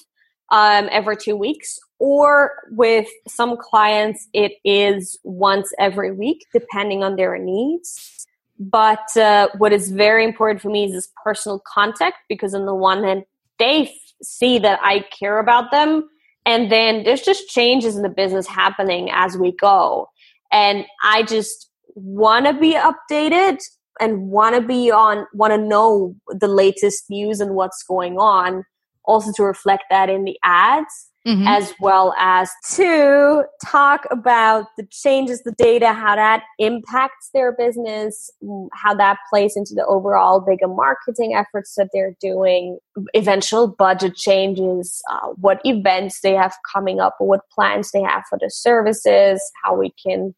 um, 0.52 0.88
every 0.90 1.18
two 1.18 1.36
weeks. 1.36 1.78
Or 2.00 2.54
with 2.72 3.10
some 3.28 3.58
clients, 3.58 4.28
it 4.34 4.54
is 4.64 5.20
once 5.24 5.72
every 5.78 6.14
week, 6.14 6.46
depending 6.54 7.04
on 7.04 7.18
their 7.18 7.38
needs. 7.38 8.21
But 8.62 9.18
uh, 9.18 9.48
what 9.58 9.74
is 9.74 9.92
very 9.92 10.24
important 10.24 10.62
for 10.62 10.70
me 10.70 10.86
is 10.86 10.92
this 10.92 11.12
personal 11.24 11.64
contact, 11.66 12.18
because 12.30 12.54
on 12.54 12.68
the 12.68 12.76
one 12.76 13.04
hand, 13.04 13.24
they 13.58 13.88
f- 13.88 13.90
see 14.22 14.60
that 14.60 14.80
I 14.84 15.04
care 15.20 15.40
about 15.40 15.72
them, 15.72 16.08
and 16.46 16.72
then 16.72 17.04
there's 17.04 17.24
just 17.24 17.50
changes 17.50 17.96
in 17.96 18.04
the 18.04 18.10
business 18.10 18.46
happening 18.46 19.10
as 19.12 19.36
we 19.36 19.52
go. 19.52 20.10
And 20.52 20.86
I 21.04 21.24
just 21.24 21.72
want 21.96 22.46
to 22.46 22.54
be 22.54 22.76
updated 22.76 23.58
and 24.00 24.30
want 24.30 24.56
to 24.56 24.62
be 24.62 24.92
on 24.92 25.26
want 25.34 25.54
to 25.54 25.58
know 25.58 26.16
the 26.28 26.48
latest 26.48 27.06
news 27.10 27.40
and 27.40 27.56
what's 27.56 27.84
going 27.84 28.18
on 28.20 28.64
also 29.06 29.32
to 29.38 29.44
reflect 29.44 29.86
that 29.90 30.08
in 30.08 30.24
the 30.24 30.38
ads 30.44 31.11
mm-hmm. 31.28 31.48
as 31.48 31.74
well 31.80 32.14
as 32.18 32.50
to 32.74 33.44
talk 33.66 34.06
about 34.12 34.66
the 34.78 34.86
changes 34.92 35.44
the 35.44 35.54
data 35.54 35.94
how 35.94 36.16
that 36.16 36.44
impacts 36.60 37.30
their 37.34 37.52
business 37.52 38.30
how 38.74 38.94
that 38.94 39.18
plays 39.30 39.56
into 39.56 39.74
the 39.74 39.86
overall 39.86 40.40
bigger 40.40 40.68
marketing 40.68 41.34
efforts 41.36 41.76
that 41.76 41.90
they're 41.94 42.16
doing 42.22 42.78
eventual 43.16 43.68
budget 43.68 44.16
changes 44.16 45.02
uh, 45.12 45.28
what 45.36 45.60
events 45.66 46.22
they 46.22 46.34
have 46.34 46.56
coming 46.74 47.00
up 47.00 47.16
what 47.20 47.42
plans 47.52 47.92
they 47.92 48.02
have 48.02 48.24
for 48.30 48.38
the 48.42 48.50
services 48.50 49.42
how 49.64 49.76
we 49.76 49.94
can 50.04 50.34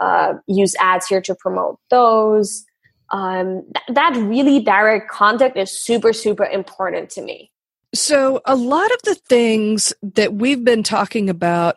uh, 0.00 0.34
use 0.46 0.74
ads 0.80 1.06
here 1.06 1.20
to 1.20 1.34
promote 1.34 1.78
those. 1.90 2.64
Um, 3.10 3.64
th- 3.74 3.96
that 3.96 4.16
really 4.16 4.60
direct 4.62 5.10
contact 5.10 5.56
is 5.56 5.70
super, 5.70 6.12
super 6.12 6.44
important 6.44 7.10
to 7.10 7.22
me. 7.22 7.50
So, 7.94 8.40
a 8.44 8.54
lot 8.54 8.90
of 8.92 9.02
the 9.04 9.14
things 9.14 9.92
that 10.02 10.34
we've 10.34 10.64
been 10.64 10.82
talking 10.82 11.30
about 11.30 11.76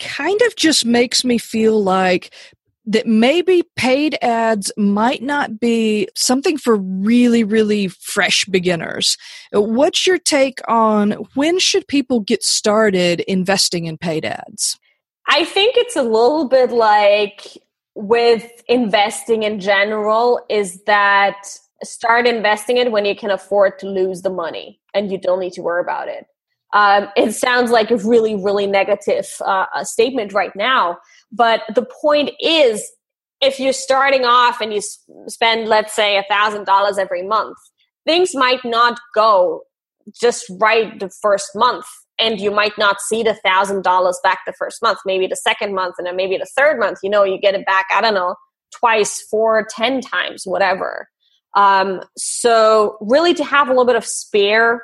kind 0.00 0.40
of 0.42 0.56
just 0.56 0.84
makes 0.84 1.24
me 1.24 1.38
feel 1.38 1.82
like 1.82 2.34
that 2.86 3.06
maybe 3.06 3.62
paid 3.76 4.18
ads 4.20 4.70
might 4.76 5.22
not 5.22 5.58
be 5.58 6.08
something 6.14 6.58
for 6.58 6.76
really, 6.76 7.42
really 7.42 7.88
fresh 7.88 8.44
beginners. 8.44 9.16
What's 9.52 10.06
your 10.06 10.18
take 10.18 10.60
on 10.68 11.12
when 11.34 11.58
should 11.58 11.88
people 11.88 12.20
get 12.20 12.42
started 12.42 13.20
investing 13.20 13.86
in 13.86 13.96
paid 13.96 14.24
ads? 14.24 14.78
I 15.28 15.44
think 15.44 15.76
it's 15.78 15.96
a 15.96 16.02
little 16.02 16.46
bit 16.46 16.70
like 16.70 17.56
with 17.94 18.50
investing 18.68 19.44
in 19.44 19.60
general 19.60 20.44
is 20.50 20.82
that 20.82 21.58
start 21.82 22.26
investing 22.26 22.76
it 22.76 22.92
when 22.92 23.04
you 23.04 23.16
can 23.16 23.30
afford 23.30 23.78
to 23.80 23.88
lose 23.88 24.22
the 24.22 24.30
money 24.30 24.80
and 24.92 25.10
you 25.10 25.18
don't 25.18 25.40
need 25.40 25.52
to 25.54 25.62
worry 25.62 25.82
about 25.82 26.08
it. 26.08 26.26
Um, 26.72 27.08
it 27.16 27.32
sounds 27.32 27.70
like 27.70 27.90
a 27.90 27.96
really, 27.96 28.34
really 28.34 28.66
negative 28.66 29.28
uh, 29.44 29.84
statement 29.84 30.32
right 30.32 30.54
now, 30.56 30.98
but 31.30 31.62
the 31.74 31.86
point 32.02 32.30
is 32.40 32.90
if 33.40 33.60
you're 33.60 33.72
starting 33.72 34.24
off 34.24 34.60
and 34.60 34.72
you 34.72 34.80
spend, 35.28 35.68
let's 35.68 35.94
say, 35.94 36.16
a 36.16 36.24
thousand 36.28 36.64
dollars 36.64 36.98
every 36.98 37.22
month, 37.22 37.56
things 38.04 38.34
might 38.34 38.64
not 38.64 38.98
go 39.14 39.62
just 40.20 40.44
right 40.58 40.98
the 40.98 41.10
first 41.22 41.50
month 41.54 41.86
and 42.18 42.40
you 42.40 42.50
might 42.50 42.76
not 42.78 43.00
see 43.00 43.22
the 43.22 43.34
thousand 43.34 43.82
dollars 43.82 44.18
back 44.22 44.40
the 44.46 44.52
first 44.58 44.82
month 44.82 44.98
maybe 45.06 45.26
the 45.26 45.36
second 45.36 45.74
month 45.74 45.94
and 45.98 46.06
then 46.06 46.16
maybe 46.16 46.36
the 46.36 46.48
third 46.56 46.78
month 46.78 46.98
you 47.02 47.10
know 47.10 47.24
you 47.24 47.38
get 47.38 47.54
it 47.54 47.64
back 47.66 47.86
i 47.92 48.00
don't 48.00 48.14
know 48.14 48.34
twice 48.78 49.22
four 49.30 49.66
ten 49.70 50.00
times 50.00 50.42
whatever 50.44 51.08
um, 51.54 52.00
so 52.16 52.96
really 53.00 53.34
to 53.34 53.44
have 53.44 53.68
a 53.68 53.70
little 53.70 53.84
bit 53.84 53.96
of 53.96 54.04
spare 54.04 54.82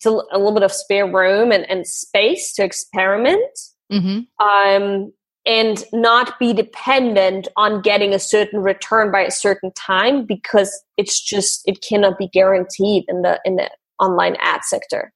to 0.00 0.22
a 0.30 0.38
little 0.38 0.52
bit 0.52 0.62
of 0.62 0.72
spare 0.72 1.10
room 1.10 1.50
and, 1.50 1.68
and 1.70 1.86
space 1.86 2.52
to 2.52 2.62
experiment 2.62 3.58
mm-hmm. 3.90 4.46
um, 4.46 5.12
and 5.46 5.84
not 5.92 6.38
be 6.38 6.52
dependent 6.52 7.48
on 7.56 7.82
getting 7.82 8.12
a 8.12 8.18
certain 8.18 8.60
return 8.60 9.10
by 9.10 9.20
a 9.20 9.30
certain 9.30 9.72
time 9.72 10.24
because 10.26 10.84
it's 10.96 11.22
just 11.22 11.62
it 11.66 11.82
cannot 11.86 12.18
be 12.18 12.28
guaranteed 12.28 13.04
in 13.08 13.22
the 13.22 13.40
in 13.44 13.56
the 13.56 13.70
online 14.00 14.36
ad 14.40 14.64
sector 14.64 15.12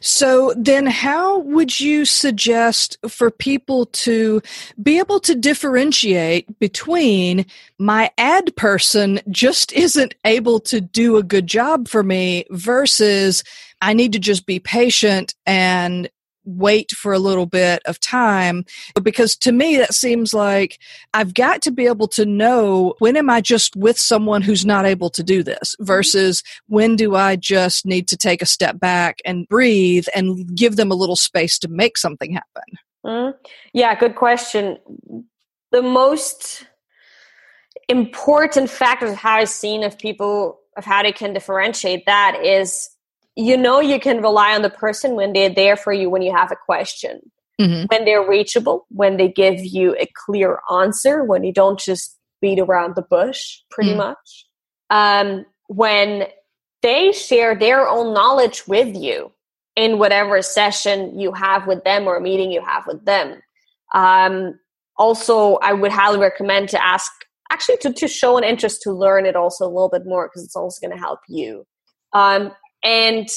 so 0.00 0.52
then 0.56 0.86
how 0.86 1.38
would 1.38 1.80
you 1.80 2.04
suggest 2.04 2.98
for 3.08 3.30
people 3.30 3.86
to 3.86 4.42
be 4.82 4.98
able 4.98 5.20
to 5.20 5.34
differentiate 5.34 6.58
between 6.58 7.46
my 7.78 8.10
ad 8.18 8.54
person 8.56 9.20
just 9.30 9.72
isn't 9.78 10.14
able 10.24 10.60
to 10.60 10.80
do 10.80 11.16
a 11.16 11.22
good 11.22 11.46
job 11.46 11.88
for 11.88 12.02
me 12.02 12.44
versus 12.50 13.42
I 13.80 13.94
need 13.94 14.12
to 14.12 14.18
just 14.18 14.44
be 14.46 14.58
patient 14.58 15.34
and 15.46 16.10
wait 16.48 16.92
for 16.92 17.12
a 17.12 17.18
little 17.18 17.46
bit 17.46 17.82
of 17.84 18.00
time 18.00 18.64
because 19.02 19.36
to 19.36 19.52
me 19.52 19.76
that 19.76 19.94
seems 19.94 20.32
like 20.32 20.78
I've 21.14 21.34
got 21.34 21.62
to 21.62 21.70
be 21.70 21.86
able 21.86 22.08
to 22.08 22.24
know 22.24 22.94
when 22.98 23.16
am 23.16 23.30
I 23.30 23.40
just 23.40 23.76
with 23.76 23.98
someone 23.98 24.42
who's 24.42 24.64
not 24.64 24.86
able 24.86 25.10
to 25.10 25.22
do 25.22 25.42
this 25.42 25.74
mm-hmm. 25.74 25.84
versus 25.84 26.42
when 26.66 26.96
do 26.96 27.14
I 27.14 27.36
just 27.36 27.86
need 27.86 28.08
to 28.08 28.16
take 28.16 28.42
a 28.42 28.46
step 28.46 28.80
back 28.80 29.18
and 29.24 29.48
breathe 29.48 30.06
and 30.14 30.54
give 30.56 30.76
them 30.76 30.90
a 30.90 30.94
little 30.94 31.16
space 31.16 31.58
to 31.60 31.68
make 31.68 31.98
something 31.98 32.32
happen. 32.32 32.78
Mm. 33.04 33.34
Yeah, 33.72 33.94
good 33.94 34.16
question. 34.16 34.78
The 35.70 35.82
most 35.82 36.66
important 37.88 38.70
factors 38.70 39.10
of 39.10 39.16
how 39.16 39.36
I've 39.36 39.48
seen 39.48 39.82
of 39.82 39.98
people 39.98 40.60
of 40.76 40.84
how 40.84 41.02
they 41.02 41.12
can 41.12 41.32
differentiate 41.32 42.06
that 42.06 42.40
is 42.44 42.88
you 43.38 43.56
know 43.56 43.80
you 43.80 44.00
can 44.00 44.20
rely 44.20 44.52
on 44.52 44.62
the 44.62 44.70
person 44.70 45.14
when 45.14 45.32
they're 45.32 45.48
there 45.48 45.76
for 45.76 45.92
you 45.92 46.10
when 46.10 46.22
you 46.22 46.34
have 46.34 46.50
a 46.50 46.56
question 46.56 47.20
mm-hmm. 47.60 47.86
when 47.86 48.04
they're 48.04 48.28
reachable 48.28 48.84
when 48.90 49.16
they 49.16 49.28
give 49.28 49.60
you 49.60 49.94
a 49.98 50.08
clear 50.26 50.58
answer 50.70 51.24
when 51.24 51.44
you 51.44 51.52
don't 51.52 51.78
just 51.78 52.18
beat 52.42 52.58
around 52.58 52.96
the 52.96 53.02
bush 53.02 53.60
pretty 53.70 53.90
mm-hmm. 53.90 53.98
much 53.98 54.46
um, 54.90 55.46
when 55.68 56.26
they 56.82 57.12
share 57.12 57.54
their 57.54 57.88
own 57.88 58.12
knowledge 58.12 58.66
with 58.66 58.96
you 58.96 59.30
in 59.76 60.00
whatever 60.00 60.42
session 60.42 61.18
you 61.18 61.32
have 61.32 61.66
with 61.68 61.84
them 61.84 62.08
or 62.08 62.18
meeting 62.18 62.50
you 62.50 62.60
have 62.60 62.84
with 62.88 63.04
them 63.04 63.40
um, 63.94 64.58
also 64.96 65.54
i 65.62 65.72
would 65.72 65.92
highly 65.92 66.18
recommend 66.18 66.68
to 66.68 66.84
ask 66.84 67.12
actually 67.52 67.76
to, 67.76 67.92
to 67.92 68.08
show 68.08 68.36
an 68.36 68.42
interest 68.42 68.82
to 68.82 68.92
learn 68.92 69.26
it 69.26 69.36
also 69.36 69.64
a 69.64 69.70
little 69.70 69.88
bit 69.88 70.04
more 70.06 70.26
because 70.26 70.42
it's 70.42 70.56
also 70.56 70.84
going 70.84 70.96
to 70.96 71.00
help 71.00 71.20
you 71.28 71.64
um, 72.14 72.50
and 72.82 73.28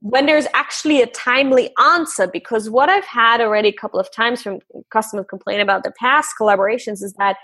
when 0.00 0.26
there's 0.26 0.46
actually 0.52 1.00
a 1.00 1.06
timely 1.06 1.70
answer, 1.82 2.26
because 2.26 2.68
what 2.68 2.90
I've 2.90 3.06
had 3.06 3.40
already 3.40 3.68
a 3.68 3.72
couple 3.72 3.98
of 3.98 4.12
times 4.12 4.42
from 4.42 4.58
customers 4.90 5.24
complain 5.30 5.60
about 5.60 5.82
the 5.82 5.92
past 5.98 6.34
collaborations 6.38 7.02
is 7.02 7.14
that 7.18 7.36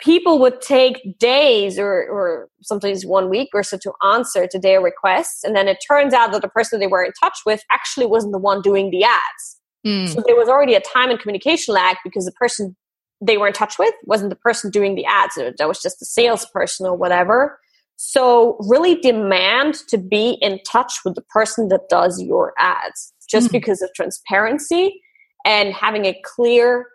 people 0.00 0.40
would 0.40 0.60
take 0.60 1.18
days 1.18 1.78
or, 1.78 2.08
or 2.08 2.48
sometimes 2.62 3.06
one 3.06 3.28
week 3.28 3.50
or 3.54 3.62
so 3.62 3.76
to 3.78 3.92
answer 4.12 4.48
to 4.48 4.58
their 4.58 4.80
requests. 4.80 5.44
And 5.44 5.54
then 5.54 5.68
it 5.68 5.78
turns 5.86 6.12
out 6.12 6.32
that 6.32 6.42
the 6.42 6.48
person 6.48 6.80
they 6.80 6.86
were 6.86 7.04
in 7.04 7.12
touch 7.20 7.38
with 7.46 7.62
actually 7.70 8.06
wasn't 8.06 8.32
the 8.32 8.38
one 8.38 8.60
doing 8.60 8.90
the 8.90 9.04
ads. 9.04 9.60
Mm. 9.86 10.08
So 10.08 10.22
there 10.26 10.36
was 10.36 10.48
already 10.48 10.74
a 10.74 10.80
time 10.80 11.10
and 11.10 11.20
communication 11.20 11.74
lag 11.74 11.96
because 12.02 12.24
the 12.24 12.32
person 12.32 12.76
they 13.20 13.36
were 13.36 13.46
in 13.46 13.52
touch 13.52 13.78
with 13.78 13.94
wasn't 14.04 14.30
the 14.30 14.36
person 14.36 14.70
doing 14.70 14.94
the 14.94 15.04
ads. 15.04 15.36
That 15.36 15.68
was 15.68 15.80
just 15.80 16.02
a 16.02 16.06
salesperson 16.06 16.86
or 16.86 16.96
whatever. 16.96 17.58
So 18.02 18.56
really 18.60 18.94
demand 18.94 19.74
to 19.88 19.98
be 19.98 20.38
in 20.40 20.58
touch 20.66 21.00
with 21.04 21.16
the 21.16 21.20
person 21.20 21.68
that 21.68 21.90
does 21.90 22.18
your 22.22 22.54
ads 22.56 23.12
just 23.28 23.48
mm-hmm. 23.48 23.58
because 23.58 23.82
of 23.82 23.90
transparency 23.94 25.02
and 25.44 25.74
having 25.74 26.06
a 26.06 26.18
clear, 26.24 26.86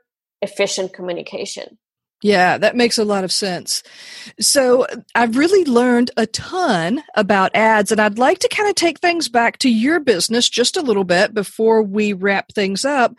efficient 0.41 0.93
communication. 0.93 1.77
Yeah, 2.23 2.57
that 2.57 2.75
makes 2.75 2.97
a 2.97 3.05
lot 3.05 3.23
of 3.23 3.31
sense. 3.31 3.83
So, 4.39 4.87
I've 5.13 5.37
really 5.37 5.63
learned 5.65 6.09
a 6.17 6.25
ton 6.25 7.03
about 7.13 7.55
ads, 7.55 7.91
and 7.91 8.01
I'd 8.01 8.17
like 8.17 8.39
to 8.39 8.49
kind 8.49 8.67
of 8.67 8.73
take 8.73 8.99
things 8.99 9.29
back 9.29 9.59
to 9.59 9.69
your 9.69 9.99
business 9.99 10.49
just 10.49 10.75
a 10.75 10.81
little 10.81 11.03
bit 11.03 11.35
before 11.35 11.83
we 11.83 12.13
wrap 12.13 12.51
things 12.51 12.83
up. 12.83 13.13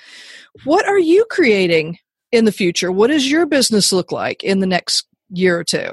What 0.65 0.89
are 0.89 0.99
you 0.99 1.25
creating 1.31 1.99
in 2.33 2.47
the 2.47 2.53
future? 2.53 2.91
What 2.91 3.09
does 3.09 3.31
your 3.31 3.47
business 3.47 3.93
look 3.93 4.11
like 4.11 4.43
in 4.43 4.59
the 4.59 4.67
next 4.67 5.07
year 5.31 5.57
or 5.57 5.63
two? 5.63 5.91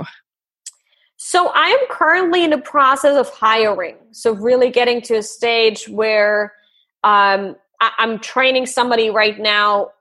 So 1.25 1.47
I 1.55 1.67
am 1.67 1.79
currently 1.89 2.43
in 2.43 2.49
the 2.49 2.57
process 2.57 3.15
of 3.15 3.29
hiring. 3.29 3.95
So 4.11 4.33
really 4.33 4.69
getting 4.69 5.01
to 5.03 5.15
a 5.15 5.23
stage 5.23 5.87
where 5.87 6.51
um, 7.05 7.55
I- 7.79 7.93
I'm 7.97 8.19
training 8.19 8.65
somebody 8.65 9.09
right 9.09 9.39
now 9.39 9.91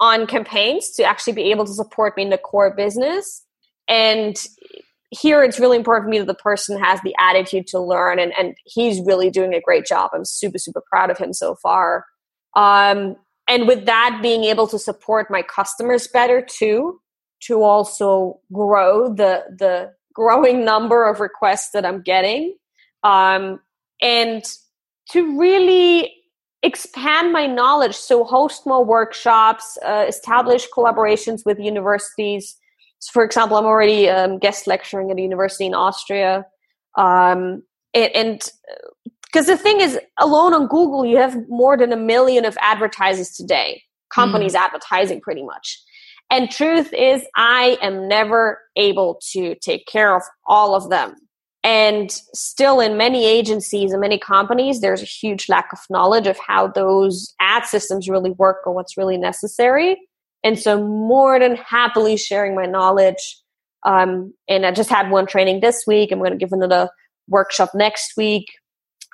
on 0.00 0.26
campaigns 0.26 0.90
to 0.96 1.04
actually 1.04 1.34
be 1.34 1.52
able 1.52 1.66
to 1.66 1.72
support 1.72 2.16
me 2.16 2.24
in 2.24 2.30
the 2.30 2.36
core 2.36 2.74
business. 2.74 3.46
And 3.86 4.36
here 5.10 5.44
it's 5.44 5.60
really 5.60 5.76
important 5.76 6.06
for 6.06 6.10
me 6.10 6.18
that 6.18 6.26
the 6.26 6.34
person 6.34 6.82
has 6.82 7.00
the 7.02 7.14
attitude 7.16 7.68
to 7.68 7.78
learn 7.78 8.18
and, 8.18 8.32
and 8.36 8.56
he's 8.64 9.00
really 9.02 9.30
doing 9.30 9.54
a 9.54 9.60
great 9.60 9.86
job. 9.86 10.10
I'm 10.12 10.24
super, 10.24 10.58
super 10.58 10.82
proud 10.90 11.10
of 11.10 11.16
him 11.18 11.32
so 11.32 11.54
far. 11.54 12.06
Um, 12.56 13.14
and 13.46 13.68
with 13.68 13.86
that 13.86 14.18
being 14.20 14.42
able 14.42 14.66
to 14.66 14.80
support 14.80 15.30
my 15.30 15.42
customers 15.42 16.08
better 16.08 16.42
too, 16.44 17.00
to 17.44 17.62
also 17.62 18.40
grow 18.52 19.14
the 19.14 19.44
the 19.58 19.92
growing 20.12 20.64
number 20.64 21.08
of 21.08 21.20
requests 21.20 21.70
that 21.72 21.84
I'm 21.84 22.02
getting. 22.02 22.56
Um, 23.02 23.60
and 24.00 24.44
to 25.10 25.38
really 25.38 26.12
expand 26.62 27.32
my 27.32 27.46
knowledge, 27.46 27.94
so 27.94 28.24
host 28.24 28.66
more 28.66 28.84
workshops, 28.84 29.78
uh, 29.84 30.04
establish 30.08 30.68
collaborations 30.74 31.44
with 31.44 31.58
universities. 31.58 32.56
So 33.00 33.10
for 33.12 33.24
example, 33.24 33.56
I'm 33.56 33.64
already 33.64 34.08
um, 34.08 34.38
guest 34.38 34.66
lecturing 34.66 35.10
at 35.10 35.18
a 35.18 35.20
university 35.20 35.66
in 35.66 35.74
Austria. 35.74 36.46
Um, 36.96 37.64
and 37.94 38.40
because 39.24 39.48
uh, 39.48 39.54
the 39.54 39.56
thing 39.56 39.80
is, 39.80 39.98
alone 40.20 40.54
on 40.54 40.68
Google, 40.68 41.04
you 41.04 41.16
have 41.16 41.36
more 41.48 41.76
than 41.76 41.92
a 41.92 41.96
million 41.96 42.44
of 42.44 42.56
advertisers 42.60 43.30
today, 43.30 43.82
companies 44.14 44.54
mm. 44.54 44.60
advertising 44.60 45.20
pretty 45.20 45.42
much. 45.42 45.82
And 46.32 46.50
truth 46.50 46.94
is, 46.94 47.22
I 47.36 47.76
am 47.82 48.08
never 48.08 48.58
able 48.74 49.20
to 49.32 49.54
take 49.56 49.86
care 49.86 50.16
of 50.16 50.22
all 50.46 50.74
of 50.74 50.88
them. 50.88 51.14
And 51.62 52.10
still, 52.32 52.80
in 52.80 52.96
many 52.96 53.26
agencies 53.26 53.92
and 53.92 54.00
many 54.00 54.18
companies, 54.18 54.80
there's 54.80 55.02
a 55.02 55.04
huge 55.04 55.50
lack 55.50 55.68
of 55.74 55.78
knowledge 55.90 56.26
of 56.26 56.38
how 56.38 56.68
those 56.68 57.34
ad 57.38 57.66
systems 57.66 58.08
really 58.08 58.30
work 58.30 58.62
or 58.64 58.72
what's 58.72 58.96
really 58.96 59.18
necessary. 59.18 60.00
And 60.42 60.58
so, 60.58 60.82
more 60.82 61.38
than 61.38 61.54
happily 61.54 62.16
sharing 62.16 62.54
my 62.54 62.64
knowledge. 62.64 63.38
Um, 63.84 64.32
and 64.48 64.64
I 64.64 64.72
just 64.72 64.88
had 64.88 65.10
one 65.10 65.26
training 65.26 65.60
this 65.60 65.84
week. 65.86 66.12
I'm 66.12 66.18
going 66.18 66.32
to 66.32 66.38
give 66.38 66.52
another 66.52 66.88
workshop 67.28 67.72
next 67.74 68.16
week. 68.16 68.46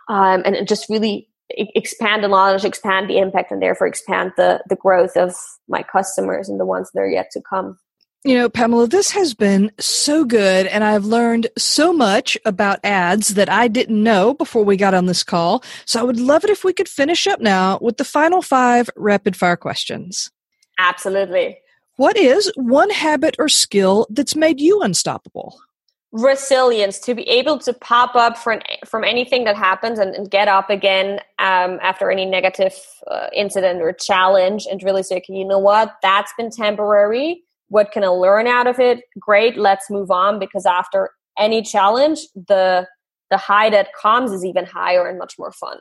Um, 0.08 0.42
and 0.44 0.54
it 0.54 0.68
just 0.68 0.88
really 0.88 1.28
expand 1.50 2.22
the 2.22 2.28
knowledge, 2.28 2.64
expand 2.64 3.08
the 3.08 3.18
impact, 3.18 3.50
and 3.50 3.62
therefore 3.62 3.86
expand 3.86 4.32
the 4.36 4.62
the 4.68 4.76
growth 4.76 5.16
of 5.16 5.34
my 5.68 5.82
customers 5.82 6.48
and 6.48 6.60
the 6.60 6.66
ones 6.66 6.90
that 6.92 7.00
are 7.00 7.10
yet 7.10 7.30
to 7.32 7.42
come. 7.48 7.78
You 8.24 8.34
know, 8.34 8.48
Pamela, 8.48 8.88
this 8.88 9.12
has 9.12 9.32
been 9.32 9.70
so 9.78 10.24
good, 10.24 10.66
and 10.66 10.82
I've 10.82 11.04
learned 11.04 11.46
so 11.56 11.92
much 11.92 12.36
about 12.44 12.80
ads 12.84 13.28
that 13.28 13.48
I 13.48 13.68
didn't 13.68 14.02
know 14.02 14.34
before 14.34 14.64
we 14.64 14.76
got 14.76 14.92
on 14.92 15.06
this 15.06 15.22
call. 15.22 15.62
So 15.84 16.00
I 16.00 16.02
would 16.02 16.18
love 16.18 16.42
it 16.44 16.50
if 16.50 16.64
we 16.64 16.72
could 16.72 16.88
finish 16.88 17.26
up 17.28 17.40
now 17.40 17.78
with 17.80 17.96
the 17.96 18.04
final 18.04 18.42
five 18.42 18.90
rapid 18.96 19.36
fire 19.36 19.56
questions. 19.56 20.30
Absolutely. 20.78 21.58
What 21.96 22.16
is 22.16 22.52
one 22.56 22.90
habit 22.90 23.36
or 23.38 23.48
skill 23.48 24.06
that's 24.10 24.36
made 24.36 24.60
you 24.60 24.82
unstoppable? 24.82 25.60
Resilience 26.12 26.98
to 27.00 27.14
be 27.14 27.22
able 27.28 27.58
to 27.58 27.72
pop 27.72 28.14
up 28.16 28.38
from 28.38 28.60
from 28.86 29.04
anything 29.04 29.44
that 29.44 29.56
happens 29.56 29.98
and, 29.98 30.14
and 30.14 30.30
get 30.30 30.48
up 30.48 30.70
again 30.70 31.20
um, 31.38 31.78
after 31.82 32.10
any 32.10 32.24
negative 32.24 32.74
uh, 33.10 33.26
incident 33.34 33.82
or 33.82 33.92
challenge 33.92 34.66
and 34.70 34.82
really 34.82 35.02
say 35.02 35.16
okay 35.16 35.34
you 35.34 35.44
know 35.44 35.58
what? 35.58 35.96
That's 36.02 36.32
been 36.38 36.50
temporary. 36.50 37.42
What 37.68 37.92
can 37.92 38.02
i 38.04 38.08
learn 38.08 38.46
out 38.46 38.66
of 38.66 38.80
it? 38.80 39.00
Great 39.18 39.58
let's 39.58 39.90
move 39.90 40.10
on 40.10 40.38
because 40.38 40.64
after 40.64 41.10
any 41.38 41.62
challenge 41.62 42.20
the 42.34 42.86
the 43.30 43.36
high 43.36 43.68
that 43.68 43.88
comes 43.92 44.32
is 44.32 44.44
even 44.44 44.64
higher 44.64 45.06
and 45.06 45.18
much 45.18 45.34
more 45.38 45.52
fun. 45.52 45.78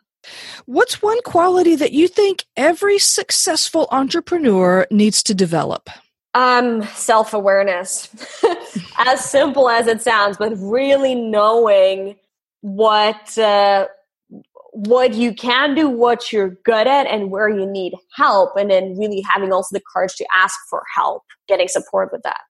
What's 0.66 1.02
one 1.02 1.22
quality 1.22 1.76
that 1.78 1.94
you 1.94 2.10
think 2.10 2.44
every 2.58 3.00
successful 3.00 3.88
entrepreneur 3.92 4.86
needs 4.92 5.24
to 5.24 5.34
develop 5.34 5.90
Um, 6.38 6.84
self 6.84 7.34
awareness. 7.34 8.10
as 9.00 9.28
simple 9.28 9.70
as 9.70 9.88
it 9.88 10.02
sounds, 10.04 10.38
but 10.38 10.54
really 10.58 11.16
knowing 11.16 12.16
what 12.62 13.38
uh, 13.40 13.88
what 14.72 15.16
you 15.16 15.34
can 15.34 15.74
do, 15.74 15.90
what 15.90 16.32
you're 16.32 16.52
good 16.64 16.86
at, 16.86 17.08
and 17.08 17.32
where 17.32 17.50
you 17.50 17.66
need 17.66 17.94
help, 18.16 18.56
and 18.56 18.70
then 18.70 18.96
really 19.00 19.22
having 19.22 19.52
also 19.52 19.76
the 19.76 19.82
courage 19.92 20.14
to 20.18 20.28
ask 20.36 20.56
for 20.70 20.84
help, 20.96 21.24
getting 21.48 21.68
support 21.68 22.12
with 22.12 22.22
that. 22.22 22.42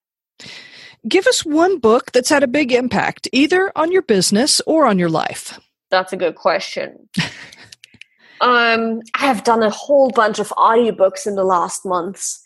Give 1.07 1.25
us 1.25 1.45
one 1.45 1.79
book 1.79 2.11
that's 2.11 2.29
had 2.29 2.43
a 2.43 2.47
big 2.47 2.73
impact, 2.73 3.29
either 3.31 3.71
on 3.77 3.93
your 3.93 4.01
business 4.01 4.61
or 4.67 4.85
on 4.85 4.99
your 4.99 5.09
life. 5.09 5.57
That's 5.89 6.11
a 6.11 6.17
good 6.17 6.35
question. 6.35 7.07
um, 8.41 9.01
I 9.15 9.19
have 9.19 9.45
done 9.45 9.63
a 9.63 9.69
whole 9.69 10.09
bunch 10.09 10.39
of 10.39 10.49
audiobooks 10.49 11.25
in 11.25 11.35
the 11.35 11.45
last 11.45 11.85
months. 11.85 12.43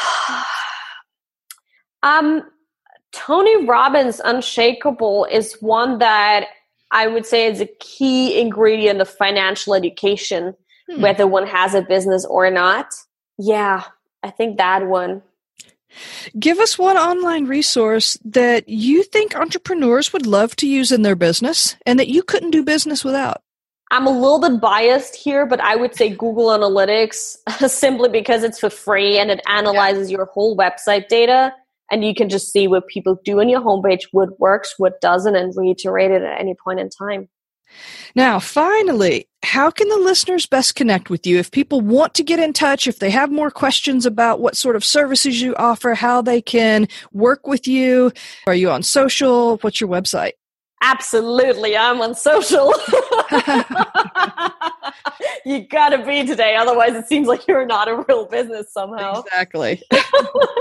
um, 2.02 2.42
Tony 3.12 3.66
Robbins' 3.66 4.20
Unshakeable 4.24 5.30
is 5.30 5.56
one 5.60 5.98
that 5.98 6.46
I 6.90 7.06
would 7.06 7.26
say 7.26 7.46
is 7.46 7.60
a 7.60 7.68
key 7.78 8.40
ingredient 8.40 9.00
of 9.00 9.08
financial 9.08 9.74
education, 9.74 10.54
hmm. 10.90 11.00
whether 11.00 11.26
one 11.26 11.46
has 11.46 11.74
a 11.74 11.82
business 11.82 12.24
or 12.24 12.50
not. 12.50 12.86
Yeah, 13.38 13.84
I 14.22 14.30
think 14.30 14.58
that 14.58 14.86
one. 14.86 15.22
Give 16.38 16.58
us 16.58 16.78
one 16.78 16.96
online 16.96 17.46
resource 17.46 18.16
that 18.24 18.68
you 18.68 19.02
think 19.02 19.34
entrepreneurs 19.34 20.12
would 20.12 20.26
love 20.26 20.54
to 20.56 20.68
use 20.68 20.92
in 20.92 21.02
their 21.02 21.16
business 21.16 21.76
and 21.84 21.98
that 21.98 22.08
you 22.08 22.22
couldn't 22.22 22.52
do 22.52 22.62
business 22.62 23.04
without. 23.04 23.42
I'm 23.92 24.06
a 24.06 24.10
little 24.10 24.38
bit 24.38 24.60
biased 24.60 25.16
here, 25.16 25.46
but 25.46 25.60
I 25.60 25.74
would 25.74 25.96
say 25.96 26.10
Google 26.10 26.48
Analytics 26.48 27.36
simply 27.68 28.08
because 28.08 28.44
it's 28.44 28.60
for 28.60 28.70
free 28.70 29.18
and 29.18 29.30
it 29.30 29.40
analyzes 29.48 30.10
yeah. 30.10 30.18
your 30.18 30.26
whole 30.26 30.56
website 30.56 31.08
data 31.08 31.52
and 31.90 32.04
you 32.04 32.14
can 32.14 32.28
just 32.28 32.52
see 32.52 32.68
what 32.68 32.86
people 32.86 33.20
do 33.24 33.40
on 33.40 33.48
your 33.48 33.60
homepage, 33.60 34.02
what 34.12 34.38
works, 34.38 34.74
what 34.78 35.00
doesn't, 35.00 35.34
and 35.34 35.52
reiterate 35.56 36.12
it 36.12 36.22
at 36.22 36.40
any 36.40 36.54
point 36.54 36.78
in 36.78 36.88
time. 36.88 37.28
Now, 38.14 38.38
finally, 38.38 39.28
how 39.42 39.70
can 39.70 39.88
the 39.88 39.96
listeners 39.96 40.46
best 40.46 40.74
connect 40.74 41.10
with 41.10 41.26
you 41.26 41.38
if 41.38 41.50
people 41.50 41.80
want 41.80 42.14
to 42.14 42.24
get 42.24 42.38
in 42.38 42.52
touch, 42.52 42.86
if 42.86 42.98
they 42.98 43.10
have 43.10 43.30
more 43.30 43.50
questions 43.50 44.06
about 44.06 44.40
what 44.40 44.56
sort 44.56 44.76
of 44.76 44.84
services 44.84 45.40
you 45.40 45.54
offer, 45.56 45.94
how 45.94 46.20
they 46.20 46.42
can 46.42 46.88
work 47.12 47.46
with 47.46 47.68
you? 47.68 48.12
Are 48.46 48.54
you 48.54 48.70
on 48.70 48.82
social? 48.82 49.58
What's 49.58 49.80
your 49.80 49.90
website? 49.90 50.32
Absolutely, 50.82 51.76
I'm 51.76 52.00
on 52.00 52.14
social. 52.14 52.72
you 55.44 55.66
gotta 55.68 56.04
be 56.04 56.26
today, 56.26 56.56
otherwise 56.56 56.94
it 56.94 57.06
seems 57.06 57.28
like 57.28 57.46
you're 57.46 57.66
not 57.66 57.88
a 57.88 58.04
real 58.08 58.26
business 58.26 58.72
somehow. 58.72 59.22
Exactly. 59.22 59.82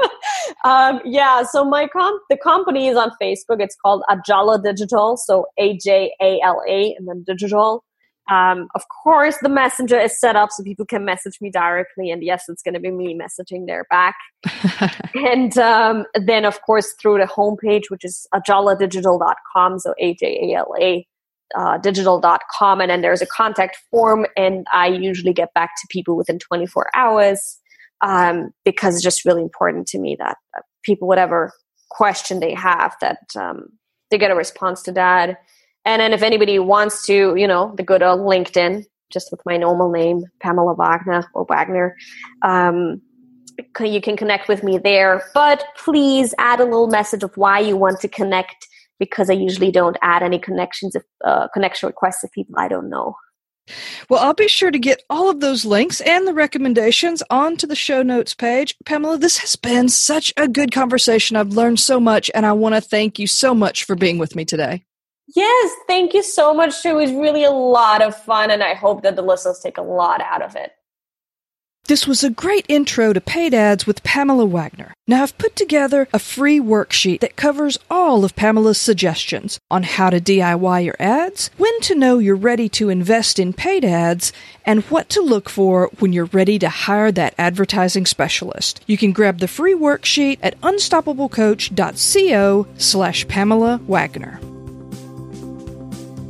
um, 0.63 0.99
yeah, 1.05 1.43
so 1.43 1.63
my 1.63 1.87
comp 1.87 2.21
the 2.29 2.37
company 2.37 2.87
is 2.87 2.97
on 2.97 3.11
Facebook. 3.21 3.61
It's 3.61 3.75
called 3.75 4.03
Ajala 4.09 4.61
Digital, 4.61 5.17
so 5.17 5.45
A 5.57 5.77
J 5.77 6.13
A 6.21 6.39
L 6.43 6.61
A 6.67 6.95
and 6.97 7.07
then 7.07 7.23
digital. 7.25 7.83
Um, 8.29 8.67
of 8.75 8.83
course, 8.89 9.37
the 9.41 9.49
messenger 9.49 9.99
is 9.99 10.19
set 10.19 10.35
up 10.35 10.49
so 10.51 10.63
people 10.63 10.85
can 10.85 11.03
message 11.05 11.39
me 11.41 11.49
directly, 11.49 12.11
and 12.11 12.23
yes, 12.23 12.45
it's 12.47 12.61
going 12.61 12.75
to 12.75 12.79
be 12.79 12.91
me 12.91 13.17
messaging 13.17 13.65
there 13.65 13.85
back. 13.89 14.15
and 15.15 15.57
um, 15.57 16.05
then, 16.13 16.45
of 16.45 16.61
course, 16.61 16.93
through 17.01 17.17
the 17.17 17.25
homepage, 17.25 17.89
which 17.89 18.05
is 18.05 18.27
ajaladigital.com, 18.33 19.79
so 19.79 19.93
A 19.99 20.13
J 20.15 20.51
A 20.51 20.57
L 20.57 20.73
A 20.79 21.07
uh, 21.57 21.77
digital.com, 21.79 22.81
and 22.81 22.89
then 22.89 23.01
there's 23.01 23.21
a 23.21 23.25
contact 23.25 23.77
form, 23.89 24.25
and 24.37 24.65
I 24.71 24.87
usually 24.87 25.33
get 25.33 25.53
back 25.53 25.71
to 25.81 25.87
people 25.89 26.15
within 26.15 26.39
24 26.39 26.89
hours 26.95 27.57
um, 28.01 28.51
because 28.63 28.95
it's 28.95 29.03
just 29.03 29.25
really 29.25 29.41
important 29.41 29.87
to 29.87 29.99
me 29.99 30.15
that, 30.19 30.37
that 30.53 30.63
people, 30.83 31.07
whatever 31.07 31.51
question 31.89 32.39
they 32.39 32.53
have, 32.53 32.95
that 33.01 33.19
um, 33.35 33.69
they 34.11 34.17
get 34.17 34.31
a 34.31 34.35
response 34.35 34.83
to 34.83 34.91
that 34.93 35.39
and 35.85 36.01
then 36.01 36.13
if 36.13 36.21
anybody 36.21 36.59
wants 36.59 37.05
to, 37.07 37.35
you 37.35 37.47
know, 37.47 37.73
the 37.75 37.83
good 37.83 38.03
old 38.03 38.19
LinkedIn, 38.21 38.83
just 39.11 39.31
with 39.31 39.41
my 39.45 39.57
normal 39.57 39.89
name, 39.89 40.23
Pamela 40.39 40.75
Wagner 40.75 41.27
or 41.33 41.45
Wagner, 41.45 41.95
um, 42.43 43.01
you 43.79 44.01
can 44.01 44.15
connect 44.15 44.47
with 44.47 44.63
me 44.63 44.77
there. 44.77 45.23
But 45.33 45.65
please 45.77 46.33
add 46.37 46.59
a 46.59 46.65
little 46.65 46.87
message 46.87 47.23
of 47.23 47.35
why 47.35 47.59
you 47.59 47.75
want 47.75 47.99
to 48.01 48.07
connect 48.07 48.67
because 48.99 49.29
I 49.29 49.33
usually 49.33 49.71
don't 49.71 49.97
add 50.01 50.23
any 50.23 50.39
connections, 50.39 50.95
if, 50.95 51.03
uh, 51.23 51.47
connection 51.53 51.87
requests 51.87 52.23
of 52.23 52.31
people 52.31 52.55
I 52.57 52.67
don't 52.67 52.89
know. 52.89 53.15
Well, 54.09 54.19
I'll 54.19 54.33
be 54.33 54.47
sure 54.47 54.71
to 54.71 54.79
get 54.79 55.03
all 55.09 55.29
of 55.29 55.39
those 55.39 55.63
links 55.63 56.01
and 56.01 56.27
the 56.27 56.33
recommendations 56.33 57.21
onto 57.29 57.67
the 57.67 57.75
show 57.75 58.01
notes 58.01 58.33
page. 58.33 58.75
Pamela, 58.85 59.17
this 59.17 59.37
has 59.37 59.55
been 59.55 59.89
such 59.89 60.33
a 60.37 60.47
good 60.47 60.71
conversation. 60.71 61.37
I've 61.37 61.53
learned 61.53 61.79
so 61.79 61.99
much, 61.99 62.31
and 62.33 62.45
I 62.45 62.53
want 62.53 62.75
to 62.75 62.81
thank 62.81 63.19
you 63.19 63.27
so 63.27 63.53
much 63.53 63.83
for 63.83 63.95
being 63.95 64.17
with 64.17 64.35
me 64.35 64.43
today. 64.43 64.85
Yes, 65.35 65.71
thank 65.87 66.13
you 66.13 66.23
so 66.23 66.53
much. 66.53 66.85
It 66.85 66.95
was 66.95 67.11
really 67.11 67.43
a 67.43 67.51
lot 67.51 68.01
of 68.01 68.15
fun, 68.15 68.49
and 68.49 68.63
I 68.63 68.73
hope 68.73 69.03
that 69.03 69.15
the 69.15 69.21
listeners 69.21 69.59
take 69.59 69.77
a 69.77 69.83
lot 69.83 70.21
out 70.21 70.41
of 70.41 70.55
it. 70.55 70.71
This 71.87 72.05
was 72.05 72.23
a 72.23 72.29
great 72.29 72.65
intro 72.67 73.13
to 73.13 73.21
paid 73.21 73.53
ads 73.53 73.87
with 73.87 74.03
Pamela 74.03 74.45
Wagner. 74.45 74.93
Now, 75.07 75.23
I've 75.23 75.37
put 75.39 75.55
together 75.55 76.07
a 76.13 76.19
free 76.19 76.59
worksheet 76.59 77.21
that 77.21 77.35
covers 77.35 77.79
all 77.89 78.23
of 78.23 78.35
Pamela's 78.35 78.79
suggestions 78.79 79.59
on 79.71 79.81
how 79.81 80.11
to 80.11 80.21
DIY 80.21 80.85
your 80.85 80.95
ads, 80.99 81.49
when 81.57 81.79
to 81.81 81.95
know 81.95 82.19
you're 82.19 82.35
ready 82.35 82.69
to 82.69 82.89
invest 82.89 83.39
in 83.39 83.53
paid 83.53 83.83
ads, 83.83 84.31
and 84.67 84.83
what 84.85 85.09
to 85.09 85.21
look 85.21 85.49
for 85.49 85.89
when 85.97 86.13
you're 86.13 86.25
ready 86.25 86.59
to 86.59 86.69
hire 86.69 87.11
that 87.11 87.33
advertising 87.39 88.05
specialist. 88.05 88.83
You 88.85 88.97
can 88.97 89.11
grab 89.11 89.39
the 89.39 89.47
free 89.47 89.73
worksheet 89.73 90.37
at 90.43 90.61
unstoppablecoach.co 90.61 92.67
slash 92.77 93.27
Pamela 93.27 93.81
Wagner. 93.87 94.39